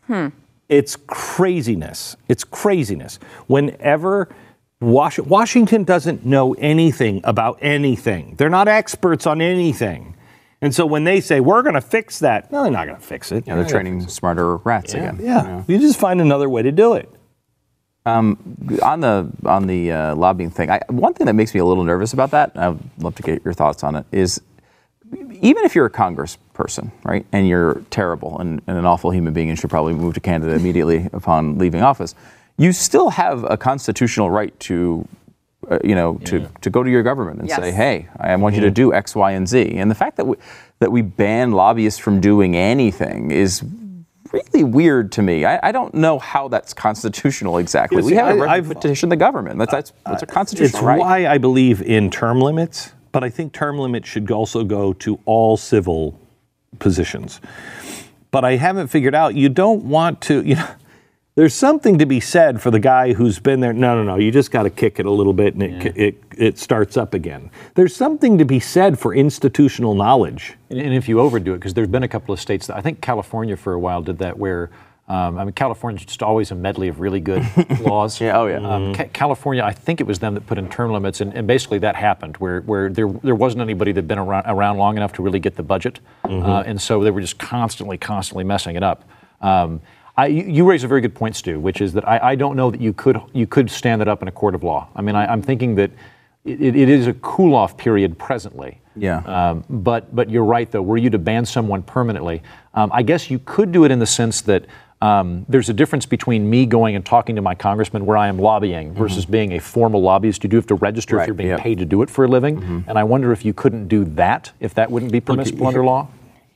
Hmm. 0.07 0.29
It's 0.69 0.97
craziness. 1.07 2.17
It's 2.29 2.45
craziness. 2.45 3.19
Whenever 3.47 4.29
Wash- 4.81 5.19
Washington 5.19 5.85
doesn't 5.85 6.25
know 6.25 6.55
anything 6.55 7.21
about 7.25 7.59
anything, 7.61 8.35
they're 8.37 8.49
not 8.49 8.69
experts 8.69 9.27
on 9.27 9.41
anything. 9.41 10.15
And 10.61 10.75
so 10.75 10.87
when 10.87 11.05
they 11.05 11.21
say, 11.21 11.39
we're 11.39 11.63
going 11.63 11.77
to 11.77 11.81
fix 11.81 12.19
that, 12.19 12.51
no, 12.51 12.65
they're 12.65 12.73
not 12.73 12.87
going 12.87 12.99
to 12.99 13.05
fix 13.05 13.31
it. 13.31 13.47
Yeah, 13.47 13.55
they're 13.55 13.65
training 13.69 14.09
smarter 14.09 14.57
rats 14.57 14.93
again. 14.93 15.19
Yeah. 15.23 15.63
You 15.69 15.79
just 15.79 16.01
find 16.01 16.21
another 16.21 16.49
way 16.49 16.63
to 16.63 16.73
do 16.73 16.95
it. 16.95 17.09
on 18.83 19.01
the 19.01 19.31
on 19.45 19.67
the 19.67 19.93
uh, 19.93 20.15
lobbying 20.17 20.51
thing, 20.51 20.71
I, 20.71 20.81
one 20.89 21.15
thing 21.15 21.27
that 21.27 21.35
makes 21.35 21.55
me 21.55 21.61
a 21.61 21.65
little 21.65 21.85
nervous 21.85 22.13
about 22.13 22.31
that, 22.33 22.53
and 22.55 22.65
I'd 22.65 23.03
love 23.03 23.15
to 23.17 23.23
get 23.23 23.45
your 23.45 23.55
thoughts 23.55 23.85
on 23.85 23.95
it, 23.97 24.07
is 24.11 24.41
even 25.41 25.65
if 25.65 25.75
you're 25.75 25.87
a 25.87 25.91
congressperson, 25.91 26.91
right, 27.05 27.25
and 27.33 27.47
you're 27.47 27.83
terrible 27.91 28.39
and, 28.39 28.61
and 28.67 28.79
an 28.79 28.85
awful 28.85 29.11
human 29.11 29.33
being 29.33 29.51
and 29.51 29.59
should 29.59 29.71
probably 29.71 29.93
move 29.93 30.15
to 30.15 30.21
Canada 30.21 30.55
immediately 30.55 31.09
upon 31.13 31.59
leaving 31.59 31.83
office, 31.83 32.15
you 32.59 32.73
still 32.73 33.09
have 33.11 33.45
a 33.51 33.57
constitutional 33.57 34.31
right 34.31 34.59
to, 34.61 35.07
uh, 35.71 35.79
you 35.85 35.95
know, 35.95 36.17
to, 36.25 36.49
to 36.61 36.71
go 36.71 36.83
to 36.83 36.91
your 36.91 37.03
government 37.03 37.39
and 37.41 37.49
Yes. 37.49 37.59
say, 37.61 37.71
hey, 37.73 38.09
I 38.19 38.35
want 38.37 38.55
you 38.57 38.61
to 38.63 38.71
do 38.71 38.93
X, 38.93 39.15
Y, 39.15 39.31
and 39.33 39.49
Z. 39.49 39.77
And 39.79 39.91
the 39.91 39.95
fact 39.95 40.17
that 40.17 40.27
we, 40.27 40.37
that 40.81 40.91
we 40.93 41.03
ban 41.03 41.53
lobbyists 41.53 41.99
from 42.01 42.21
doing 42.21 42.57
anything 42.57 43.31
is 43.31 43.63
really 44.33 44.65
weird 44.65 45.11
to 45.13 45.23
me. 45.23 45.45
I, 45.45 45.69
I 45.69 45.73
don't 45.73 45.95
know 45.95 46.19
how 46.19 46.49
that's 46.49 46.75
constitutional 46.75 47.59
exactly. 47.59 47.99
You 47.99 48.05
we 48.05 48.11
see, 48.11 48.17
have 48.17 48.27
a 48.37 48.41
I- 48.41 48.45
right 48.45 48.51
I've- 48.51 48.69
to 48.69 48.75
petition 48.75 49.09
the 49.09 49.17
government. 49.17 49.59
That's 49.59 49.71
that's, 49.73 49.93
that's 50.05 50.53
a 50.53 50.65
It's 50.65 50.81
right. 50.83 50.99
why 50.99 51.27
I 51.27 51.39
believe 51.39 51.81
in 51.81 52.11
term 52.11 52.41
limits, 52.41 52.93
but 53.13 53.23
I 53.25 53.31
think 53.31 53.53
term 53.53 53.79
limits 53.79 54.09
should 54.09 54.31
also 54.31 54.65
go 54.65 54.93
to 54.95 55.19
all 55.25 55.57
civil 55.57 56.19
positions. 56.79 57.41
But 58.31 58.45
I 58.45 58.57
haven't 58.57 58.89
figured 58.89 59.15
out, 59.15 59.35
you 59.35 59.49
don't 59.49 59.85
want 59.85 60.21
to, 60.23 60.43
you 60.45 60.57
know, 60.57 60.69
there's 61.39 61.55
something 61.55 61.99
to 61.99 62.05
be 62.05 62.19
said 62.19 62.61
for 62.61 62.73
the 62.73 62.81
guy 62.81 63.13
who's 63.13 63.39
been 63.39 63.61
there. 63.61 63.73
No, 63.73 63.95
no, 63.95 64.03
no, 64.03 64.17
you 64.17 64.33
just 64.33 64.51
got 64.51 64.65
to 64.65 64.71
kick 64.71 64.99
it 64.99 65.07
a 65.07 65.11
little 65.13 65.33
bit 65.33 65.55
and 65.55 65.63
it, 65.63 65.97
it, 65.97 66.25
it 66.37 66.59
starts 66.59 66.97
up 66.97 67.15
again. 67.15 67.53
There's 67.77 67.95
something 67.95 68.39
to 68.39 68.45
be 68.45 68.59
said 68.59 68.99
for 68.99 69.15
institutional 69.15 69.95
knowledge. 69.95 70.55
And, 70.69 70.81
and 70.81 70.93
if 70.93 71.09
you 71.09 71.21
overdo 71.21 71.53
it, 71.53 71.59
because 71.59 71.75
there's 71.75 71.87
been 71.87 72.03
a 72.03 72.09
couple 72.09 72.33
of 72.33 72.41
states 72.41 72.67
that 72.67 72.77
I 72.77 72.81
think 72.81 73.01
California 73.01 73.57
for 73.57 73.73
a 73.73 73.79
while 73.79 74.03
did 74.03 74.19
that, 74.19 74.37
where 74.37 74.71
um, 75.07 75.39
I 75.39 75.45
mean 75.45 75.53
California's 75.53 76.05
just 76.05 76.25
always 76.25 76.51
a 76.51 76.57
medley 76.57 76.89
of 76.89 76.99
really 76.99 77.21
good 77.21 77.47
laws. 77.83 78.21
Yeah, 78.21 78.37
oh, 78.37 78.47
yeah. 78.49 78.57
Um, 78.57 78.93
Ca- 78.93 79.11
California, 79.13 79.63
I 79.63 79.73
think 79.73 80.01
it 80.01 80.09
was 80.09 80.19
them 80.19 80.35
that 80.35 80.45
put 80.45 80.59
in 80.59 80.69
term 80.69 80.93
limits, 80.93 81.21
and, 81.21 81.33
and 81.35 81.47
basically 81.47 81.79
that 81.79 81.95
happened 81.95 82.37
where 82.39 82.63
where 82.63 82.91
there 82.91 83.09
there 83.23 83.37
wasn't 83.37 83.63
anybody 83.63 83.93
that'd 83.93 84.09
been 84.09 84.19
around, 84.19 84.45
around 84.49 84.77
long 84.77 84.97
enough 84.97 85.13
to 85.13 85.23
really 85.23 85.39
get 85.39 85.55
the 85.55 85.63
budget, 85.63 86.01
uh, 86.25 86.65
and 86.67 86.83
so 86.83 87.05
they 87.05 87.13
were 87.13 87.21
just 87.21 87.39
constantly, 87.39 87.97
constantly 87.97 88.43
messing 88.43 88.75
it 88.75 88.83
up. 88.83 89.09
Um, 89.41 89.81
I, 90.19 90.27
you 90.27 90.69
raise 90.69 90.83
a 90.83 90.89
very 90.89 91.01
good 91.01 91.15
point, 91.15 91.37
Stu, 91.37 91.61
which 91.61 91.81
is 91.81 91.93
that 91.93 92.07
I, 92.07 92.31
I 92.31 92.35
don't 92.35 92.57
know 92.57 92.73
that 92.73 92.81
you 92.81 92.93
could 92.93 93.21
you 93.33 93.47
could 93.47 93.71
stand 93.71 94.01
that 94.01 94.09
up 94.09 94.21
in 94.21 94.27
a 94.27 94.33
court 94.33 94.57
of 94.57 94.65
law. 94.65 94.89
I 94.97 95.01
mean, 95.01 95.15
I, 95.15 95.33
I'm 95.33 95.41
thinking 95.41 95.77
that 95.77 95.93
it, 96.45 96.75
it 96.75 96.89
is 96.89 97.07
a 97.07 97.15
cool 97.15 97.55
off 97.55 97.77
period 97.77 98.19
presently. 98.19 98.81
Yeah. 98.97 99.19
Um, 99.19 99.65
but 99.71 100.15
but 100.15 100.29
you're 100.29 100.45
right 100.45 100.69
though. 100.69 100.83
Were 100.83 100.97
you 100.97 101.09
to 101.11 101.19
ban 101.19 101.47
someone 101.47 101.85
permanently, 101.85 102.43
um, 102.75 102.91
I 102.93 103.03
guess 103.03 103.31
you 103.31 103.39
could 103.39 103.71
do 103.71 103.85
it 103.85 103.93
in 103.93 104.01
the 104.01 104.07
sense 104.07 104.41
that 104.43 104.65
um, 105.01 105.47
there's 105.49 105.69
a 105.69 105.73
difference 105.73 106.05
between 106.05 106.51
me 106.51 106.67
going 106.67 106.97
and 106.97 107.07
talking 107.07 107.37
to 107.37 107.43
my 107.43 107.55
congressman 107.55 108.05
where 108.05 108.17
I 108.17 108.27
am 108.27 108.41
lobbying 108.41 108.93
versus 108.95 109.25
being 109.25 109.53
a 109.53 109.61
formal 109.61 110.03
lobbyist. 110.03 110.43
You 110.43 110.51
do 110.51 110.57
have 110.57 110.67
to 110.67 110.75
register 110.75 111.15
Right, 111.15 111.23
if 111.23 111.27
you're 111.29 111.35
being 111.35 111.51
yep. 111.51 111.61
paid 111.61 111.79
to 111.79 111.85
do 111.85 112.03
it 112.03 112.11
for 112.11 112.25
a 112.25 112.29
living, 112.29 112.85
and 112.89 112.99
I 112.99 113.05
wonder 113.05 113.31
if 113.31 113.45
you 113.45 113.55
couldn't 113.55 113.87
do 113.87 114.05
that 114.17 114.51
if 114.59 114.75
that 114.75 114.91
wouldn't 114.91 115.13
be 115.13 115.21
permissible 115.21 115.69
under 115.69 115.83
here- 115.83 115.87
law. 115.87 116.09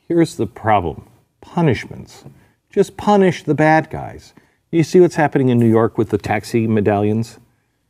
Here's 0.09 0.35
the 0.35 0.47
problem 0.47 1.07
punishments. 1.39 2.25
Just 2.73 2.97
punish 2.97 3.43
the 3.43 3.53
bad 3.53 3.91
guys. 3.91 4.33
You 4.71 4.81
see 4.83 4.99
what's 4.99 5.13
happening 5.15 5.49
in 5.49 5.59
New 5.59 5.69
York 5.69 5.95
with 5.99 6.09
the 6.09 6.17
taxi 6.17 6.65
medallions? 6.65 7.39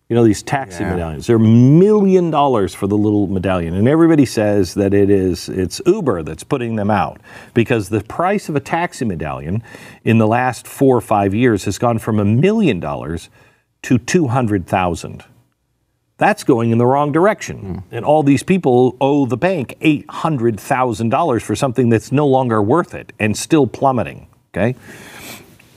You 0.10 0.18
know, 0.18 0.26
these 0.26 0.44
taxi 0.44 0.84
Yeah. 0.84 0.90
medallions. 0.92 1.28
They're 1.28 1.38
a 1.38 1.40
million 1.40 2.30
dollars 2.30 2.76
for 2.76 2.88
the 2.88 2.98
little 2.98 3.28
medallion. 3.28 3.74
And 3.74 3.88
everybody 3.88 4.26
says 4.26 4.74
that 4.74 4.94
it 4.94 5.10
is 5.10 5.48
it's 5.48 5.82
Uber 5.86 6.22
that's 6.24 6.44
putting 6.44 6.76
them 6.76 6.92
out. 6.92 7.22
Because 7.54 7.88
the 7.88 8.02
price 8.02 8.50
of 8.50 8.58
a 8.58 8.60
taxi 8.60 9.06
medallion 9.06 9.64
in 10.04 10.18
the 10.18 10.28
last 10.28 10.68
four 10.68 10.98
or 10.98 11.02
five 11.02 11.34
years 11.34 11.64
has 11.64 11.78
gone 11.78 11.98
from 11.98 12.20
a 12.20 12.26
million 12.26 12.82
dollars 12.82 13.30
to 13.84 13.98
two 13.98 14.28
hundred 14.28 14.68
thousand. 14.68 15.24
That's 16.18 16.44
going 16.44 16.72
in 16.72 16.78
the 16.78 16.86
wrong 16.86 17.14
direction. 17.14 17.58
Hmm. 17.90 17.96
And 17.96 18.06
all 18.06 18.22
these 18.22 18.44
people 18.44 18.98
owe 19.00 19.26
the 19.26 19.38
bank 19.38 19.76
$800,000 19.82 21.42
for 21.42 21.56
something 21.56 21.90
that's 21.90 22.12
no 22.12 22.28
longer 22.28 22.62
worth 22.62 22.94
it 22.94 23.14
and 23.20 23.36
still 23.38 23.66
plummeting. 23.66 24.28
Okay? 24.56 24.76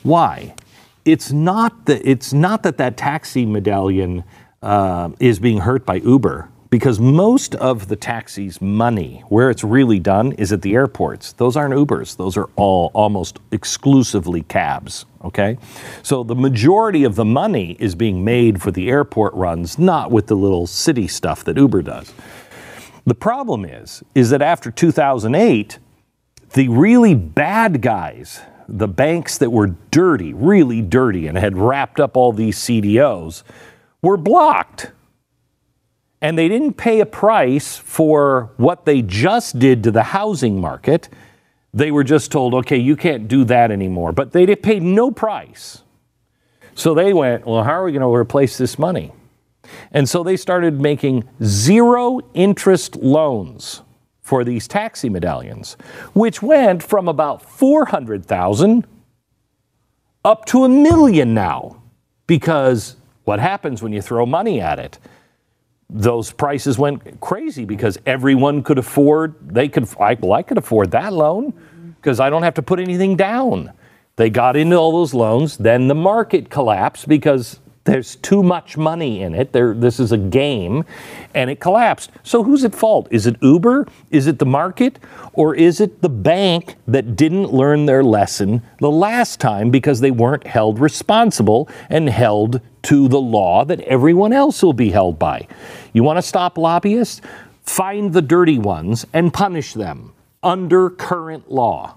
Why? 0.02 0.54
it's 1.06 1.30
not 1.30 1.86
that 1.86 2.06
it's 2.06 2.32
not 2.32 2.64
that 2.64 2.76
that 2.76 2.96
taxi 2.98 3.46
medallion 3.46 4.24
uh, 4.60 5.10
is 5.20 5.38
being 5.38 5.60
hurt 5.60 5.86
by 5.86 5.94
Uber 5.96 6.50
because 6.68 6.98
most 6.98 7.54
of 7.54 7.86
the 7.86 7.94
taxis' 7.94 8.60
money, 8.60 9.22
where 9.28 9.50
it's 9.50 9.62
really 9.62 10.00
done, 10.00 10.32
is 10.32 10.52
at 10.52 10.62
the 10.62 10.74
airports. 10.74 11.32
Those 11.32 11.56
aren't 11.56 11.74
Ubers; 11.74 12.16
those 12.16 12.36
are 12.36 12.50
all 12.56 12.90
almost 12.92 13.38
exclusively 13.52 14.42
cabs. 14.42 15.06
Okay, 15.24 15.58
so 16.02 16.24
the 16.24 16.34
majority 16.34 17.04
of 17.04 17.14
the 17.14 17.24
money 17.24 17.76
is 17.78 17.94
being 17.94 18.24
made 18.24 18.60
for 18.60 18.72
the 18.72 18.90
airport 18.90 19.32
runs, 19.34 19.78
not 19.78 20.10
with 20.10 20.26
the 20.26 20.36
little 20.36 20.66
city 20.66 21.06
stuff 21.06 21.44
that 21.44 21.56
Uber 21.56 21.82
does. 21.82 22.12
The 23.04 23.14
problem 23.14 23.64
is, 23.64 24.02
is 24.16 24.30
that 24.30 24.42
after 24.42 24.72
2008, 24.72 25.78
the 26.54 26.68
really 26.68 27.14
bad 27.14 27.80
guys, 27.80 28.40
the 28.68 28.88
banks 28.88 29.38
that 29.38 29.50
were 29.50 29.68
dirty, 29.90 30.32
really 30.32 30.82
dirty, 30.82 31.26
and 31.26 31.38
had 31.38 31.56
wrapped 31.56 32.00
up 32.00 32.16
all 32.16 32.32
these 32.32 32.58
CDOs, 32.58 33.42
were 34.02 34.16
blocked. 34.16 34.92
And 36.20 36.38
they 36.38 36.48
didn't 36.48 36.74
pay 36.74 37.00
a 37.00 37.06
price 37.06 37.76
for 37.76 38.50
what 38.56 38.84
they 38.84 39.02
just 39.02 39.58
did 39.58 39.82
to 39.84 39.90
the 39.90 40.02
housing 40.02 40.60
market. 40.60 41.08
They 41.74 41.90
were 41.90 42.04
just 42.04 42.32
told, 42.32 42.54
okay, 42.54 42.78
you 42.78 42.96
can't 42.96 43.28
do 43.28 43.44
that 43.44 43.70
anymore. 43.70 44.12
But 44.12 44.32
they 44.32 44.46
paid 44.56 44.82
no 44.82 45.10
price. 45.10 45.82
So 46.74 46.94
they 46.94 47.12
went, 47.12 47.46
well, 47.46 47.62
how 47.62 47.72
are 47.72 47.84
we 47.84 47.92
going 47.92 48.02
to 48.02 48.14
replace 48.14 48.58
this 48.58 48.78
money? 48.78 49.12
And 49.92 50.08
so 50.08 50.22
they 50.22 50.36
started 50.36 50.80
making 50.80 51.28
zero 51.42 52.20
interest 52.34 52.96
loans 52.96 53.82
for 54.26 54.42
these 54.42 54.66
taxi 54.66 55.08
medallions, 55.08 55.76
which 56.12 56.42
went 56.42 56.82
from 56.82 57.06
about 57.06 57.40
400,000 57.40 58.84
up 60.24 60.44
to 60.46 60.64
a 60.64 60.68
million 60.68 61.32
now. 61.32 61.80
Because 62.26 62.96
what 63.22 63.38
happens 63.38 63.84
when 63.84 63.92
you 63.92 64.02
throw 64.02 64.26
money 64.26 64.60
at 64.60 64.80
it? 64.80 64.98
Those 65.88 66.32
prices 66.32 66.76
went 66.76 67.20
crazy 67.20 67.64
because 67.64 67.98
everyone 68.04 68.64
could 68.64 68.78
afford, 68.78 69.36
they 69.48 69.68
could, 69.68 69.88
I, 70.00 70.14
well, 70.14 70.32
I 70.32 70.42
could 70.42 70.58
afford 70.58 70.90
that 70.90 71.12
loan 71.12 71.52
because 71.94 72.18
I 72.18 72.28
don't 72.28 72.42
have 72.42 72.54
to 72.54 72.62
put 72.62 72.80
anything 72.80 73.14
down. 73.14 73.72
They 74.16 74.28
got 74.28 74.56
into 74.56 74.74
all 74.74 74.90
those 74.90 75.14
loans, 75.14 75.56
then 75.56 75.86
the 75.86 75.94
market 75.94 76.50
collapsed 76.50 77.06
because 77.06 77.60
there's 77.86 78.16
too 78.16 78.42
much 78.42 78.76
money 78.76 79.22
in 79.22 79.34
it. 79.34 79.52
There, 79.52 79.72
this 79.72 79.98
is 79.98 80.12
a 80.12 80.18
game, 80.18 80.84
and 81.34 81.48
it 81.48 81.60
collapsed. 81.60 82.10
So 82.22 82.42
who's 82.42 82.64
at 82.64 82.74
fault? 82.74 83.08
Is 83.10 83.26
it 83.26 83.36
Uber? 83.40 83.86
Is 84.10 84.26
it 84.26 84.38
the 84.38 84.46
market? 84.46 84.98
Or 85.32 85.54
is 85.54 85.80
it 85.80 86.02
the 86.02 86.08
bank 86.08 86.74
that 86.88 87.16
didn't 87.16 87.52
learn 87.52 87.86
their 87.86 88.04
lesson 88.04 88.62
the 88.80 88.90
last 88.90 89.40
time 89.40 89.70
because 89.70 90.00
they 90.00 90.10
weren't 90.10 90.46
held 90.46 90.78
responsible 90.78 91.68
and 91.88 92.08
held 92.08 92.60
to 92.82 93.08
the 93.08 93.20
law 93.20 93.64
that 93.64 93.80
everyone 93.82 94.32
else 94.32 94.62
will 94.62 94.72
be 94.72 94.90
held 94.90 95.18
by? 95.18 95.46
You 95.92 96.02
want 96.02 96.18
to 96.18 96.22
stop 96.22 96.58
lobbyists? 96.58 97.22
Find 97.62 98.12
the 98.12 98.22
dirty 98.22 98.58
ones 98.58 99.06
and 99.12 99.32
punish 99.32 99.74
them 99.74 100.12
under 100.42 100.90
current 100.90 101.50
law. 101.50 101.96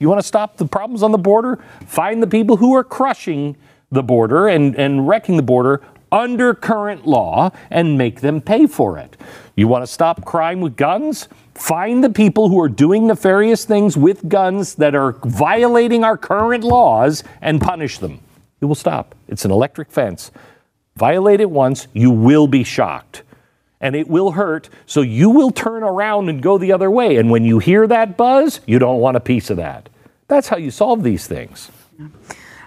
You 0.00 0.08
want 0.08 0.20
to 0.20 0.26
stop 0.26 0.56
the 0.56 0.66
problems 0.66 1.02
on 1.02 1.12
the 1.12 1.18
border? 1.18 1.62
Find 1.86 2.22
the 2.22 2.26
people 2.26 2.56
who 2.56 2.74
are 2.74 2.82
crushing 2.82 3.56
the 3.90 4.02
border 4.02 4.48
and, 4.48 4.76
and 4.76 5.06
wrecking 5.08 5.36
the 5.36 5.42
border 5.42 5.82
under 6.12 6.54
current 6.54 7.06
law 7.06 7.50
and 7.70 7.96
make 7.96 8.20
them 8.20 8.40
pay 8.40 8.66
for 8.66 8.98
it. 8.98 9.16
You 9.56 9.68
want 9.68 9.82
to 9.82 9.86
stop 9.86 10.24
crime 10.24 10.60
with 10.60 10.76
guns? 10.76 11.28
Find 11.54 12.02
the 12.02 12.10
people 12.10 12.48
who 12.48 12.60
are 12.60 12.68
doing 12.68 13.06
nefarious 13.06 13.64
things 13.64 13.96
with 13.96 14.28
guns 14.28 14.76
that 14.76 14.94
are 14.94 15.12
violating 15.24 16.04
our 16.04 16.16
current 16.16 16.64
laws 16.64 17.22
and 17.40 17.60
punish 17.60 17.98
them. 17.98 18.20
It 18.60 18.64
will 18.66 18.74
stop. 18.74 19.14
It's 19.28 19.44
an 19.44 19.50
electric 19.50 19.90
fence. 19.90 20.30
Violate 20.96 21.40
it 21.40 21.50
once, 21.50 21.86
you 21.92 22.10
will 22.10 22.46
be 22.46 22.64
shocked. 22.64 23.22
And 23.80 23.96
it 23.96 24.08
will 24.08 24.32
hurt, 24.32 24.68
so 24.84 25.00
you 25.00 25.30
will 25.30 25.50
turn 25.50 25.82
around 25.82 26.28
and 26.28 26.42
go 26.42 26.58
the 26.58 26.72
other 26.72 26.90
way. 26.90 27.16
And 27.16 27.30
when 27.30 27.44
you 27.44 27.58
hear 27.58 27.86
that 27.86 28.16
buzz, 28.16 28.60
you 28.66 28.78
don't 28.78 29.00
want 29.00 29.16
a 29.16 29.20
piece 29.20 29.48
of 29.48 29.56
that. 29.56 29.88
That's 30.28 30.48
how 30.48 30.58
you 30.58 30.70
solve 30.70 31.02
these 31.02 31.26
things. 31.26 31.70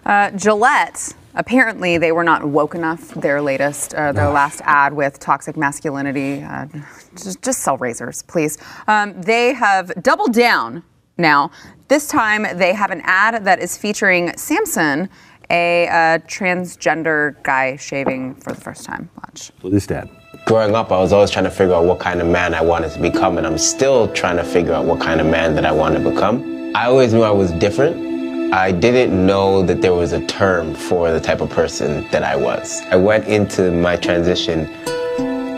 Uh, 0.05 0.31
Gillette. 0.31 1.13
Apparently, 1.35 1.97
they 1.97 2.11
were 2.11 2.23
not 2.23 2.45
woke 2.45 2.75
enough. 2.75 3.09
Their 3.15 3.41
latest, 3.41 3.95
uh, 3.95 4.11
their 4.11 4.29
last 4.29 4.61
ad 4.65 4.93
with 4.93 5.17
toxic 5.17 5.57
masculinity. 5.57 6.43
Uh, 6.43 6.67
just, 7.15 7.41
just 7.41 7.61
sell 7.61 7.77
razors, 7.77 8.21
please. 8.23 8.59
Um, 8.87 9.19
they 9.19 9.53
have 9.53 9.91
doubled 10.03 10.33
down 10.33 10.83
now. 11.17 11.49
This 11.87 12.07
time, 12.07 12.45
they 12.57 12.73
have 12.73 12.91
an 12.91 13.01
ad 13.03 13.45
that 13.45 13.59
is 13.59 13.77
featuring 13.77 14.35
Samson, 14.37 15.09
a 15.49 15.87
uh, 15.87 15.91
transgender 16.27 17.41
guy 17.43 17.77
shaving 17.77 18.35
for 18.35 18.53
the 18.53 18.61
first 18.61 18.85
time. 18.85 19.09
Watch. 19.17 19.51
So 19.61 19.69
this 19.69 19.87
dad. 19.87 20.09
Growing 20.45 20.75
up, 20.75 20.91
I 20.91 20.99
was 20.99 21.13
always 21.13 21.31
trying 21.31 21.45
to 21.45 21.51
figure 21.51 21.73
out 21.73 21.85
what 21.85 21.99
kind 21.99 22.21
of 22.21 22.27
man 22.27 22.53
I 22.53 22.61
wanted 22.61 22.91
to 22.91 22.99
become, 22.99 23.37
and 23.39 23.47
I'm 23.47 23.57
still 23.57 24.07
trying 24.13 24.37
to 24.37 24.43
figure 24.43 24.73
out 24.73 24.85
what 24.85 24.99
kind 24.99 25.19
of 25.19 25.25
man 25.25 25.55
that 25.55 25.65
I 25.65 25.71
want 25.71 25.95
to 25.95 26.09
become. 26.11 26.75
I 26.75 26.85
always 26.85 27.13
knew 27.13 27.21
I 27.21 27.31
was 27.31 27.51
different. 27.53 28.12
I 28.53 28.71
didn't 28.71 29.25
know 29.25 29.63
that 29.63 29.81
there 29.81 29.95
was 29.95 30.11
a 30.11 30.23
term 30.27 30.75
for 30.75 31.11
the 31.11 31.19
type 31.19 31.41
of 31.41 31.49
person 31.49 32.07
that 32.11 32.21
I 32.23 32.35
was. 32.35 32.83
I 32.91 32.95
went 32.95 33.25
into 33.25 33.71
my 33.71 33.95
transition 33.95 34.69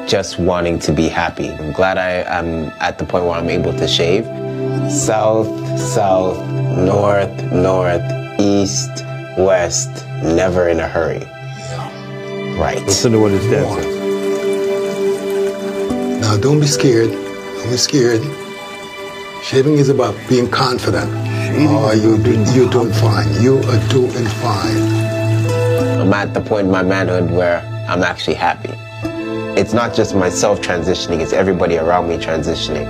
just 0.08 0.40
wanting 0.40 0.80
to 0.80 0.94
be 0.94 1.10
happy. 1.10 1.50
I'm 1.50 1.74
glad 1.74 1.98
I 1.98 2.24
am 2.40 2.72
at 2.80 2.98
the 2.98 3.04
point 3.04 3.26
where 3.26 3.34
I'm 3.34 3.50
able 3.50 3.74
to 3.74 3.86
shave. 3.86 4.24
South, 4.90 5.46
south, 5.78 6.38
north, 6.78 7.44
north, 7.52 8.02
east, 8.40 9.04
west, 9.38 9.90
never 10.24 10.70
in 10.70 10.80
a 10.80 10.88
hurry. 10.88 11.26
Right. 12.58 12.82
Listen 12.86 13.12
to 13.12 13.20
what 13.20 13.32
his 13.32 13.44
dad 13.52 13.68
says. 13.76 13.94
Now, 16.22 16.38
don't 16.38 16.62
be 16.62 16.68
scared. 16.68 17.12
Don't 17.12 17.72
be 17.72 17.76
scared. 17.76 18.22
Shaving 19.44 19.80
is 19.80 19.90
about 19.90 20.16
being 20.30 20.50
confident. 20.50 21.25
Oh, 21.68 21.92
you 21.94 22.18
do, 22.22 22.32
you're 22.54 22.70
doing 22.70 22.94
fine. 22.94 23.42
You 23.42 23.58
are 23.60 23.88
doing 23.90 24.26
fine. 24.26 25.06
I'm 26.02 26.14
at 26.14 26.34
the 26.34 26.42
point 26.42 26.66
in 26.66 26.72
my 26.72 26.84
manhood 26.84 27.32
where 27.32 27.60
I'm 27.88 28.04
actually 28.04 28.36
happy. 28.36 28.74
It's 29.60 29.74
not 29.74 29.96
just 29.96 30.16
myself 30.16 30.62
transitioning, 30.62 31.22
it's 31.22 31.34
everybody 31.34 31.78
around 31.78 32.10
me 32.10 32.18
transitioning. 32.18 32.86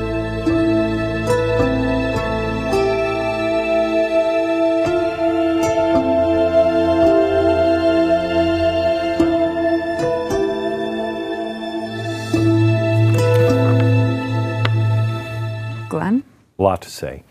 Glenn? 15.88 16.24
A 16.58 16.64
lot 16.64 16.82
to 16.82 16.90
say. 16.90 17.24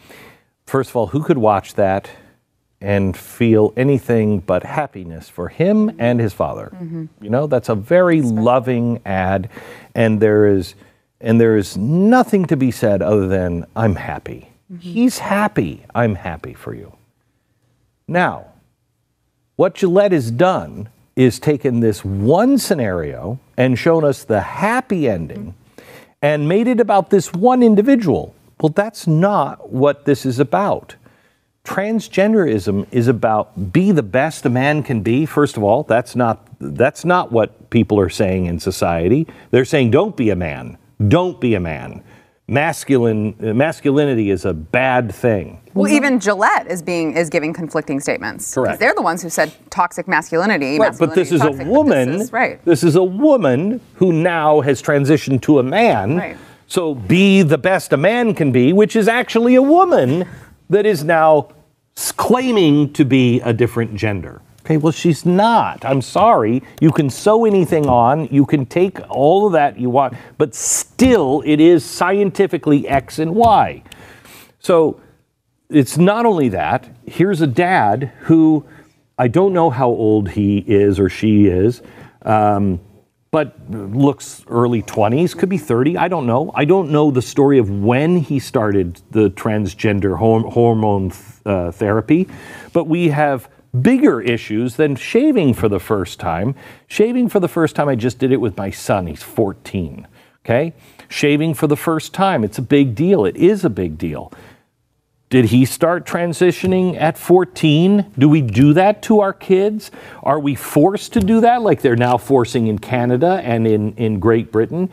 First 0.75 0.91
of 0.91 0.97
all, 0.97 1.07
who 1.07 1.23
could 1.23 1.39
watch 1.39 1.75
that 1.75 2.11
and 2.81 3.17
feel 3.17 3.73
anything 3.77 4.41
but 4.41 4.65
happiness 4.65 5.29
for 5.29 5.47
him 5.47 5.95
and 6.01 6.19
his 6.19 6.33
father? 6.33 6.73
Mm-hmm. 6.75 7.05
You 7.21 7.31
know, 7.31 7.47
that's 7.47 7.69
a 7.69 7.77
very 7.77 8.23
loving 8.23 9.01
ad, 9.07 9.51
and 9.95 10.19
there 10.19 10.49
is 10.49 10.75
and 11.21 11.41
there 11.41 11.57
is 11.57 11.77
nothing 11.77 12.47
to 12.47 12.57
be 12.57 12.73
said 12.73 13.03
other 13.03 13.29
than 13.29 13.67
I'm 13.77 13.95
happy. 13.95 14.51
Mm-hmm. 14.69 14.81
He's 14.81 15.19
happy. 15.19 15.85
I'm 15.95 16.17
happy 16.17 16.55
for 16.55 16.75
you. 16.75 16.93
Now, 18.09 18.47
what 19.55 19.77
Gillette 19.77 20.11
has 20.11 20.33
done 20.33 20.89
is 21.15 21.39
taken 21.39 21.79
this 21.79 22.05
one 22.05 22.59
scenario 22.59 23.39
and 23.57 23.79
shown 23.79 24.05
us 24.05 24.25
the 24.25 24.41
happy 24.41 25.09
ending 25.09 25.55
mm-hmm. 25.77 25.85
and 26.21 26.49
made 26.49 26.67
it 26.67 26.81
about 26.81 27.11
this 27.11 27.33
one 27.33 27.63
individual. 27.63 28.35
Well, 28.61 28.71
that's 28.71 29.07
not 29.07 29.71
what 29.73 30.05
this 30.05 30.25
is 30.25 30.39
about. 30.39 30.97
Transgenderism 31.65 32.87
is 32.93 33.09
about 33.09 33.73
be 33.73 33.91
the 33.91 34.03
best 34.03 34.45
a 34.45 34.51
man 34.51 34.83
can 34.83 35.03
be. 35.03 35.25
First 35.25 35.57
of 35.57 35.63
all, 35.63 35.83
that's 35.83 36.15
not 36.15 36.47
that's 36.61 37.05
not 37.05 37.33
what 37.33 37.71
people 37.71 37.99
are 37.99 38.11
saying 38.11 38.47
in 38.47 38.61
society. 38.61 39.27
They're 39.51 39.65
saying 39.65 39.91
don't 39.91 40.17
be 40.17 40.31
a 40.31 40.37
man. 40.37 40.77
Don't 41.09 41.41
be 41.41 41.55
a 41.55 41.61
man. 41.61 42.05
Masculine 42.47 43.35
masculinity 43.39 44.31
is 44.31 44.45
a 44.45 44.53
bad 44.53 45.15
thing. 45.15 45.63
Well, 45.73 45.91
even 45.91 46.21
Gillette 46.21 46.71
is 46.71 46.83
being 46.83 47.17
is 47.17 47.31
giving 47.31 47.55
conflicting 47.55 47.99
statements. 47.99 48.53
Correct. 48.53 48.79
They're 48.79 48.95
the 48.95 49.01
ones 49.01 49.23
who 49.23 49.31
said 49.31 49.51
toxic 49.71 50.07
masculinity. 50.07 50.79
Right, 50.79 50.95
but 50.99 51.15
this 51.15 51.33
is 51.33 51.41
a 51.41 51.45
toxic, 51.45 51.65
but 51.65 51.73
woman. 51.73 52.13
This 52.13 52.23
is, 52.25 52.33
right. 52.33 52.63
This 52.67 52.85
is 52.85 52.97
a 52.97 53.03
woman 53.03 53.81
who 53.95 54.13
now 54.13 54.61
has 54.61 54.83
transitioned 54.83 55.41
to 55.43 55.59
a 55.59 55.63
man. 55.63 56.19
Right. 56.19 56.37
So 56.67 56.95
be 56.95 57.43
the 57.43 57.59
best 57.59 57.93
a 57.93 57.97
man 57.97 58.35
can 58.35 58.53
be, 58.53 58.73
which 58.73 58.97
is 58.97 59.09
actually 59.09 59.55
a 59.55 59.63
woman 59.63 60.27
that 60.71 60.87
is 60.87 61.05
now 61.05 61.49
claiming 62.17 62.93
to 62.95 63.05
be 63.05 63.41
a 63.41 63.53
different 63.53 63.95
gender. 63.95 64.41
Okay, 64.65 64.79
well, 64.79 64.93
she's 64.93 65.27
not. 65.27 65.85
I'm 65.85 66.01
sorry. 66.01 66.63
You 66.81 66.91
can 66.91 67.11
sew 67.11 67.45
anything 67.45 67.87
on, 67.87 68.29
you 68.29 68.47
can 68.47 68.65
take 68.65 68.99
all 69.11 69.47
of 69.47 69.53
that 69.53 69.79
you 69.79 69.91
want, 69.91 70.15
but 70.39 70.55
still, 70.55 71.43
it 71.45 71.61
is 71.61 71.85
scientifically 71.85 72.89
X 72.89 73.19
and 73.19 73.35
Y. 73.35 73.83
So 74.61 75.01
it's 75.69 75.99
not 75.99 76.25
only 76.25 76.49
that, 76.49 76.89
here's 77.05 77.43
a 77.43 77.47
dad 77.47 78.11
who 78.21 78.65
I 79.19 79.29
don't 79.29 79.53
know 79.53 79.69
how 79.69 79.89
old 79.89 80.31
he 80.31 80.59
is 80.67 80.99
or 80.99 81.11
she 81.11 81.45
is, 81.47 81.83
um, 82.23 82.81
but 83.35 83.53
looks 83.69 84.45
early 84.47 84.81
20s, 84.81 85.37
could 85.37 85.49
be 85.49 85.59
30. 85.59 85.99
I 85.99 86.07
don't 86.07 86.25
know. 86.25 86.53
I 86.55 86.65
don't 86.65 86.93
know 86.93 87.11
the 87.11 87.21
story 87.21 87.59
of 87.59 87.69
when 87.69 88.19
he 88.19 88.39
started 88.39 89.03
the 89.11 89.29
transgender 89.29 90.17
horm- 90.17 90.53
hormone 90.53 91.13
uh, 91.45 91.73
therapy, 91.73 92.29
but 92.73 92.85
we 92.85 93.09
have 93.09 93.49
bigger 93.83 94.21
issues 94.21 94.77
than 94.77 94.95
shaving 94.95 95.53
for 95.53 95.69
the 95.69 95.81
first 95.81 96.21
time. 96.21 96.55
Shaving 96.87 97.29
for 97.29 97.41
the 97.41 97.49
first 97.49 97.75
time, 97.75 97.89
I 97.89 97.97
just 97.97 98.21
did 98.21 98.31
it 98.31 98.41
with 98.41 98.57
my 98.57 98.71
son. 98.71 99.09
He's 99.09 99.25
14. 99.25 100.07
Okay? 100.45 100.73
Shaving 101.09 101.55
for 101.55 101.67
the 101.67 101.77
first 101.77 102.15
time, 102.15 102.45
it's 102.45 102.59
a 102.59 102.63
big 102.63 102.95
deal. 102.95 103.25
It 103.25 103.37
is 103.37 103.65
a 103.65 103.71
big 103.71 103.99
deal. 103.99 104.33
Did 105.35 105.47
he 105.47 105.65
start 105.65 106.07
transitioning 106.07 106.97
at 106.97 107.19
14? 107.19 108.13
Do 108.17 108.29
we 108.29 108.41
do 108.41 108.73
that 108.75 109.03
to 109.03 109.19
our 109.19 109.33
kids? 109.33 109.91
Are 110.23 110.39
we 110.39 110.55
forced 110.55 111.13
to 111.15 111.21
do 111.21 111.41
that 111.41 111.61
like 111.61 111.83
they're 111.83 111.97
now 111.97 112.19
forcing 112.19 112.69
in 112.69 112.79
Canada 112.79 113.41
and 113.43 113.67
in, 113.67 113.97
in 113.97 114.21
Great 114.21 114.53
Britain? 114.53 114.91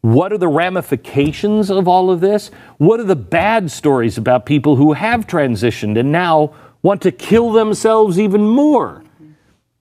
What 0.00 0.32
are 0.32 0.38
the 0.38 0.48
ramifications 0.48 1.70
of 1.70 1.88
all 1.88 2.10
of 2.10 2.22
this? 2.22 2.50
What 2.78 3.00
are 3.00 3.04
the 3.04 3.14
bad 3.14 3.70
stories 3.70 4.16
about 4.16 4.46
people 4.46 4.76
who 4.76 4.94
have 4.94 5.26
transitioned 5.26 5.98
and 5.98 6.10
now 6.10 6.54
want 6.80 7.02
to 7.02 7.12
kill 7.12 7.52
themselves 7.52 8.18
even 8.18 8.46
more? 8.46 9.04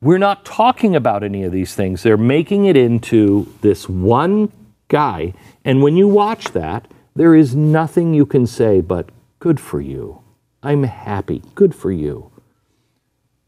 We're 0.01 0.18
not 0.18 0.43
talking 0.43 0.93
about 0.93 1.24
any 1.24 1.45
of 1.45 1.53
these 1.53 1.74
things. 1.74 2.03
They're 2.03 2.18
making 2.18 2.66
it 2.66 2.76
into 2.76 3.47
this 3.62 3.88
one 3.88 4.51
guy. 4.89 5.36
And 5.64 5.82
when 5.82 5.95
you 5.95 6.09
watch 6.09 6.47
that, 6.51 6.91
there 7.16 7.34
is 7.34 7.55
nothing 7.55 8.14
you 8.14 8.26
can 8.26 8.45
say 8.45 8.82
but, 8.82 9.07
good 9.42 9.60
for 9.60 9.82
you. 9.82 10.22
I'm 10.64 10.84
happy. 10.84 11.42
Good 11.56 11.76
for 11.76 11.92
you. 11.92 12.32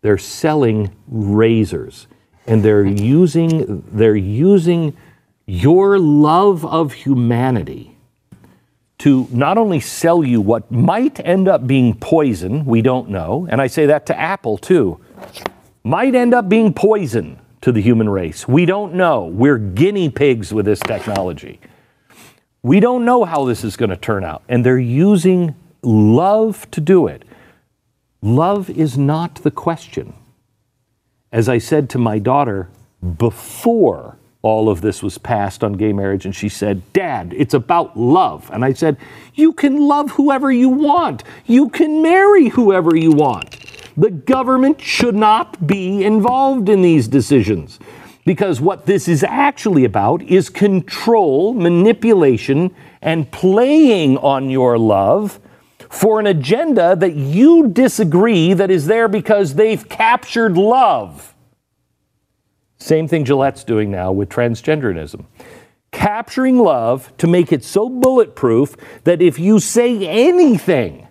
They're 0.01 0.17
selling 0.17 0.93
razors 1.07 2.07
and 2.47 2.63
they're 2.63 2.83
using, 2.83 3.85
they're 3.91 4.15
using 4.15 4.97
your 5.45 5.99
love 5.99 6.65
of 6.65 6.91
humanity 6.91 7.95
to 8.97 9.27
not 9.31 9.57
only 9.57 9.79
sell 9.79 10.23
you 10.23 10.41
what 10.41 10.69
might 10.71 11.19
end 11.25 11.47
up 11.47 11.67
being 11.67 11.93
poison, 11.93 12.65
we 12.65 12.81
don't 12.81 13.09
know, 13.09 13.47
and 13.49 13.61
I 13.61 13.67
say 13.67 13.85
that 13.85 14.05
to 14.07 14.19
Apple 14.19 14.57
too, 14.57 14.99
might 15.83 16.15
end 16.15 16.33
up 16.33 16.49
being 16.49 16.73
poison 16.73 17.39
to 17.61 17.71
the 17.71 17.81
human 17.81 18.09
race. 18.09 18.47
We 18.47 18.65
don't 18.65 18.95
know. 18.95 19.25
We're 19.25 19.57
guinea 19.57 20.09
pigs 20.09 20.53
with 20.53 20.65
this 20.65 20.79
technology. 20.79 21.59
We 22.63 22.79
don't 22.79 23.05
know 23.05 23.25
how 23.25 23.45
this 23.45 23.63
is 23.63 23.77
going 23.77 23.89
to 23.91 23.97
turn 23.97 24.23
out, 24.23 24.41
and 24.49 24.65
they're 24.65 24.79
using 24.79 25.55
love 25.83 26.69
to 26.71 26.81
do 26.81 27.07
it. 27.07 27.23
Love 28.21 28.69
is 28.69 28.97
not 28.97 29.35
the 29.35 29.51
question. 29.51 30.13
As 31.31 31.49
I 31.49 31.57
said 31.57 31.89
to 31.91 31.97
my 31.97 32.19
daughter 32.19 32.69
before 33.17 34.17
all 34.41 34.69
of 34.69 34.81
this 34.81 35.01
was 35.01 35.17
passed 35.17 35.63
on 35.63 35.73
gay 35.73 35.93
marriage, 35.93 36.25
and 36.25 36.35
she 36.35 36.49
said, 36.49 36.81
Dad, 36.93 37.33
it's 37.35 37.53
about 37.53 37.97
love. 37.97 38.49
And 38.53 38.63
I 38.63 38.73
said, 38.73 38.97
You 39.33 39.53
can 39.53 39.77
love 39.77 40.11
whoever 40.11 40.51
you 40.51 40.69
want, 40.69 41.23
you 41.45 41.69
can 41.69 42.01
marry 42.01 42.49
whoever 42.49 42.95
you 42.95 43.11
want. 43.11 43.59
The 43.95 44.09
government 44.11 44.81
should 44.81 45.15
not 45.15 45.67
be 45.67 46.03
involved 46.03 46.67
in 46.67 46.81
these 46.81 47.07
decisions 47.07 47.79
because 48.25 48.59
what 48.59 48.85
this 48.85 49.07
is 49.07 49.23
actually 49.23 49.85
about 49.85 50.21
is 50.23 50.49
control, 50.49 51.53
manipulation, 51.53 52.73
and 53.01 53.29
playing 53.31 54.17
on 54.17 54.49
your 54.49 54.77
love 54.77 55.39
for 55.93 56.19
an 56.19 56.25
agenda 56.25 56.95
that 56.95 57.15
you 57.15 57.67
disagree 57.67 58.53
that 58.53 58.71
is 58.71 58.87
there 58.87 59.07
because 59.07 59.53
they've 59.53 59.87
captured 59.87 60.57
love. 60.57 61.35
Same 62.77 63.07
thing 63.07 63.23
Gillette's 63.23 63.63
doing 63.63 63.91
now 63.91 64.11
with 64.11 64.27
transgenderism. 64.27 65.25
Capturing 65.91 66.57
love 66.57 67.15
to 67.17 67.27
make 67.27 67.51
it 67.51 67.63
so 67.63 67.89
bulletproof 67.89 68.75
that 69.03 69.21
if 69.21 69.37
you 69.37 69.59
say 69.59 70.07
anything, 70.07 71.07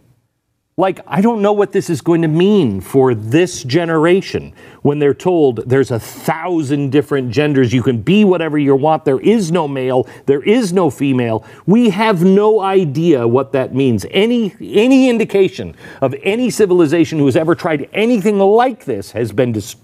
like, 0.78 1.00
I 1.06 1.20
don't 1.20 1.42
know 1.42 1.52
what 1.52 1.72
this 1.72 1.90
is 1.90 2.00
going 2.00 2.22
to 2.22 2.28
mean 2.28 2.80
for 2.80 3.14
this 3.14 3.62
generation 3.62 4.54
when 4.80 4.98
they're 4.98 5.12
told 5.12 5.68
there's 5.68 5.90
a 5.90 6.00
thousand 6.00 6.90
different 6.90 7.30
genders. 7.30 7.74
You 7.74 7.82
can 7.82 8.00
be 8.00 8.24
whatever 8.24 8.56
you 8.56 8.74
want. 8.74 9.04
There 9.04 9.20
is 9.20 9.52
no 9.52 9.68
male. 9.68 10.08
There 10.24 10.42
is 10.42 10.72
no 10.72 10.88
female. 10.88 11.44
We 11.66 11.90
have 11.90 12.24
no 12.24 12.60
idea 12.60 13.28
what 13.28 13.52
that 13.52 13.74
means. 13.74 14.06
Any, 14.10 14.54
any 14.62 15.10
indication 15.10 15.76
of 16.00 16.14
any 16.22 16.48
civilization 16.48 17.18
who 17.18 17.26
has 17.26 17.36
ever 17.36 17.54
tried 17.54 17.90
anything 17.92 18.38
like 18.38 18.86
this 18.86 19.12
has 19.12 19.30
been 19.30 19.52
dis- 19.52 19.76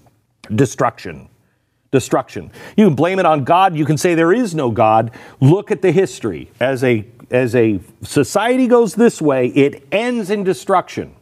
destruction. 0.55 1.29
Destruction. 1.91 2.51
You 2.75 2.87
can 2.87 2.95
blame 2.95 3.19
it 3.19 3.27
on 3.27 3.43
God. 3.43 3.75
You 3.75 3.85
can 3.85 3.97
say 3.97 4.15
there 4.15 4.33
is 4.33 4.55
no 4.55 4.71
God. 4.71 5.11
Look 5.39 5.69
at 5.69 5.83
the 5.83 5.91
history. 5.91 6.51
As 6.59 6.83
a 6.83 7.05
as 7.31 7.55
a 7.55 7.79
society 8.01 8.67
goes 8.67 8.95
this 8.95 9.21
way, 9.21 9.47
it 9.47 9.83
ends 9.91 10.29
in 10.29 10.43
destruction. 10.43 11.15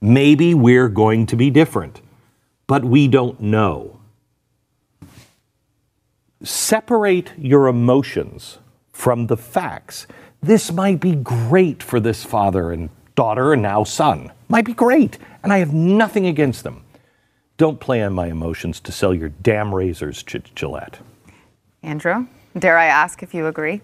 Maybe 0.00 0.54
we're 0.54 0.88
going 0.88 1.26
to 1.26 1.36
be 1.36 1.50
different, 1.50 2.00
but 2.66 2.84
we 2.84 3.08
don't 3.08 3.40
know. 3.40 4.00
Separate 6.42 7.32
your 7.38 7.66
emotions 7.66 8.58
from 8.92 9.26
the 9.26 9.36
facts. 9.36 10.06
This 10.42 10.70
might 10.70 11.00
be 11.00 11.14
great 11.14 11.82
for 11.82 11.98
this 11.98 12.24
father 12.24 12.72
and 12.72 12.90
daughter 13.14 13.52
and 13.52 13.62
now 13.62 13.84
son. 13.84 14.32
Might 14.48 14.64
be 14.64 14.74
great, 14.74 15.18
and 15.42 15.52
I 15.52 15.58
have 15.58 15.72
nothing 15.72 16.26
against 16.26 16.62
them. 16.62 16.84
Don't 17.56 17.80
play 17.80 18.02
on 18.02 18.12
my 18.12 18.26
emotions 18.26 18.80
to 18.80 18.92
sell 18.92 19.14
your 19.14 19.30
damn 19.30 19.74
razors, 19.74 20.22
Gillette. 20.22 20.98
Andrew, 21.82 22.26
dare 22.58 22.76
I 22.76 22.86
ask 22.86 23.22
if 23.22 23.32
you 23.32 23.46
agree? 23.46 23.80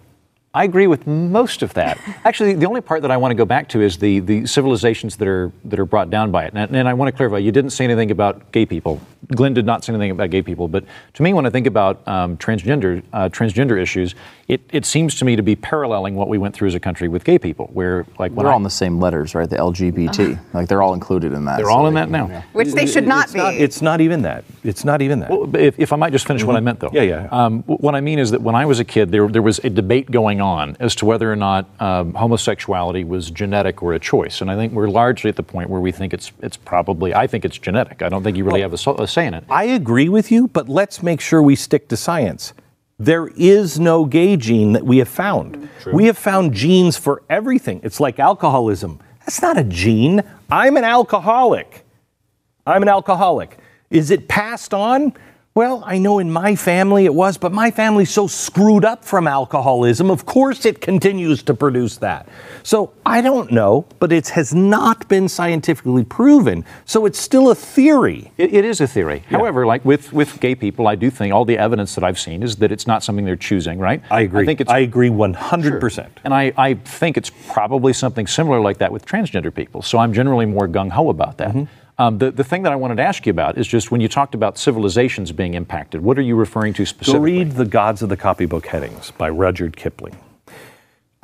I 0.55 0.65
agree 0.65 0.87
with 0.87 1.07
most 1.07 1.63
of 1.63 1.73
that. 1.75 1.99
Actually, 2.25 2.55
the 2.55 2.67
only 2.67 2.83
part 2.83 3.03
that 3.03 3.11
I 3.11 3.17
want 3.17 3.31
to 3.31 3.35
go 3.35 3.47
back 3.47 3.69
to 3.71 3.81
is 3.81 3.97
the, 3.97 4.21
the 4.21 4.47
civilizations 4.47 5.17
that 5.17 5.29
are 5.29 5.51
that 5.65 5.81
are 5.81 5.87
brought 5.87 6.11
down 6.11 6.31
by 6.31 6.45
it. 6.45 6.53
And, 6.55 6.77
and, 6.77 6.89
I 6.89 6.95
want 6.95 7.09
to 7.09 7.17
clarify, 7.17 7.39
you 7.39 7.53
didn't 7.53 7.71
say 7.71 7.85
anything 7.85 8.11
about 8.11 8.53
gay 8.53 8.67
people. 8.67 9.01
Glenn 9.29 9.55
did 9.55 9.65
not 9.65 9.85
say 9.85 9.93
anything 9.93 10.11
about 10.11 10.31
gay 10.31 10.43
people. 10.43 10.69
But 10.69 10.85
to 11.15 11.23
me, 11.23 11.33
when 11.33 11.47
I 11.47 11.51
think 11.51 11.67
about 11.67 12.07
um, 12.09 12.37
transgender 12.37 13.03
uh, 13.13 13.29
transgender 13.29 13.81
issues, 13.81 14.15
it, 14.49 14.61
it 14.73 14.85
seems 14.85 15.15
to 15.17 15.25
me 15.25 15.37
to 15.37 15.43
be 15.43 15.57
paralleling 15.57 16.15
what 16.15 16.29
we 16.29 16.39
went 16.39 16.55
through 16.55 16.69
as 16.69 16.75
a 16.75 16.81
country 16.81 17.09
with 17.09 17.25
gay 17.25 17.39
people, 17.39 17.71
where 17.73 18.05
like 18.19 18.35
they're 18.35 18.49
I, 18.49 18.53
all 18.53 18.57
in 18.57 18.65
the 18.65 18.71
same 18.71 19.01
letters, 19.01 19.35
right? 19.35 19.49
The 19.49 19.57
LGBT, 19.57 20.37
uh, 20.37 20.41
like 20.53 20.69
they're 20.69 20.83
all 20.83 20.95
included 20.95 21.33
in 21.33 21.45
that. 21.45 21.57
They're 21.57 21.67
so 21.67 21.73
all 21.73 21.87
in 21.87 21.95
that 21.95 22.11
now, 22.11 22.29
yeah. 22.29 22.43
which 22.53 22.73
they 22.73 22.87
should 22.87 23.07
not 23.07 23.25
it's 23.25 23.33
be. 23.33 23.39
Not, 23.39 23.55
it's 23.55 23.83
not 23.83 24.01
even 24.01 24.23
that. 24.23 24.45
It's 24.65 24.85
not 24.85 25.01
even 25.01 25.21
that. 25.21 25.31
Well, 25.31 25.55
if, 25.57 25.79
if, 25.79 25.93
I 25.93 25.97
might 25.97 26.13
just 26.13 26.27
finish 26.27 26.43
mm-hmm. 26.43 26.49
what 26.49 26.57
I 26.57 26.61
meant, 26.61 26.81
though. 26.81 26.91
Yeah, 26.93 27.03
yeah. 27.03 27.29
Um, 27.31 27.63
what 27.63 27.95
I 27.95 28.01
mean 28.01 28.19
is 28.19 28.33
that 28.33 28.43
when 28.43 28.55
I 28.55 28.67
was 28.67 28.81
a 28.81 28.85
kid, 28.85 29.11
there 29.11 29.29
there 29.29 29.43
was 29.43 29.59
a 29.61 29.71
debate 29.71 30.11
going 30.11 30.41
on 30.41 30.77
as 30.81 30.95
to 30.97 31.07
whether 31.07 31.33
or 31.33 31.37
not 31.37 31.67
um, 31.81 32.13
homosexuality 32.15 33.05
was 33.05 33.31
genetic 33.31 33.83
or 33.83 33.95
a 33.95 33.99
choice, 33.99 34.41
and 34.41 34.51
I 34.51 34.57
think 34.57 34.73
we're 34.73 34.89
largely 34.89 35.29
at 35.29 35.37
the 35.37 35.43
point 35.43 35.71
where 35.71 35.81
we 35.81 35.93
think 35.93 36.13
it's 36.13 36.33
it's 36.43 36.57
probably. 36.57 37.15
I 37.15 37.27
think 37.27 37.45
it's 37.45 37.59
genetic. 37.59 38.03
I 38.03 38.09
don't 38.09 38.23
think 38.23 38.37
you 38.37 38.45
really 38.45 38.61
well, 38.61 38.71
have 38.71 38.99
a, 38.99 39.03
a 39.03 39.07
say 39.13 39.27
in 39.27 39.35
it. 39.35 39.45
I 39.51 39.65
agree 39.65 40.09
with 40.09 40.31
you, 40.33 40.49
but 40.49 40.69
let's 40.69 41.03
make 41.03 41.21
sure 41.21 41.43
we 41.43 41.55
stick 41.55 41.89
to 41.89 41.97
science. 41.97 42.55
There 42.99 43.29
is 43.37 43.81
no 43.81 44.05
gay 44.05 44.37
gene 44.37 44.73
that 44.73 44.85
we 44.85 44.99
have 44.99 45.09
found. 45.09 45.69
True. 45.81 45.93
We 45.93 46.07
have 46.07 46.19
found 46.19 46.55
genes 46.55 46.97
for 46.97 47.23
everything. 47.29 47.81
It's 47.83 48.01
like 48.01 48.19
alcoholism. 48.19 49.01
That's 49.21 49.43
not 49.43 49.57
a 49.59 49.65
gene. 49.65 50.23
I'm 50.51 50.77
an 50.77 50.85
alcoholic. 50.85 51.85
I'm 52.67 52.83
an 52.83 52.89
alcoholic. 52.89 53.59
Is 53.91 54.11
it 54.11 54.29
passed 54.29 54.73
on? 54.73 55.15
Well, 55.55 55.83
I 55.85 55.99
know 55.99 56.19
in 56.19 56.31
my 56.31 56.57
family 56.57 57.05
it 57.05 57.13
was, 57.13 57.37
but 57.37 57.53
my 57.53 57.71
family's 57.71 58.09
so 58.09 58.27
screwed 58.27 58.87
up 58.87 59.05
from 59.05 59.27
alcoholism, 59.27 60.11
of 60.11 60.25
course 60.25 60.65
it 60.65 60.81
continues 60.81 61.43
to 61.43 61.53
produce 61.53 61.99
that. 61.99 62.27
So 62.63 62.95
I 63.05 63.21
don't 63.21 63.53
know, 63.53 63.85
but 63.99 64.13
it 64.13 64.29
has 64.29 64.55
not 64.55 65.07
been 65.11 65.29
scientifically 65.29 66.05
proven. 66.05 66.65
So 66.87 67.05
it's 67.05 67.19
still 67.19 67.51
a 67.51 67.55
theory. 67.55 68.33
it, 68.39 68.55
it 68.55 68.65
is 68.65 68.81
a 68.81 68.87
theory. 68.87 69.25
Yeah. 69.31 69.37
However, 69.37 69.67
like 69.67 69.85
with, 69.85 70.11
with 70.15 70.41
gay 70.41 70.55
people, 70.55 70.89
I 70.89 70.95
do 70.95 71.11
think 71.11 71.35
all 71.35 71.45
the 71.45 71.59
evidence 71.59 71.95
that 71.97 72.05
I've 72.05 72.19
seen 72.19 72.43
is 72.43 72.57
that 72.57 72.73
it's 72.73 72.87
not 72.87 73.05
something 73.05 73.27
they're 73.27 73.37
choosing, 73.37 73.79
right? 73.79 74.03
I 74.11 74.23
agree. 74.23 74.45
I, 74.45 74.47
think 74.47 74.63
it's, 74.63 74.71
I 74.71 74.79
agree 74.79 75.11
100%. 75.11 75.93
Sure. 75.93 76.07
And 76.25 76.33
I, 76.33 76.55
I 76.57 76.75
think 76.75 77.19
it's 77.19 77.31
probably 77.51 77.93
something 77.93 78.27
similar 78.27 78.59
like 78.59 78.79
that 78.79 78.91
with 78.91 79.05
transgender 79.05 79.55
people. 79.55 79.83
So 79.83 79.99
I'm 79.99 80.15
generally 80.15 80.47
more 80.47 80.67
gung 80.67 80.89
ho 80.89 81.11
about 81.11 81.37
that. 81.37 81.51
Mm-hmm. 81.51 81.82
Um, 81.99 82.19
the, 82.19 82.31
the 82.31 82.45
thing 82.45 82.63
that 82.63 82.73
I 82.73 82.77
wanted 82.77 82.97
to 82.97 83.03
ask 83.03 83.27
you 83.27 83.31
about 83.31 83.59
is 83.59 83.67
just 83.67 83.91
when 83.91 84.01
you 84.01 84.09
talked 84.09 84.35
about 84.35 84.57
civilizations 84.59 85.31
being 85.31 85.55
impacted, 85.55 86.03
what 86.03 86.19
are 86.19 86.23
you 86.23 86.37
referring 86.37 86.73
to 86.75 86.87
specifically? 86.87 87.19
Go 87.19 87.39
read 87.39 87.53
The 87.53 87.67
Gods 87.67 88.03
of 88.03 88.09
the 88.09 88.17
Copybook 88.17 88.67
Headings 88.67 89.11
by 89.13 89.29
Rudyard 89.29 89.77
Kipling. 89.77 90.17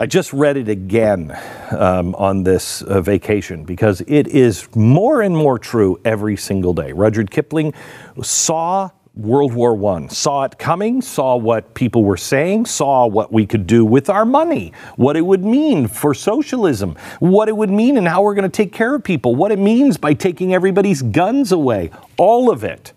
I 0.01 0.07
just 0.07 0.33
read 0.33 0.57
it 0.57 0.69
again 0.69 1.37
um, 1.73 2.14
on 2.14 2.45
this 2.45 2.83
uh, 2.83 3.01
vacation 3.01 3.64
because 3.64 4.01
it 4.03 4.29
is 4.29 4.69
more 4.77 5.23
and 5.23 5.37
more 5.37 5.59
true 5.59 6.01
every 6.05 6.37
single 6.37 6.73
day. 6.73 6.93
Rudyard 6.93 7.33
Kipling 7.33 7.75
saw 8.23 8.91
World 9.19 9.53
War 9.53 9.95
I, 9.95 10.07
saw 10.07 10.45
it 10.45 10.59
coming, 10.59 11.03
saw 11.03 11.35
what 11.35 11.75
people 11.75 12.05
were 12.05 12.16
saying, 12.16 12.66
saw 12.66 13.05
what 13.05 13.33
we 13.33 13.47
could 13.47 13.66
do 13.66 13.85
with 13.85 14.09
our 14.09 14.25
money, 14.25 14.73
what 14.95 15.16
it 15.16 15.23
would 15.23 15.45
mean 15.45 15.89
for 15.89 16.14
socialism, 16.14 16.95
what 17.19 17.49
it 17.49 17.57
would 17.57 17.69
mean 17.69 17.97
and 17.97 18.07
how 18.07 18.23
we're 18.23 18.35
going 18.35 18.49
to 18.49 18.57
take 18.57 18.73
care 18.73 18.95
of 18.95 19.03
people, 19.03 19.35
what 19.35 19.51
it 19.51 19.59
means 19.59 19.97
by 19.97 20.14
taking 20.14 20.55
everybody's 20.55 21.03
guns 21.03 21.51
away, 21.51 21.91
all 22.16 22.49
of 22.49 22.62
it. 22.62 22.93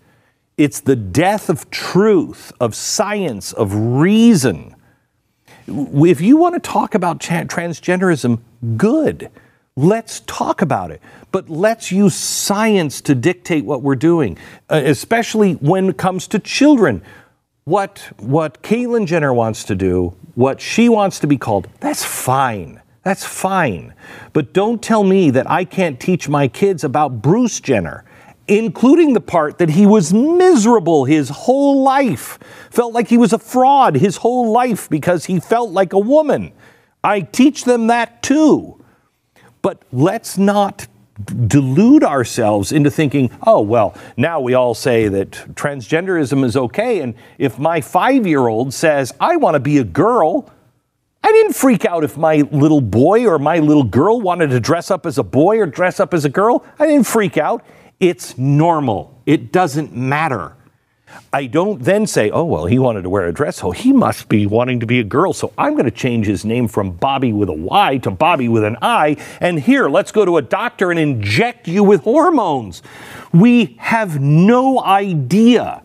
It's 0.56 0.78
the 0.78 0.94
death 0.94 1.48
of 1.48 1.68
truth, 1.70 2.52
of 2.60 2.76
science, 2.76 3.52
of 3.52 3.74
reason. 3.74 4.76
If 5.66 6.20
you 6.20 6.36
want 6.36 6.54
to 6.54 6.60
talk 6.60 6.94
about 6.94 7.18
transgenderism, 7.18 8.38
good. 8.76 9.28
Let's 9.76 10.20
talk 10.20 10.60
about 10.60 10.90
it. 10.90 11.00
But 11.30 11.48
let's 11.48 11.90
use 11.90 12.14
science 12.14 13.00
to 13.02 13.14
dictate 13.14 13.64
what 13.64 13.82
we're 13.82 13.96
doing, 13.96 14.36
uh, 14.68 14.82
especially 14.84 15.54
when 15.54 15.88
it 15.88 15.96
comes 15.96 16.28
to 16.28 16.38
children. 16.38 17.02
What, 17.64 18.10
what 18.18 18.62
Caitlyn 18.62 19.06
Jenner 19.06 19.32
wants 19.32 19.64
to 19.64 19.74
do, 19.74 20.14
what 20.34 20.60
she 20.60 20.88
wants 20.88 21.20
to 21.20 21.26
be 21.26 21.38
called, 21.38 21.68
that's 21.80 22.04
fine. 22.04 22.82
That's 23.02 23.24
fine. 23.24 23.94
But 24.32 24.52
don't 24.52 24.82
tell 24.82 25.04
me 25.04 25.30
that 25.30 25.50
I 25.50 25.64
can't 25.64 25.98
teach 25.98 26.28
my 26.28 26.48
kids 26.48 26.84
about 26.84 27.22
Bruce 27.22 27.60
Jenner 27.60 28.04
including 28.48 29.12
the 29.12 29.20
part 29.20 29.58
that 29.58 29.70
he 29.70 29.86
was 29.86 30.12
miserable 30.12 31.04
his 31.04 31.28
whole 31.28 31.82
life, 31.82 32.38
felt 32.70 32.92
like 32.92 33.08
he 33.08 33.16
was 33.16 33.32
a 33.32 33.38
fraud 33.38 33.94
his 33.94 34.16
whole 34.16 34.50
life 34.50 34.90
because 34.90 35.24
he 35.26 35.38
felt 35.38 35.70
like 35.70 35.92
a 35.92 35.98
woman. 35.98 36.52
I 37.04 37.20
teach 37.20 37.64
them 37.64 37.86
that 37.86 38.22
too. 38.22 38.81
But 39.62 39.82
let's 39.92 40.36
not 40.36 40.86
delude 41.46 42.02
ourselves 42.02 42.72
into 42.72 42.90
thinking, 42.90 43.30
oh, 43.46 43.60
well, 43.60 43.94
now 44.16 44.40
we 44.40 44.54
all 44.54 44.74
say 44.74 45.08
that 45.08 45.30
transgenderism 45.54 46.44
is 46.44 46.56
okay. 46.56 47.00
And 47.00 47.14
if 47.38 47.58
my 47.58 47.80
five 47.80 48.26
year 48.26 48.48
old 48.48 48.74
says, 48.74 49.12
I 49.20 49.36
want 49.36 49.54
to 49.54 49.60
be 49.60 49.78
a 49.78 49.84
girl, 49.84 50.50
I 51.22 51.30
didn't 51.30 51.52
freak 51.52 51.84
out 51.84 52.02
if 52.02 52.16
my 52.16 52.42
little 52.50 52.80
boy 52.80 53.26
or 53.26 53.38
my 53.38 53.58
little 53.58 53.84
girl 53.84 54.20
wanted 54.20 54.50
to 54.50 54.60
dress 54.60 54.90
up 54.90 55.06
as 55.06 55.18
a 55.18 55.22
boy 55.22 55.58
or 55.58 55.66
dress 55.66 56.00
up 56.00 56.12
as 56.12 56.24
a 56.24 56.28
girl. 56.28 56.64
I 56.78 56.86
didn't 56.86 57.06
freak 57.06 57.38
out. 57.38 57.64
It's 58.00 58.36
normal. 58.36 59.22
It 59.26 59.52
doesn't 59.52 59.94
matter. 59.94 60.56
I 61.32 61.46
don't 61.46 61.82
then 61.82 62.06
say, 62.06 62.30
oh, 62.30 62.44
well, 62.44 62.66
he 62.66 62.78
wanted 62.78 63.02
to 63.02 63.08
wear 63.08 63.26
a 63.26 63.32
dress, 63.32 63.56
so 63.56 63.70
he 63.70 63.92
must 63.92 64.28
be 64.28 64.46
wanting 64.46 64.80
to 64.80 64.86
be 64.86 65.00
a 65.00 65.04
girl. 65.04 65.32
So 65.32 65.52
I'm 65.56 65.72
going 65.72 65.86
to 65.86 65.90
change 65.90 66.26
his 66.26 66.44
name 66.44 66.68
from 66.68 66.92
Bobby 66.92 67.32
with 67.32 67.48
a 67.48 67.54
Y 67.54 67.98
to 67.98 68.10
Bobby 68.10 68.48
with 68.48 68.64
an 68.64 68.76
I. 68.82 69.16
And 69.40 69.60
here, 69.60 69.88
let's 69.88 70.12
go 70.12 70.24
to 70.24 70.36
a 70.36 70.42
doctor 70.42 70.90
and 70.90 71.00
inject 71.00 71.68
you 71.68 71.84
with 71.84 72.02
hormones. 72.02 72.82
We 73.32 73.76
have 73.78 74.20
no 74.20 74.82
idea 74.82 75.82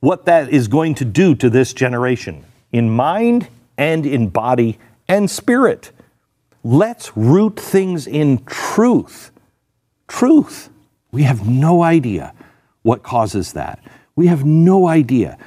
what 0.00 0.26
that 0.26 0.50
is 0.50 0.68
going 0.68 0.94
to 0.96 1.04
do 1.04 1.34
to 1.34 1.50
this 1.50 1.72
generation 1.72 2.44
in 2.72 2.90
mind 2.90 3.48
and 3.76 4.06
in 4.06 4.28
body 4.28 4.78
and 5.08 5.30
spirit. 5.30 5.92
Let's 6.62 7.16
root 7.16 7.58
things 7.58 8.06
in 8.06 8.44
truth. 8.44 9.30
Truth. 10.08 10.70
We 11.10 11.22
have 11.22 11.48
no 11.48 11.82
idea 11.82 12.34
what 12.82 13.02
causes 13.02 13.52
that. 13.54 13.82
We 14.16 14.26
have 14.26 14.44
no 14.44 14.88
idea. 14.88 15.38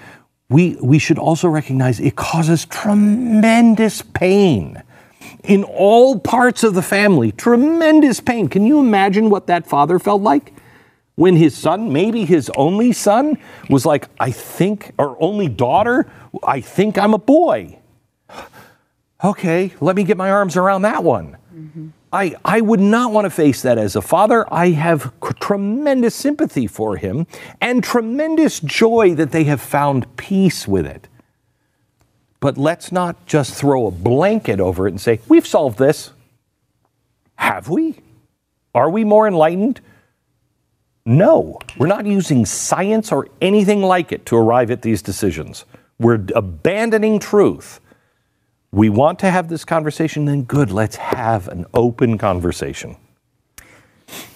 We, 0.49 0.77
we 0.81 0.99
should 0.99 1.19
also 1.19 1.47
recognize 1.49 1.99
it 1.99 2.15
causes 2.15 2.65
tremendous 2.65 4.01
pain 4.01 4.81
in 5.43 5.63
all 5.63 6.19
parts 6.19 6.63
of 6.63 6.75
the 6.75 6.81
family. 6.81 7.31
Tremendous 7.31 8.19
pain. 8.19 8.47
Can 8.47 8.65
you 8.65 8.79
imagine 8.79 9.29
what 9.29 9.47
that 9.47 9.67
father 9.67 9.99
felt 9.99 10.21
like? 10.21 10.53
When 11.15 11.35
his 11.35 11.57
son, 11.57 11.91
maybe 11.91 12.23
his 12.25 12.49
only 12.55 12.93
son, 12.93 13.37
was 13.69 13.85
like, 13.85 14.07
I 14.19 14.31
think, 14.31 14.93
or 14.97 15.17
only 15.19 15.49
daughter, 15.49 16.09
I 16.43 16.61
think 16.61 16.97
I'm 16.97 17.13
a 17.13 17.19
boy. 17.19 17.79
Okay, 19.21 19.73
let 19.81 19.97
me 19.97 20.05
get 20.05 20.15
my 20.15 20.31
arms 20.31 20.55
around 20.55 20.83
that 20.83 21.03
one. 21.03 21.35
Mm-hmm. 21.53 21.89
I, 22.11 22.35
I 22.43 22.61
would 22.61 22.79
not 22.79 23.11
want 23.11 23.25
to 23.25 23.29
face 23.29 23.61
that 23.61 23.77
as 23.77 23.95
a 23.95 24.01
father. 24.01 24.51
I 24.51 24.69
have 24.69 25.13
tremendous 25.39 26.15
sympathy 26.15 26.65
for 26.65 26.97
him 26.97 27.27
and 27.61 27.83
tremendous 27.83 28.59
joy 28.59 29.13
that 29.15 29.31
they 29.31 29.43
have 29.43 29.61
found 29.61 30.15
peace 30.17 30.67
with 30.67 30.87
it. 30.87 31.07
But 32.39 32.57
let's 32.57 32.91
not 32.91 33.25
just 33.25 33.53
throw 33.53 33.87
a 33.87 33.91
blanket 33.91 34.59
over 34.59 34.87
it 34.87 34.91
and 34.91 35.01
say, 35.01 35.19
we've 35.27 35.45
solved 35.45 35.77
this. 35.77 36.11
Have 37.35 37.69
we? 37.69 37.99
Are 38.73 38.89
we 38.89 39.03
more 39.03 39.27
enlightened? 39.27 39.81
No, 41.05 41.59
we're 41.77 41.87
not 41.87 42.05
using 42.05 42.45
science 42.45 43.11
or 43.11 43.27
anything 43.41 43.81
like 43.81 44.11
it 44.11 44.25
to 44.27 44.35
arrive 44.35 44.71
at 44.71 44.81
these 44.81 45.01
decisions. 45.01 45.65
We're 45.99 46.23
abandoning 46.35 47.19
truth 47.19 47.79
we 48.71 48.89
want 48.89 49.19
to 49.19 49.31
have 49.31 49.49
this 49.49 49.65
conversation, 49.65 50.25
then 50.25 50.43
good, 50.43 50.71
let's 50.71 50.95
have 50.95 51.47
an 51.47 51.65
open 51.73 52.17
conversation. 52.17 52.97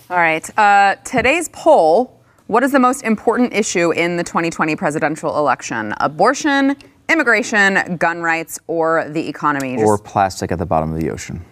All 0.09 0.17
right. 0.17 0.57
Uh, 0.57 0.95
today's 1.03 1.49
poll 1.49 2.23
what 2.47 2.61
is 2.61 2.73
the 2.73 2.79
most 2.79 3.03
important 3.03 3.53
issue 3.53 3.91
in 3.91 4.17
the 4.17 4.23
2020 4.23 4.75
presidential 4.75 5.37
election? 5.37 5.93
Abortion, 6.01 6.75
immigration, 7.09 7.95
gun 7.97 8.21
rights, 8.21 8.59
or 8.67 9.07
the 9.09 9.27
economy? 9.27 9.75
Just, 9.75 9.85
or 9.85 9.97
plastic 9.97 10.51
at 10.51 10.59
the 10.59 10.65
bottom 10.65 10.93
of 10.93 10.99
the 10.99 11.09
ocean. 11.09 11.43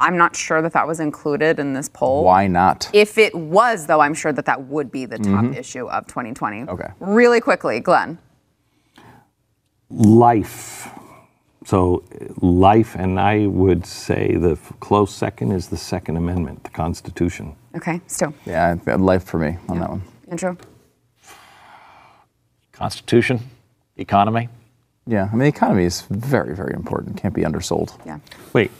I'm 0.00 0.16
not 0.16 0.34
sure 0.34 0.60
that 0.60 0.72
that 0.72 0.86
was 0.86 0.98
included 0.98 1.60
in 1.60 1.74
this 1.74 1.88
poll. 1.88 2.24
Why 2.24 2.48
not? 2.48 2.90
If 2.92 3.18
it 3.18 3.32
was, 3.34 3.86
though, 3.86 4.00
I'm 4.00 4.14
sure 4.14 4.32
that 4.32 4.46
that 4.46 4.64
would 4.64 4.90
be 4.90 5.06
the 5.06 5.18
top 5.18 5.44
mm-hmm. 5.44 5.54
issue 5.54 5.86
of 5.86 6.06
2020. 6.08 6.62
Okay. 6.62 6.88
Really 6.98 7.40
quickly, 7.40 7.78
Glenn. 7.78 8.18
Life. 9.90 10.90
So, 11.64 12.02
life, 12.40 12.96
and 12.96 13.20
I 13.20 13.46
would 13.46 13.86
say 13.86 14.36
the 14.36 14.56
close 14.80 15.14
second 15.14 15.52
is 15.52 15.68
the 15.68 15.76
Second 15.76 16.16
Amendment, 16.16 16.64
the 16.64 16.70
Constitution. 16.70 17.54
Okay, 17.76 18.00
still. 18.06 18.34
Yeah, 18.44 18.76
life 18.86 19.24
for 19.24 19.38
me 19.38 19.58
on 19.68 19.76
yeah. 19.76 19.80
that 19.80 19.90
one. 19.90 20.02
Andrew? 20.28 20.56
Constitution, 22.72 23.40
economy. 23.96 24.48
Yeah, 25.06 25.24
I 25.24 25.30
mean, 25.30 25.40
the 25.40 25.46
economy 25.46 25.84
is 25.84 26.02
very, 26.10 26.54
very 26.54 26.74
important. 26.74 27.16
Can't 27.16 27.34
be 27.34 27.42
undersold. 27.42 27.96
Yeah. 28.04 28.18
Wait, 28.52 28.70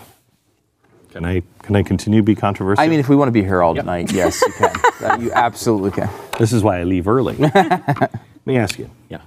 can 1.11 1.25
I 1.25 1.43
can 1.63 1.77
I 1.77 1.83
continue 1.83 2.21
to 2.21 2.25
be 2.25 2.35
controversial? 2.35 2.83
I 2.83 2.89
mean, 2.89 3.01
if 3.01 3.09
we 3.09 3.17
want 3.17 3.29
to 3.29 3.33
be 3.33 3.43
here 3.43 3.63
all 3.63 3.77
yep. 3.77 3.85
night, 3.85 4.13
yes, 4.13 4.41
you 4.43 4.53
can. 4.53 5.21
you 5.23 5.33
absolutely 5.33 5.91
can. 5.91 6.11
This 6.39 6.53
is 6.53 6.63
why 6.63 6.81
I 6.81 6.85
leave 6.85 7.07
early. 7.07 7.37
Let 7.39 8.11
me 8.47 8.57
ask 8.57 8.79
you. 8.79 8.91
Yeah 9.09 9.21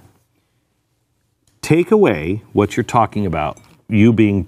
take 1.66 1.90
away 1.90 2.40
what 2.52 2.76
you're 2.76 2.84
talking 2.84 3.26
about, 3.26 3.58
you 3.88 4.12
being 4.12 4.46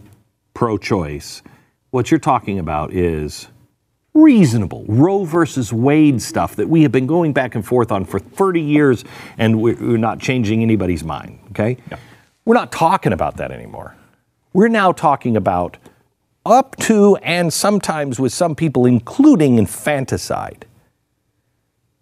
pro 0.55 0.79
choice, 0.79 1.43
what 1.91 2.13
you're 2.13 2.21
talking 2.21 2.61
about 2.61 2.93
is 2.93 3.49
reasonable 4.15 4.85
Roe 4.87 5.25
versus 5.25 5.73
Wade 5.73 6.23
stuff 6.23 6.55
that 6.55 6.69
we 6.69 6.83
have 6.83 6.93
been 6.93 7.09
going 7.09 7.33
back 7.33 7.57
and 7.57 7.67
forth 7.67 7.91
on 7.91 8.05
for 8.05 8.21
30 8.21 8.61
years 8.61 9.05
and 9.37 9.61
we're 9.61 9.97
not 9.97 10.21
changing 10.21 10.63
anybody's 10.63 11.03
mind, 11.03 11.41
okay? 11.51 11.77
Yeah. 11.91 11.99
We're 12.45 12.55
not 12.55 12.71
talking 12.71 13.13
about 13.13 13.39
that 13.39 13.51
anymore. 13.51 13.97
We're 14.53 14.69
now 14.69 14.93
talking 14.93 15.37
about 15.37 15.77
up 16.47 16.77
to 16.77 17.17
and 17.17 17.53
sometimes 17.53 18.21
with 18.21 18.33
some 18.33 18.55
people 18.55 18.87
including 18.87 19.59
infanticide. 19.59 20.67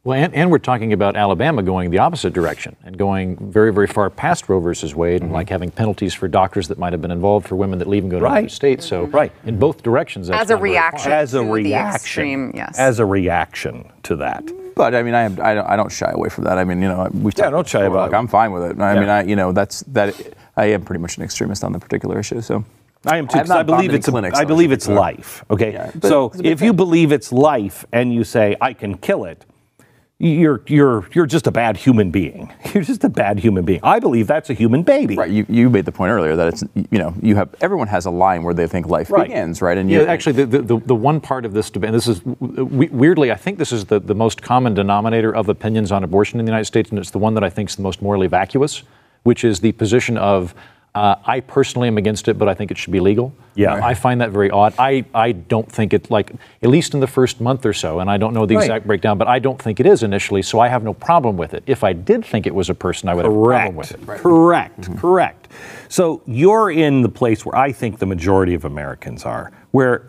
Well, 0.06 0.22
and, 0.22 0.32
and, 0.36 0.52
we're 0.52 0.58
talking 0.58 0.92
about 0.92 1.16
Alabama 1.16 1.64
going 1.64 1.90
the 1.90 1.98
opposite 1.98 2.32
direction 2.32 2.76
and 2.84 2.96
going 2.96 3.36
very, 3.50 3.72
very 3.72 3.88
far 3.88 4.08
past 4.08 4.48
Roe 4.48 4.60
versus 4.60 4.94
Wade, 4.94 5.16
mm-hmm. 5.16 5.24
and 5.24 5.32
like 5.32 5.48
having 5.48 5.68
penalties 5.68 6.14
for 6.14 6.28
doctors 6.28 6.68
that 6.68 6.78
might 6.78 6.92
have 6.92 7.02
been 7.02 7.10
involved 7.10 7.48
for 7.48 7.56
women 7.56 7.80
that 7.80 7.88
leave 7.88 8.04
and 8.04 8.10
go 8.12 8.20
to 8.20 8.24
right. 8.24 8.38
other 8.44 8.48
states. 8.48 8.86
So, 8.86 9.06
right 9.06 9.32
in 9.46 9.58
both 9.58 9.82
directions, 9.82 10.30
as 10.30 10.50
a 10.50 10.56
reaction, 10.56 11.10
as 11.10 11.34
a 11.34 11.42
reaction, 11.42 11.96
extreme, 11.96 12.52
yes, 12.54 12.78
as 12.78 13.00
a 13.00 13.04
reaction 13.04 13.90
to 14.04 14.14
that. 14.14 14.48
But 14.76 14.94
I 14.94 15.02
mean, 15.02 15.14
I, 15.14 15.24
I, 15.24 15.54
don't, 15.54 15.66
I 15.66 15.74
don't 15.74 15.90
shy 15.90 16.12
away 16.12 16.28
from 16.28 16.44
that. 16.44 16.56
I 16.56 16.62
mean, 16.62 16.80
you 16.80 16.86
know, 16.86 17.10
we 17.12 17.32
yeah, 17.36 17.50
don't 17.50 17.66
shy 17.66 17.82
about. 17.82 18.12
Like, 18.12 18.16
I'm 18.16 18.28
fine 18.28 18.52
with 18.52 18.62
it. 18.62 18.80
I 18.80 18.94
yeah. 18.94 19.00
mean, 19.00 19.08
I, 19.08 19.24
you 19.24 19.34
know, 19.34 19.50
that's 19.50 19.80
that. 19.88 20.14
I 20.56 20.66
am 20.66 20.84
pretty 20.84 21.00
much 21.00 21.16
an 21.16 21.24
extremist 21.24 21.64
on 21.64 21.72
the 21.72 21.80
particular 21.80 22.20
issue. 22.20 22.40
So. 22.42 22.64
I 23.06 23.18
am 23.18 23.26
too. 23.26 23.38
I 23.38 23.64
believe 23.64 23.92
it's. 23.92 24.06
A, 24.06 24.30
I 24.34 24.44
believe 24.44 24.70
it's 24.70 24.86
life. 24.86 25.44
Okay. 25.50 25.72
Yeah, 25.72 25.90
so 26.00 26.30
if 26.42 26.60
you 26.60 26.72
believe 26.72 27.10
it's 27.10 27.32
life 27.32 27.84
and 27.92 28.14
you 28.14 28.22
say 28.22 28.56
I 28.60 28.72
can 28.72 28.98
kill 28.98 29.24
it, 29.24 29.44
you're 30.18 30.62
you're 30.66 31.06
you're 31.12 31.26
just 31.26 31.46
a 31.46 31.50
bad 31.50 31.76
human 31.76 32.10
being. 32.10 32.50
You're 32.74 32.82
just 32.82 33.04
a 33.04 33.08
bad 33.08 33.38
human 33.38 33.64
being. 33.64 33.80
I 33.82 33.98
believe 33.98 34.26
that's 34.26 34.48
a 34.48 34.54
human 34.54 34.82
baby. 34.82 35.16
Right. 35.16 35.30
You, 35.30 35.44
you 35.48 35.68
made 35.68 35.84
the 35.84 35.92
point 35.92 36.10
earlier 36.10 36.36
that 36.36 36.48
it's 36.48 36.64
you 36.74 36.98
know 36.98 37.14
you 37.22 37.36
have 37.36 37.54
everyone 37.60 37.88
has 37.88 38.06
a 38.06 38.10
line 38.10 38.42
where 38.42 38.54
they 38.54 38.66
think 38.66 38.86
life 38.86 39.10
right. 39.10 39.28
begins, 39.28 39.60
right? 39.60 39.76
And 39.76 39.90
yeah, 39.90 40.02
actually, 40.02 40.44
the, 40.44 40.62
the 40.62 40.78
the 40.78 40.94
one 40.94 41.20
part 41.20 41.44
of 41.44 41.52
this 41.52 41.70
debate, 41.70 41.92
this 41.92 42.08
is 42.08 42.22
weirdly, 42.24 43.30
I 43.30 43.34
think 43.34 43.58
this 43.58 43.72
is 43.72 43.84
the 43.86 44.00
the 44.00 44.14
most 44.14 44.40
common 44.40 44.72
denominator 44.72 45.34
of 45.34 45.48
opinions 45.50 45.92
on 45.92 46.02
abortion 46.02 46.40
in 46.40 46.46
the 46.46 46.50
United 46.50 46.66
States, 46.66 46.90
and 46.90 46.98
it's 46.98 47.10
the 47.10 47.18
one 47.18 47.34
that 47.34 47.44
I 47.44 47.50
think 47.50 47.68
is 47.68 47.76
the 47.76 47.82
most 47.82 48.00
morally 48.00 48.26
vacuous, 48.26 48.82
which 49.24 49.44
is 49.44 49.60
the 49.60 49.72
position 49.72 50.16
of 50.16 50.54
Uh, 50.96 51.14
I 51.26 51.40
personally 51.40 51.88
am 51.88 51.98
against 51.98 52.26
it, 52.26 52.38
but 52.38 52.48
I 52.48 52.54
think 52.54 52.70
it 52.70 52.78
should 52.78 52.92
be 52.92 53.00
legal. 53.00 53.34
Yeah. 53.54 53.74
I 53.74 53.92
find 53.92 54.20
that 54.22 54.30
very 54.30 54.50
odd. 54.50 54.72
I, 54.78 55.04
I 55.14 55.32
don't 55.32 55.70
think 55.70 55.92
it, 55.92 56.10
like, 56.10 56.32
at 56.62 56.70
least 56.70 56.94
in 56.94 57.00
the 57.00 57.06
first 57.06 57.38
month 57.40 57.66
or 57.66 57.74
so, 57.74 58.00
and 58.00 58.10
I 58.10 58.16
don't 58.16 58.32
know 58.32 58.46
the 58.46 58.56
Right. 58.56 58.64
exact 58.64 58.86
breakdown, 58.86 59.18
but 59.18 59.28
I 59.28 59.38
don't 59.38 59.60
think 59.60 59.78
it 59.78 59.84
is 59.86 60.02
initially, 60.02 60.40
so 60.40 60.58
I 60.58 60.68
have 60.68 60.82
no 60.82 60.94
problem 60.94 61.36
with 61.36 61.52
it. 61.52 61.62
If 61.66 61.84
I 61.84 61.92
did 61.92 62.24
think 62.24 62.46
it 62.46 62.54
was 62.54 62.70
a 62.70 62.74
person, 62.74 63.10
I 63.10 63.14
would 63.14 63.26
have 63.26 63.34
a 63.34 63.44
problem 63.44 63.76
with 63.76 63.92
Correct. 64.06 64.20
it. 64.20 64.22
Correct. 64.22 64.96
Correct. 64.96 65.48
So 65.88 66.22
you're 66.26 66.70
in 66.70 67.02
the 67.02 67.10
place 67.10 67.44
where 67.44 67.56
I 67.56 67.72
think 67.72 67.98
the 67.98 68.06
majority 68.06 68.54
of 68.54 68.64
Americans 68.64 69.24
are, 69.24 69.52
where 69.72 70.08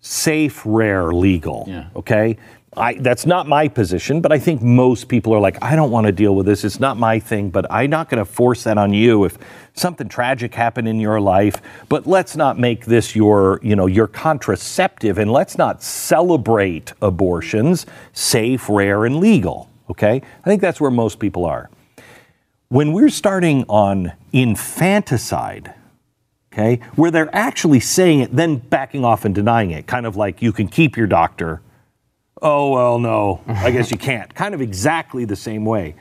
safe, 0.00 0.62
rare, 0.66 1.12
legal. 1.12 1.64
Yeah. 1.66 1.86
Okay. 1.96 2.36
I, 2.76 2.94
that's 2.94 3.26
not 3.26 3.48
my 3.48 3.68
position, 3.68 4.20
but 4.20 4.32
I 4.32 4.38
think 4.38 4.62
most 4.62 5.08
people 5.08 5.34
are 5.34 5.40
like, 5.40 5.62
I 5.62 5.76
don't 5.76 5.90
want 5.90 6.06
to 6.06 6.12
deal 6.12 6.34
with 6.34 6.46
this. 6.46 6.64
It's 6.64 6.78
not 6.78 6.98
my 6.98 7.18
thing, 7.18 7.50
but 7.50 7.66
I'm 7.70 7.90
not 7.90 8.08
going 8.08 8.18
to 8.18 8.30
force 8.30 8.64
that 8.64 8.78
on 8.78 8.92
you 8.92 9.24
if 9.24 9.38
something 9.74 10.08
tragic 10.08 10.54
happened 10.54 10.86
in 10.88 11.00
your 11.00 11.20
life. 11.20 11.62
But 11.88 12.06
let's 12.06 12.36
not 12.36 12.58
make 12.58 12.84
this 12.84 13.16
your, 13.16 13.60
you 13.62 13.76
know, 13.76 13.86
your 13.86 14.06
contraceptive, 14.06 15.18
and 15.18 15.32
let's 15.32 15.56
not 15.56 15.82
celebrate 15.82 16.92
abortions, 17.00 17.86
safe, 18.12 18.68
rare, 18.68 19.04
and 19.04 19.16
legal. 19.16 19.70
Okay. 19.88 20.20
I 20.40 20.44
think 20.44 20.60
that's 20.60 20.80
where 20.80 20.90
most 20.90 21.18
people 21.18 21.44
are 21.44 21.70
when 22.68 22.92
we're 22.92 23.10
starting 23.10 23.64
on 23.68 24.12
infanticide, 24.32 25.72
okay, 26.52 26.80
where 26.96 27.10
they're 27.10 27.34
actually 27.34 27.80
saying 27.80 28.20
it, 28.20 28.34
then 28.34 28.56
backing 28.56 29.04
off 29.04 29.24
and 29.24 29.34
denying 29.34 29.70
it, 29.70 29.86
kind 29.86 30.06
of 30.06 30.16
like 30.16 30.42
you 30.42 30.52
can 30.52 30.66
keep 30.66 30.96
your 30.96 31.06
doctor. 31.06 31.62
Oh, 32.48 32.70
well, 32.70 33.00
no, 33.00 33.40
I 33.48 33.72
guess 33.72 33.90
you 33.90 33.98
can't. 33.98 34.32
Kind 34.32 34.54
of 34.54 34.60
exactly 34.60 35.24
the 35.24 35.34
same 35.34 35.64
way. 35.64 35.96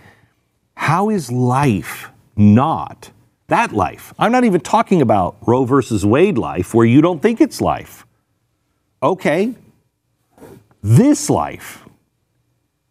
How 0.75 1.09
is 1.09 1.31
life 1.31 2.09
not 2.35 3.09
that 3.47 3.71
life? 3.71 4.13
I'm 4.19 4.31
not 4.31 4.43
even 4.43 4.61
talking 4.61 5.01
about 5.01 5.37
Roe 5.47 5.65
versus 5.65 6.05
Wade 6.05 6.37
life 6.37 6.75
where 6.75 6.85
you 6.85 7.01
don't 7.01 7.19
think 7.19 7.41
it's 7.41 7.61
life. 7.61 8.05
Okay, 9.01 9.55
this 10.83 11.31
life, 11.31 11.83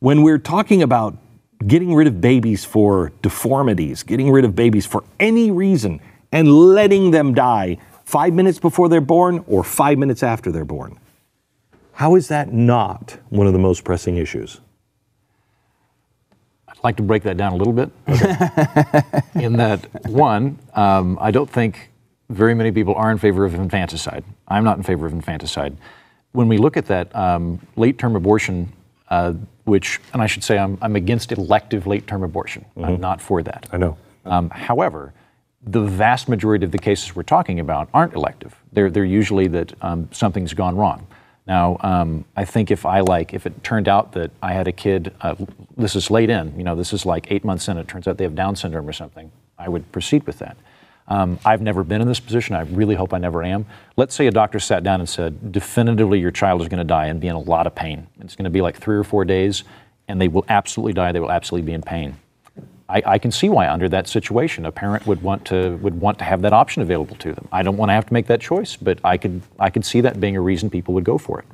when 0.00 0.24
we're 0.24 0.38
talking 0.38 0.82
about 0.82 1.16
getting 1.64 1.94
rid 1.94 2.09
of 2.09 2.20
babies 2.20 2.64
for 2.64 3.12
deformities, 3.22 4.02
getting 4.02 4.32
rid 4.32 4.44
of 4.44 4.57
babies 4.57 4.84
for 4.84 5.05
any 5.20 5.52
reason, 5.52 6.00
and 6.32 6.52
letting 6.52 7.12
them 7.12 7.32
die 7.34 7.78
five 8.05 8.34
minutes 8.34 8.59
before 8.59 8.88
they're 8.88 9.00
born 9.00 9.44
or 9.46 9.62
five 9.62 9.96
minutes 9.96 10.24
after 10.24 10.50
they're 10.50 10.64
born. 10.64 10.98
How 11.95 12.16
is 12.16 12.28
that 12.28 12.53
not 12.53 13.18
one 13.28 13.47
of 13.47 13.53
the 13.53 13.59
most 13.59 13.84
pressing 13.84 14.16
issues? 14.16 14.61
I'd 16.66 16.82
like 16.82 16.97
to 16.97 17.03
break 17.05 17.22
that 17.22 17.36
down 17.36 17.53
a 17.53 17.57
little 17.57 17.72
bit. 17.72 17.90
in 19.36 19.53
that, 19.55 19.86
one, 20.07 20.59
um, 20.74 21.16
I 21.20 21.30
don't 21.30 21.49
think 21.49 21.90
very 22.30 22.55
many 22.55 22.72
people 22.72 22.95
are 22.97 23.12
in 23.12 23.18
favor 23.18 23.45
of 23.45 23.55
infanticide. 23.55 24.24
I'm 24.49 24.64
not 24.64 24.76
in 24.76 24.82
favor 24.82 25.07
of 25.07 25.12
infanticide. 25.12 25.76
When 26.32 26.49
we 26.49 26.59
look 26.59 26.76
at 26.76 26.86
that 26.86 27.14
um, 27.14 27.64
late 27.76 27.97
term 27.97 28.16
abortion, 28.16 28.72
uh, 29.09 29.34
which, 29.62 30.01
and 30.12 30.20
I 30.20 30.26
should 30.26 30.42
say 30.42 30.59
I'm, 30.59 30.76
I'm 30.82 30.97
against 30.97 31.30
elective 31.30 31.86
late 31.86 32.09
term 32.09 32.24
abortion, 32.24 32.64
I'm 32.76 33.01
not 33.01 33.20
for 33.20 33.40
that. 33.45 33.68
I 33.72 33.76
know. 33.76 33.97
Um, 34.24 34.51
however, 34.51 35.12
the 35.62 35.82
vast 35.82 36.28
majority 36.28 36.64
of 36.64 36.72
the 36.72 36.78
cases 36.78 37.14
we're 37.14 37.22
talking 37.22 37.61
about 37.61 37.88
aren't 37.95 38.14
elective. 38.14 38.55
They're, 38.72 38.90
they're 38.90 39.05
usually 39.05 39.47
that 39.49 39.72
um, 39.80 40.09
something's 40.11 40.55
gone 40.55 40.76
wrong. 40.76 41.07
Now, 41.47 41.76
um, 41.80 42.24
I 42.36 42.45
think 42.45 42.70
if 42.70 42.86
I 42.86 43.01
like, 43.01 43.34
if 43.34 43.45
it 43.45 43.62
turned 43.62 43.86
out 43.86 44.12
that 44.12 44.30
I 44.42 44.53
had 44.53 44.66
a 44.66 44.72
kid, 44.72 45.14
uh, 45.20 45.34
this 45.76 45.95
is 45.95 46.11
late 46.11 46.30
in, 46.30 46.57
you 46.57 46.64
know, 46.64 46.74
this 46.74 46.92
is 46.92 47.05
like 47.05 47.30
eight 47.30 47.45
months 47.45 47.68
in, 47.68 47.76
it 47.76 47.86
turns 47.86 48.09
out 48.09 48.16
they 48.16 48.24
have 48.24 48.34
Down 48.34 48.57
syndrome 48.57 48.88
or 48.88 48.92
something, 48.95 49.30
I 49.59 49.68
would 49.68 49.90
proceed 49.92 50.26
with 50.26 50.38
that. 50.38 50.57
Um, 51.07 51.38
I've 51.45 51.61
never 51.61 51.84
been 51.84 52.01
in 52.01 52.09
this 52.09 52.20
position. 52.20 52.57
I 52.57 52.62
really 52.62 52.95
hope 52.95 53.12
I 53.12 53.18
never 53.18 53.42
am. 53.42 53.66
Let's 53.97 54.14
say 54.14 54.26
a 54.26 54.30
doctor 54.30 54.59
sat 54.59 54.82
down 54.82 55.01
and 55.01 55.09
said, 55.09 55.53
definitively 55.53 56.18
your 56.18 56.30
child 56.30 56.62
is 56.62 56.68
going 56.68 56.78
to 56.78 56.84
die 56.84 57.07
and 57.07 57.20
be 57.20 57.28
in 57.28 57.34
a 57.34 57.40
lot 57.40 57.66
of 57.66 57.74
pain. 57.74 58.07
It's 58.20 58.36
going 58.36 58.45
to 58.45 58.51
be 58.51 58.62
like 58.62 58.78
three 58.78 58.97
or 58.97 59.05
four 59.05 59.26
days, 59.26 59.64
and 60.09 60.18
they 60.18 60.28
will 60.28 60.47
absolutely 60.49 60.95
die. 60.95 61.12
They 61.12 61.20
will 61.20 61.30
absolutely 61.30 61.66
be 61.66 61.74
in 61.74 61.82
pain. 61.82 62.16
I, 62.89 63.03
I 63.07 63.18
can 63.18 63.30
see 63.30 63.49
why 63.49 63.68
under 63.68 63.89
that 63.89 64.09
situation 64.09 64.66
a 64.66 64.72
parent 64.72 65.07
would 65.07 65.22
want 65.22 65.45
to 65.47 65.76
would 65.76 66.01
want 66.01 66.18
to 66.18 66.24
have 66.24 66.43
that 66.43 66.53
option 66.53 66.82
available 66.82 67.16
to 67.16 67.32
them. 67.32 67.49
I 67.51 67.62
don't 67.62 67.76
want 67.76 67.89
to 67.89 67.95
have 67.95 68.07
to 68.07 68.12
make 68.12 68.26
that 68.26 68.41
choice, 68.41 68.76
but 68.76 68.99
I 69.05 69.16
could 69.16 69.43
I 69.59 69.70
could 69.70 69.85
see 69.85 70.01
that 70.03 70.20
being 70.20 70.37
a 70.37 70.41
reason 70.41 70.70
people 70.70 70.95
would 70.95 71.05
go 71.05 71.18
for 71.18 71.41
it. 71.41 71.47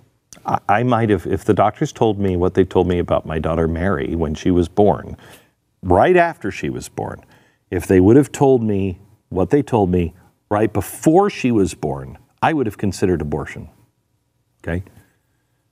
I, 0.44 0.58
I 0.68 0.82
might 0.82 1.10
have, 1.10 1.26
if 1.26 1.44
the 1.44 1.54
doctors 1.54 1.92
told 1.92 2.18
me 2.18 2.36
what 2.36 2.54
they 2.54 2.64
told 2.64 2.88
me 2.88 2.98
about 2.98 3.26
my 3.26 3.38
daughter 3.38 3.68
Mary 3.68 4.14
when 4.14 4.34
she 4.34 4.50
was 4.50 4.68
born, 4.68 5.16
right 5.82 6.16
after 6.16 6.50
she 6.50 6.70
was 6.70 6.88
born, 6.88 7.24
if 7.70 7.86
they 7.86 8.00
would 8.00 8.16
have 8.16 8.32
told 8.32 8.62
me 8.62 8.98
what 9.28 9.50
they 9.50 9.62
told 9.62 9.90
me 9.90 10.14
right 10.50 10.72
before 10.72 11.30
she 11.30 11.52
was 11.52 11.74
born, 11.74 12.18
I 12.42 12.52
would 12.52 12.66
have 12.66 12.78
considered 12.78 13.20
abortion. 13.20 13.68
Okay? 14.62 14.82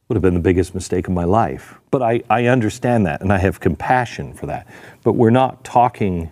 Would 0.09 0.17
have 0.17 0.23
been 0.23 0.35
the 0.35 0.41
biggest 0.41 0.75
mistake 0.75 1.07
of 1.07 1.13
my 1.13 1.25
life. 1.25 1.79
But 1.91 2.03
I, 2.03 2.23
I 2.31 2.47
understand 2.47 3.05
that 3.07 3.21
and 3.21 3.31
I 3.31 3.39
have 3.39 3.61
compassion 3.61 4.33
for 4.33 4.47
that. 4.47 4.67
But 5.03 5.13
we're 5.13 5.31
not 5.31 5.65
talking, 5.65 6.31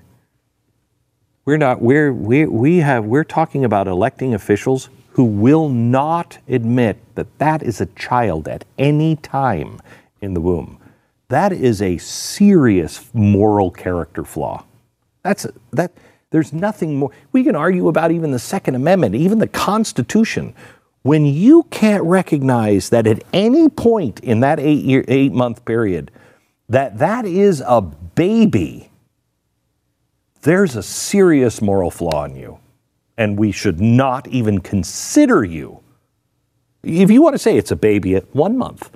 we're 1.44 1.58
not, 1.58 1.82
we're, 1.82 2.12
we, 2.12 2.46
we 2.46 2.78
have, 2.78 3.04
we're 3.04 3.24
talking 3.24 3.64
about 3.64 3.86
electing 3.86 4.32
officials 4.32 4.88
who 5.10 5.24
will 5.24 5.68
not 5.68 6.38
admit 6.48 6.98
that 7.16 7.38
that 7.38 7.62
is 7.62 7.80
a 7.80 7.86
child 7.86 8.48
at 8.48 8.64
any 8.78 9.16
time 9.16 9.80
in 10.22 10.32
the 10.32 10.40
womb. 10.40 10.78
That 11.28 11.52
is 11.52 11.82
a 11.82 11.98
serious 11.98 13.10
moral 13.12 13.70
character 13.70 14.24
flaw. 14.24 14.64
That's 15.22 15.46
that. 15.72 15.92
There's 16.30 16.52
nothing 16.52 16.96
more. 16.96 17.10
We 17.32 17.44
can 17.44 17.56
argue 17.56 17.88
about 17.88 18.10
even 18.10 18.30
the 18.30 18.38
Second 18.38 18.74
Amendment, 18.74 19.14
even 19.14 19.38
the 19.38 19.46
Constitution. 19.46 20.54
When 21.06 21.24
you 21.24 21.62
can't 21.70 22.02
recognize 22.02 22.88
that 22.88 23.06
at 23.06 23.22
any 23.32 23.68
point 23.68 24.18
in 24.18 24.40
that 24.40 24.58
eight 24.58 24.84
year, 24.84 25.04
eight 25.06 25.30
month 25.30 25.64
period, 25.64 26.10
that 26.68 26.98
that 26.98 27.24
is 27.24 27.62
a 27.64 27.80
baby, 27.80 28.90
there's 30.42 30.74
a 30.74 30.82
serious 30.82 31.62
moral 31.62 31.92
flaw 31.92 32.24
in 32.24 32.34
you, 32.34 32.58
and 33.16 33.38
we 33.38 33.52
should 33.52 33.80
not 33.80 34.26
even 34.26 34.60
consider 34.60 35.44
you. 35.44 35.78
If 36.82 37.08
you 37.08 37.22
want 37.22 37.34
to 37.34 37.38
say 37.38 37.56
it's 37.56 37.70
a 37.70 37.76
baby 37.76 38.16
at 38.16 38.34
one 38.34 38.58
month, 38.58 38.90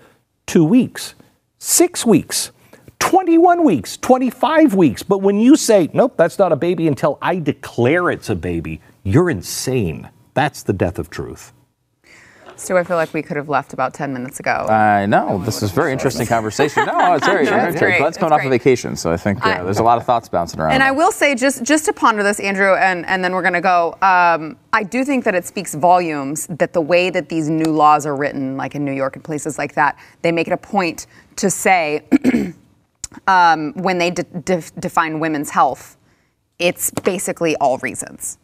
two 0.46 0.64
weeks, 0.64 1.14
six 1.58 2.04
weeks, 2.04 2.50
21 2.98 3.62
weeks, 3.62 3.96
25 3.98 4.74
weeks. 4.74 5.04
But 5.04 5.18
when 5.18 5.38
you 5.38 5.54
say, 5.54 5.88
nope, 5.92 6.16
that's 6.16 6.40
not 6.40 6.50
a 6.50 6.56
baby 6.56 6.88
until 6.88 7.18
I 7.22 7.38
declare 7.38 8.10
it's 8.10 8.30
a 8.30 8.34
baby, 8.34 8.80
you're 9.04 9.30
insane. 9.30 10.10
That's 10.34 10.64
the 10.64 10.72
death 10.72 10.98
of 10.98 11.08
truth. 11.08 11.52
Stu, 12.60 12.76
I 12.76 12.84
feel 12.84 12.96
like 12.96 13.14
we 13.14 13.22
could 13.22 13.36
have 13.36 13.48
left 13.48 13.72
about 13.72 13.94
10 13.94 14.12
minutes 14.12 14.38
ago. 14.38 14.50
I 14.68 15.06
know. 15.06 15.38
This 15.38 15.62
is 15.62 15.70
very 15.70 15.92
interesting 15.92 16.26
conversation. 16.26 16.84
No, 16.86 17.14
it's 17.14 17.26
very. 17.26 17.44
No, 17.50 17.72
great. 17.72 17.98
Glenn's 17.98 18.16
coming 18.18 18.32
off 18.32 18.44
of 18.44 18.50
vacation, 18.50 18.96
so 18.96 19.10
I 19.10 19.16
think 19.16 19.44
uh, 19.44 19.48
I- 19.48 19.62
there's 19.64 19.78
a 19.78 19.82
lot 19.82 19.96
of 19.98 20.04
thoughts 20.04 20.28
bouncing 20.28 20.60
around. 20.60 20.72
And 20.72 20.82
I 20.82 20.90
will 20.90 21.10
say, 21.10 21.34
just 21.34 21.62
just 21.64 21.84
to 21.86 21.92
ponder 21.92 22.22
this, 22.22 22.38
Andrew, 22.38 22.74
and, 22.74 23.06
and 23.06 23.24
then 23.24 23.32
we're 23.32 23.42
going 23.42 23.54
to 23.54 23.60
go. 23.60 23.96
Um, 24.02 24.56
I 24.72 24.82
do 24.82 25.04
think 25.04 25.24
that 25.24 25.34
it 25.34 25.44
speaks 25.46 25.74
volumes 25.74 26.46
that 26.48 26.72
the 26.74 26.80
way 26.80 27.10
that 27.10 27.28
these 27.28 27.48
new 27.48 27.72
laws 27.72 28.04
are 28.06 28.14
written, 28.14 28.56
like 28.56 28.74
in 28.74 28.84
New 28.84 28.92
York 28.92 29.16
and 29.16 29.24
places 29.24 29.56
like 29.58 29.74
that, 29.74 29.98
they 30.22 30.30
make 30.30 30.46
it 30.46 30.52
a 30.52 30.56
point 30.56 31.06
to 31.36 31.48
say 31.50 32.02
um, 33.26 33.72
when 33.74 33.98
they 33.98 34.10
de- 34.10 34.22
de- 34.24 34.62
define 34.78 35.18
women's 35.20 35.50
health, 35.50 35.96
it's 36.58 36.90
basically 36.90 37.56
all 37.56 37.78
reasons. 37.78 38.38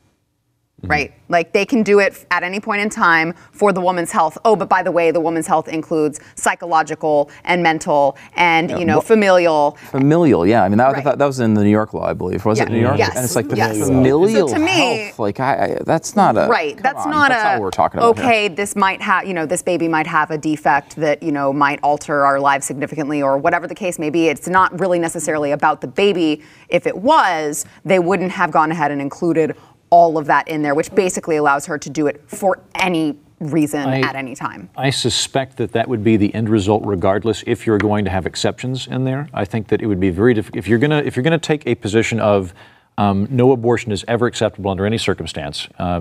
Mm-hmm. 0.82 0.90
Right? 0.90 1.14
Like 1.30 1.52
they 1.54 1.64
can 1.64 1.82
do 1.82 2.00
it 2.00 2.26
at 2.30 2.42
any 2.42 2.60
point 2.60 2.82
in 2.82 2.90
time 2.90 3.32
for 3.50 3.72
the 3.72 3.80
woman's 3.80 4.12
health. 4.12 4.36
Oh, 4.44 4.54
but 4.56 4.68
by 4.68 4.82
the 4.82 4.92
way, 4.92 5.10
the 5.10 5.20
woman's 5.20 5.46
health 5.46 5.68
includes 5.68 6.20
psychological 6.34 7.30
and 7.44 7.62
mental 7.62 8.18
and, 8.34 8.70
you 8.70 8.84
know, 8.84 8.96
well- 8.96 9.00
familial. 9.00 9.70
Familial, 9.90 10.46
yeah. 10.46 10.62
I 10.64 10.68
mean, 10.68 10.76
that, 10.76 10.92
Right. 10.92 11.02
that, 11.04 11.18
that 11.18 11.24
was 11.24 11.40
in 11.40 11.54
the 11.54 11.64
New 11.64 11.70
York 11.70 11.94
law, 11.94 12.04
I 12.06 12.12
believe. 12.12 12.44
Was 12.44 12.58
Yeah. 12.58 12.64
it 12.66 12.72
New 12.72 12.80
York? 12.80 12.98
Yes. 12.98 13.16
And 13.16 13.24
it's 13.24 13.34
like 13.34 13.48
the 13.48 13.56
Yes. 13.56 13.78
familial 13.86 14.48
So 14.48 14.54
to 14.54 14.60
me- 14.60 15.04
health. 15.06 15.18
Like, 15.18 15.40
I, 15.40 15.52
I, 15.78 15.78
that's 15.86 16.14
not 16.14 16.36
a. 16.36 16.46
right 16.46 16.76
that's 16.82 17.06
on, 17.06 17.10
not 17.10 17.28
that's 17.30 17.40
a 17.40 17.44
not 17.44 17.52
what 17.54 17.62
we're 17.62 17.70
talking 17.70 17.98
about. 17.98 18.16
here. 18.18 18.26
okay 18.26 18.48
this 18.48 18.76
might 18.76 19.00
have 19.00 19.26
you 19.26 19.32
know 19.32 19.46
this 19.46 19.62
baby 19.62 19.88
might 19.88 20.06
have 20.06 20.30
a 20.30 20.36
defect 20.36 20.96
that 20.96 21.22
you 21.22 21.32
know 21.32 21.52
might 21.54 21.80
alter 21.82 22.24
our 22.26 22.38
lives 22.38 22.66
significantly 22.66 23.22
or 23.22 23.38
whatever 23.38 23.66
the 23.66 23.74
case 23.74 23.98
may 23.98 24.10
be 24.10 24.28
it's 24.28 24.46
not 24.46 24.78
really 24.78 24.98
necessarily 24.98 25.52
about 25.52 25.80
the 25.80 25.86
baby 25.86 26.42
if 26.68 26.86
it 26.86 26.96
was 26.98 27.64
they 27.84 27.98
wouldn't 27.98 28.30
have 28.32 28.50
gone 28.50 28.70
ahead 28.70 28.90
and 28.90 29.00
included 29.00 29.56
all 29.90 30.18
of 30.18 30.26
that 30.26 30.48
in 30.48 30.62
there 30.62 30.74
which 30.74 30.94
basically 30.94 31.36
allows 31.36 31.66
her 31.66 31.78
to 31.78 31.90
do 31.90 32.06
it 32.06 32.22
for 32.26 32.60
any 32.74 33.16
reason 33.40 33.86
I- 33.88 34.00
at 34.00 34.16
any 34.16 34.34
time 34.34 34.68
I 34.76 34.90
suspect 34.90 35.56
that 35.58 35.72
that 35.72 35.88
would 35.88 36.02
be 36.02 36.16
the 36.16 36.34
end 36.34 36.48
result, 36.48 36.82
regardless. 36.86 37.44
If 37.46 37.66
you're 37.66 37.78
going 37.78 38.04
to 38.06 38.10
have 38.10 38.24
exceptions 38.26 38.86
in 38.86 39.04
there, 39.04 39.28
I 39.34 39.44
think 39.44 39.68
that 39.68 39.82
it 39.82 39.86
would 39.86 40.00
be 40.00 40.08
very 40.10 40.32
difficult. 40.32 40.58
If 40.58 40.68
you're 40.68 40.78
gonna 40.78 40.98
if 41.04 41.16
you're 41.16 41.22
gonna 41.22 41.38
take 41.38 41.66
a 41.66 41.74
position 41.74 42.18
of 42.18 42.54
um, 42.98 43.28
no 43.30 43.52
abortion 43.52 43.92
is 43.92 44.04
ever 44.08 44.26
acceptable 44.26 44.70
under 44.70 44.86
any 44.86 44.96
circumstance, 44.96 45.68
uh, 45.78 46.00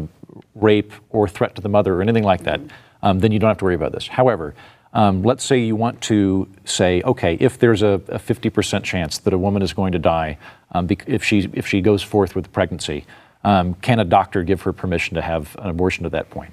rape 0.56 0.94
or 1.10 1.28
threat 1.28 1.56
to 1.56 1.62
the 1.62 1.68
mother 1.68 1.94
or 1.96 2.02
anything 2.02 2.24
like 2.24 2.44
that, 2.44 2.62
um, 3.04 3.20
then 3.20 3.34
you 3.34 3.40
don't 3.40 3.50
have 3.50 3.58
to 3.58 3.66
worry 3.66 3.76
about 3.76 3.92
this. 3.92 4.08
However. 4.08 4.56
Um, 4.94 5.24
let's 5.24 5.44
say 5.44 5.60
you 5.60 5.76
want 5.76 6.00
to 6.04 6.48
say, 6.64 7.02
okay, 7.02 7.34
if 7.42 7.60
there's 7.60 7.82
a, 7.82 8.00
a 8.08 8.18
50% 8.18 8.82
chance 8.86 9.18
that 9.18 9.34
a 9.34 9.38
woman 9.38 9.62
is 9.62 9.74
going 9.74 9.92
to 9.92 10.00
die 10.00 10.38
um, 10.72 10.88
bec- 10.88 11.04
if 11.06 11.22
she 11.22 11.50
if 11.52 11.68
she 11.68 11.82
goes 11.82 12.02
forth 12.02 12.34
with 12.34 12.46
the 12.46 12.50
pregnancy, 12.50 13.04
Um, 13.46 13.76
can 13.76 14.00
a 14.00 14.06
doctor 14.06 14.44
give 14.44 14.64
her 14.64 14.74
permission 14.74 15.14
to 15.16 15.22
have 15.22 15.56
an 15.60 15.70
abortion 15.70 16.04
at 16.06 16.12
that 16.14 16.32
point? 16.32 16.52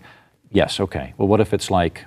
Yes, 0.51 0.79
okay. 0.79 1.15
Well, 1.17 1.27
what 1.27 1.41
if 1.41 1.55
it's 1.55 1.71
like, 1.71 2.05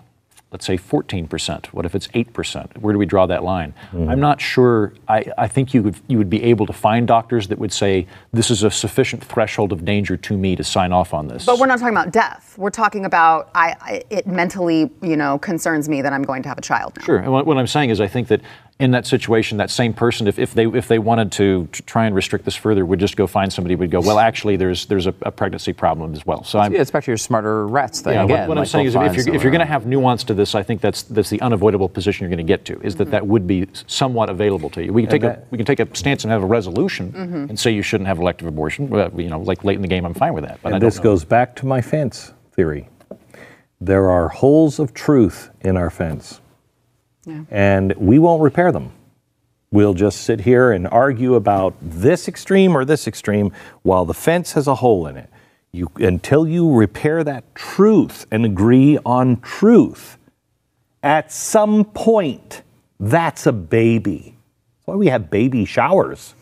let's 0.52 0.64
say 0.64 0.78
14%? 0.78 1.66
What 1.68 1.88
if 1.88 1.96
it's 1.96 2.08
8%? 2.10 2.78
Where 2.78 2.94
do 2.94 3.00
we 3.00 3.08
draw 3.08 3.26
that 3.26 3.44
line? 3.44 3.74
I'm 3.92 4.20
not 4.20 4.40
sure. 4.40 4.94
I, 5.08 5.26
I 5.40 5.48
think 5.48 5.74
you 5.74 5.82
would, 5.82 5.96
you 6.08 6.20
would 6.20 6.30
be 6.30 6.44
able 6.44 6.68
to 6.68 6.74
find 6.74 7.08
doctors 7.08 7.48
that 7.48 7.58
would 7.58 7.74
say, 7.74 8.06
this 8.32 8.52
is 8.52 8.62
a 8.62 8.70
sufficient 8.70 9.24
threshold 9.24 9.72
of 9.72 9.84
danger 9.84 10.18
to 10.18 10.38
me 10.38 10.56
to 10.56 10.64
sign 10.64 10.94
off 10.94 11.16
on 11.16 11.28
this. 11.28 11.48
But 11.48 11.58
we're 11.58 11.66
not 11.66 11.80
talking 11.80 11.96
about 11.98 12.12
death. 12.12 12.56
We're 12.56 12.70
talking 12.70 13.06
about 13.06 13.50
I, 13.56 13.76
I 13.82 14.04
it 14.12 14.28
mentally, 14.28 14.92
you 15.02 15.18
know, 15.18 15.40
concerns 15.40 15.90
me 15.90 16.04
that 16.04 16.14
I'm 16.14 16.24
going 16.24 16.44
to 16.44 16.50
have 16.50 16.60
a 16.60 16.62
child 16.62 16.94
now. 16.98 17.06
Sure. 17.06 17.18
And 17.18 17.32
what, 17.32 17.48
what 17.48 17.58
I'm 17.58 17.68
saying 17.68 17.90
is, 17.90 18.00
I 18.00 18.08
think 18.08 18.28
that 18.28 18.42
in 18.78 18.92
that 18.92 19.08
situation, 19.08 19.58
that 19.60 19.70
same 19.70 19.94
person, 19.94 20.28
if, 20.28 20.38
if 20.38 20.54
they 20.54 20.66
if 20.66 20.90
they 20.90 21.00
wanted 21.00 21.32
to, 21.32 21.66
to 21.72 21.82
try 21.84 22.06
and 22.08 22.14
restrict 22.14 22.44
this 22.44 22.56
further, 22.58 22.86
would 22.86 23.00
just 23.00 23.16
go 23.16 23.26
find 23.26 23.52
somebody 23.52 23.74
who 23.76 23.80
would 23.80 23.90
go, 23.92 24.02
well, 24.02 24.20
actually, 24.20 24.58
there's 24.58 24.86
there's 24.88 25.08
a, 25.08 25.14
a 25.22 25.32
pregnancy 25.32 25.72
problem 25.72 26.14
as 26.14 26.26
well. 26.26 26.44
So 26.44 26.60
I'm. 26.60 26.74
Yeah, 26.74 26.82
it's 26.82 26.92
back 26.92 27.06
to 27.06 27.12
your 27.12 27.18
smarter 27.18 27.68
rats 27.68 28.02
thing 28.02 28.16
Yeah, 28.16 28.24
what- 28.24 28.32
again. 28.32 28.48
what, 28.50 28.58
I'm 28.58 28.66
saying 28.66 28.92
we'll 28.94 29.04
is, 29.04 29.12
if 29.20 29.26
you're, 29.26 29.36
if 29.36 29.44
you're 29.44 29.52
going 29.52 29.62
to 29.62 29.66
have 29.66 29.86
nuance 29.86 30.26
to 30.26 30.34
this, 30.34 30.56
I 30.56 30.62
think 30.64 30.82
that's 30.82 31.04
that's 31.04 31.30
the 31.30 31.40
unavoidable 31.40 31.88
position 31.88 32.26
you're 32.26 32.36
going 32.36 32.46
to 32.46 32.52
get 32.54 32.66
to. 32.66 32.82
Is 32.82 32.96
that 32.98 33.12
that 33.12 33.26
would 33.26 33.48
be 33.48 33.66
somewhat 33.88 34.30
available 34.30 34.70
to 34.72 34.84
you? 34.84 34.92
We 34.92 35.04
can 35.04 35.12
take 35.12 35.24
a 35.24 35.42
we 35.52 35.58
can 35.58 35.66
take 35.66 35.80
a 35.80 35.96
stance 35.96 36.26
and 36.26 36.32
have 36.32 36.44
a 36.44 36.48
resolution 36.48 37.14
Mm-hmm. 37.14 37.36
and 37.50 37.58
say 37.60 37.72
you 37.72 37.82
shouldn't 37.82 38.08
have 38.08 38.20
elective 38.20 38.46
abortion. 38.48 38.90
Well, 38.90 39.10
you 39.20 39.30
know, 39.30 39.40
like 39.40 39.64
late 39.64 39.76
in 39.78 39.82
the 39.84 39.88
game, 39.88 40.06
I'm 40.06 40.14
fine 40.14 40.34
with 40.34 40.44
that. 40.44 40.60
But 40.62 40.74
And 40.74 40.82
don't 40.82 40.88
this 40.88 40.98
know. 40.98 41.04
goes 41.04 41.24
back 41.24 41.56
to 41.58 41.66
my 41.66 41.80
fence 41.82 42.34
theory. 42.52 42.90
There 43.80 44.10
are 44.10 44.28
holes 44.28 44.80
of 44.80 44.94
truth 44.94 45.50
in 45.62 45.78
our 45.78 45.90
fence, 45.90 46.42
and 47.50 47.94
we 47.96 48.20
won't 48.20 48.42
repair 48.42 48.72
them. 48.72 48.92
We'll 49.72 49.94
just 49.94 50.22
sit 50.22 50.42
here 50.42 50.72
and 50.72 50.88
argue 50.88 51.36
about 51.36 51.76
this 51.82 52.28
extreme 52.28 52.78
or 52.78 52.86
this 52.86 53.08
extreme 53.08 53.52
while 53.82 54.06
the 54.06 54.14
fence 54.14 54.54
has 54.54 54.68
a 54.68 54.76
hole 54.76 55.08
in 55.08 55.18
it. 55.18 55.30
You, 55.72 55.92
until 55.98 56.48
you 56.48 56.74
repair 56.74 57.24
that 57.24 57.54
truth 57.56 58.26
and 58.32 58.46
agree 58.46 58.98
on 59.06 59.42
truth, 59.42 60.18
at 61.04 61.32
some 61.32 61.84
point, 61.84 62.62
that's 63.00 63.46
a 63.46 63.52
baby. 63.52 64.38
That's 64.78 64.88
why 64.88 64.96
we 64.96 65.08
have 65.08 65.30
baby 65.30 65.66
showers 65.66 66.36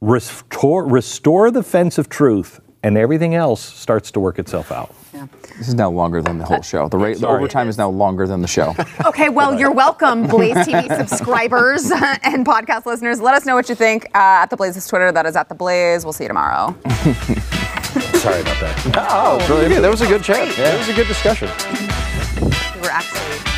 restore, 0.00 0.86
restore 0.86 1.50
the 1.50 1.62
fence 1.62 1.98
of 1.98 2.08
truth, 2.08 2.60
and 2.82 2.96
everything 2.96 3.34
else 3.34 3.60
starts 3.60 4.10
to 4.12 4.20
work 4.20 4.38
itself 4.38 4.72
out. 4.72 4.94
This 5.12 5.68
is 5.68 5.74
now 5.74 5.90
longer 5.90 6.20
than 6.20 6.38
the 6.38 6.44
whole 6.44 6.62
show. 6.62 6.88
The, 6.88 6.98
rate, 6.98 7.18
the 7.18 7.28
overtime 7.28 7.68
is 7.68 7.78
now 7.78 7.88
longer 7.88 8.26
than 8.26 8.42
the 8.42 8.48
show. 8.48 8.74
Okay, 9.06 9.28
well, 9.28 9.58
you're 9.58 9.72
welcome, 9.72 10.26
Blaze 10.26 10.56
TV 10.56 10.94
subscribers 10.96 11.90
and 12.22 12.44
podcast 12.44 12.84
listeners. 12.84 13.20
Let 13.20 13.34
us 13.34 13.46
know 13.46 13.54
what 13.54 13.68
you 13.68 13.74
think 13.74 14.04
uh, 14.06 14.42
at 14.42 14.46
the 14.50 14.56
Blaze's 14.56 14.86
Twitter. 14.86 15.10
That 15.10 15.24
is 15.24 15.34
at 15.34 15.48
the 15.48 15.54
Blaze. 15.54 16.04
We'll 16.04 16.12
see 16.12 16.24
you 16.24 16.28
tomorrow. 16.28 16.76
Sorry 18.18 18.40
about 18.42 18.60
that. 18.60 18.92
Oh, 19.10 19.46
really? 19.48 19.74
Yeah, 19.74 19.80
that 19.80 19.90
was 19.90 20.02
a 20.02 20.06
good 20.06 20.22
chat. 20.22 20.54
That 20.56 20.78
was 20.78 20.88
a 20.88 20.94
good 20.94 21.06
discussion. 21.06 21.48
We 22.74 22.80
were 22.82 22.90
actually. 22.90 23.57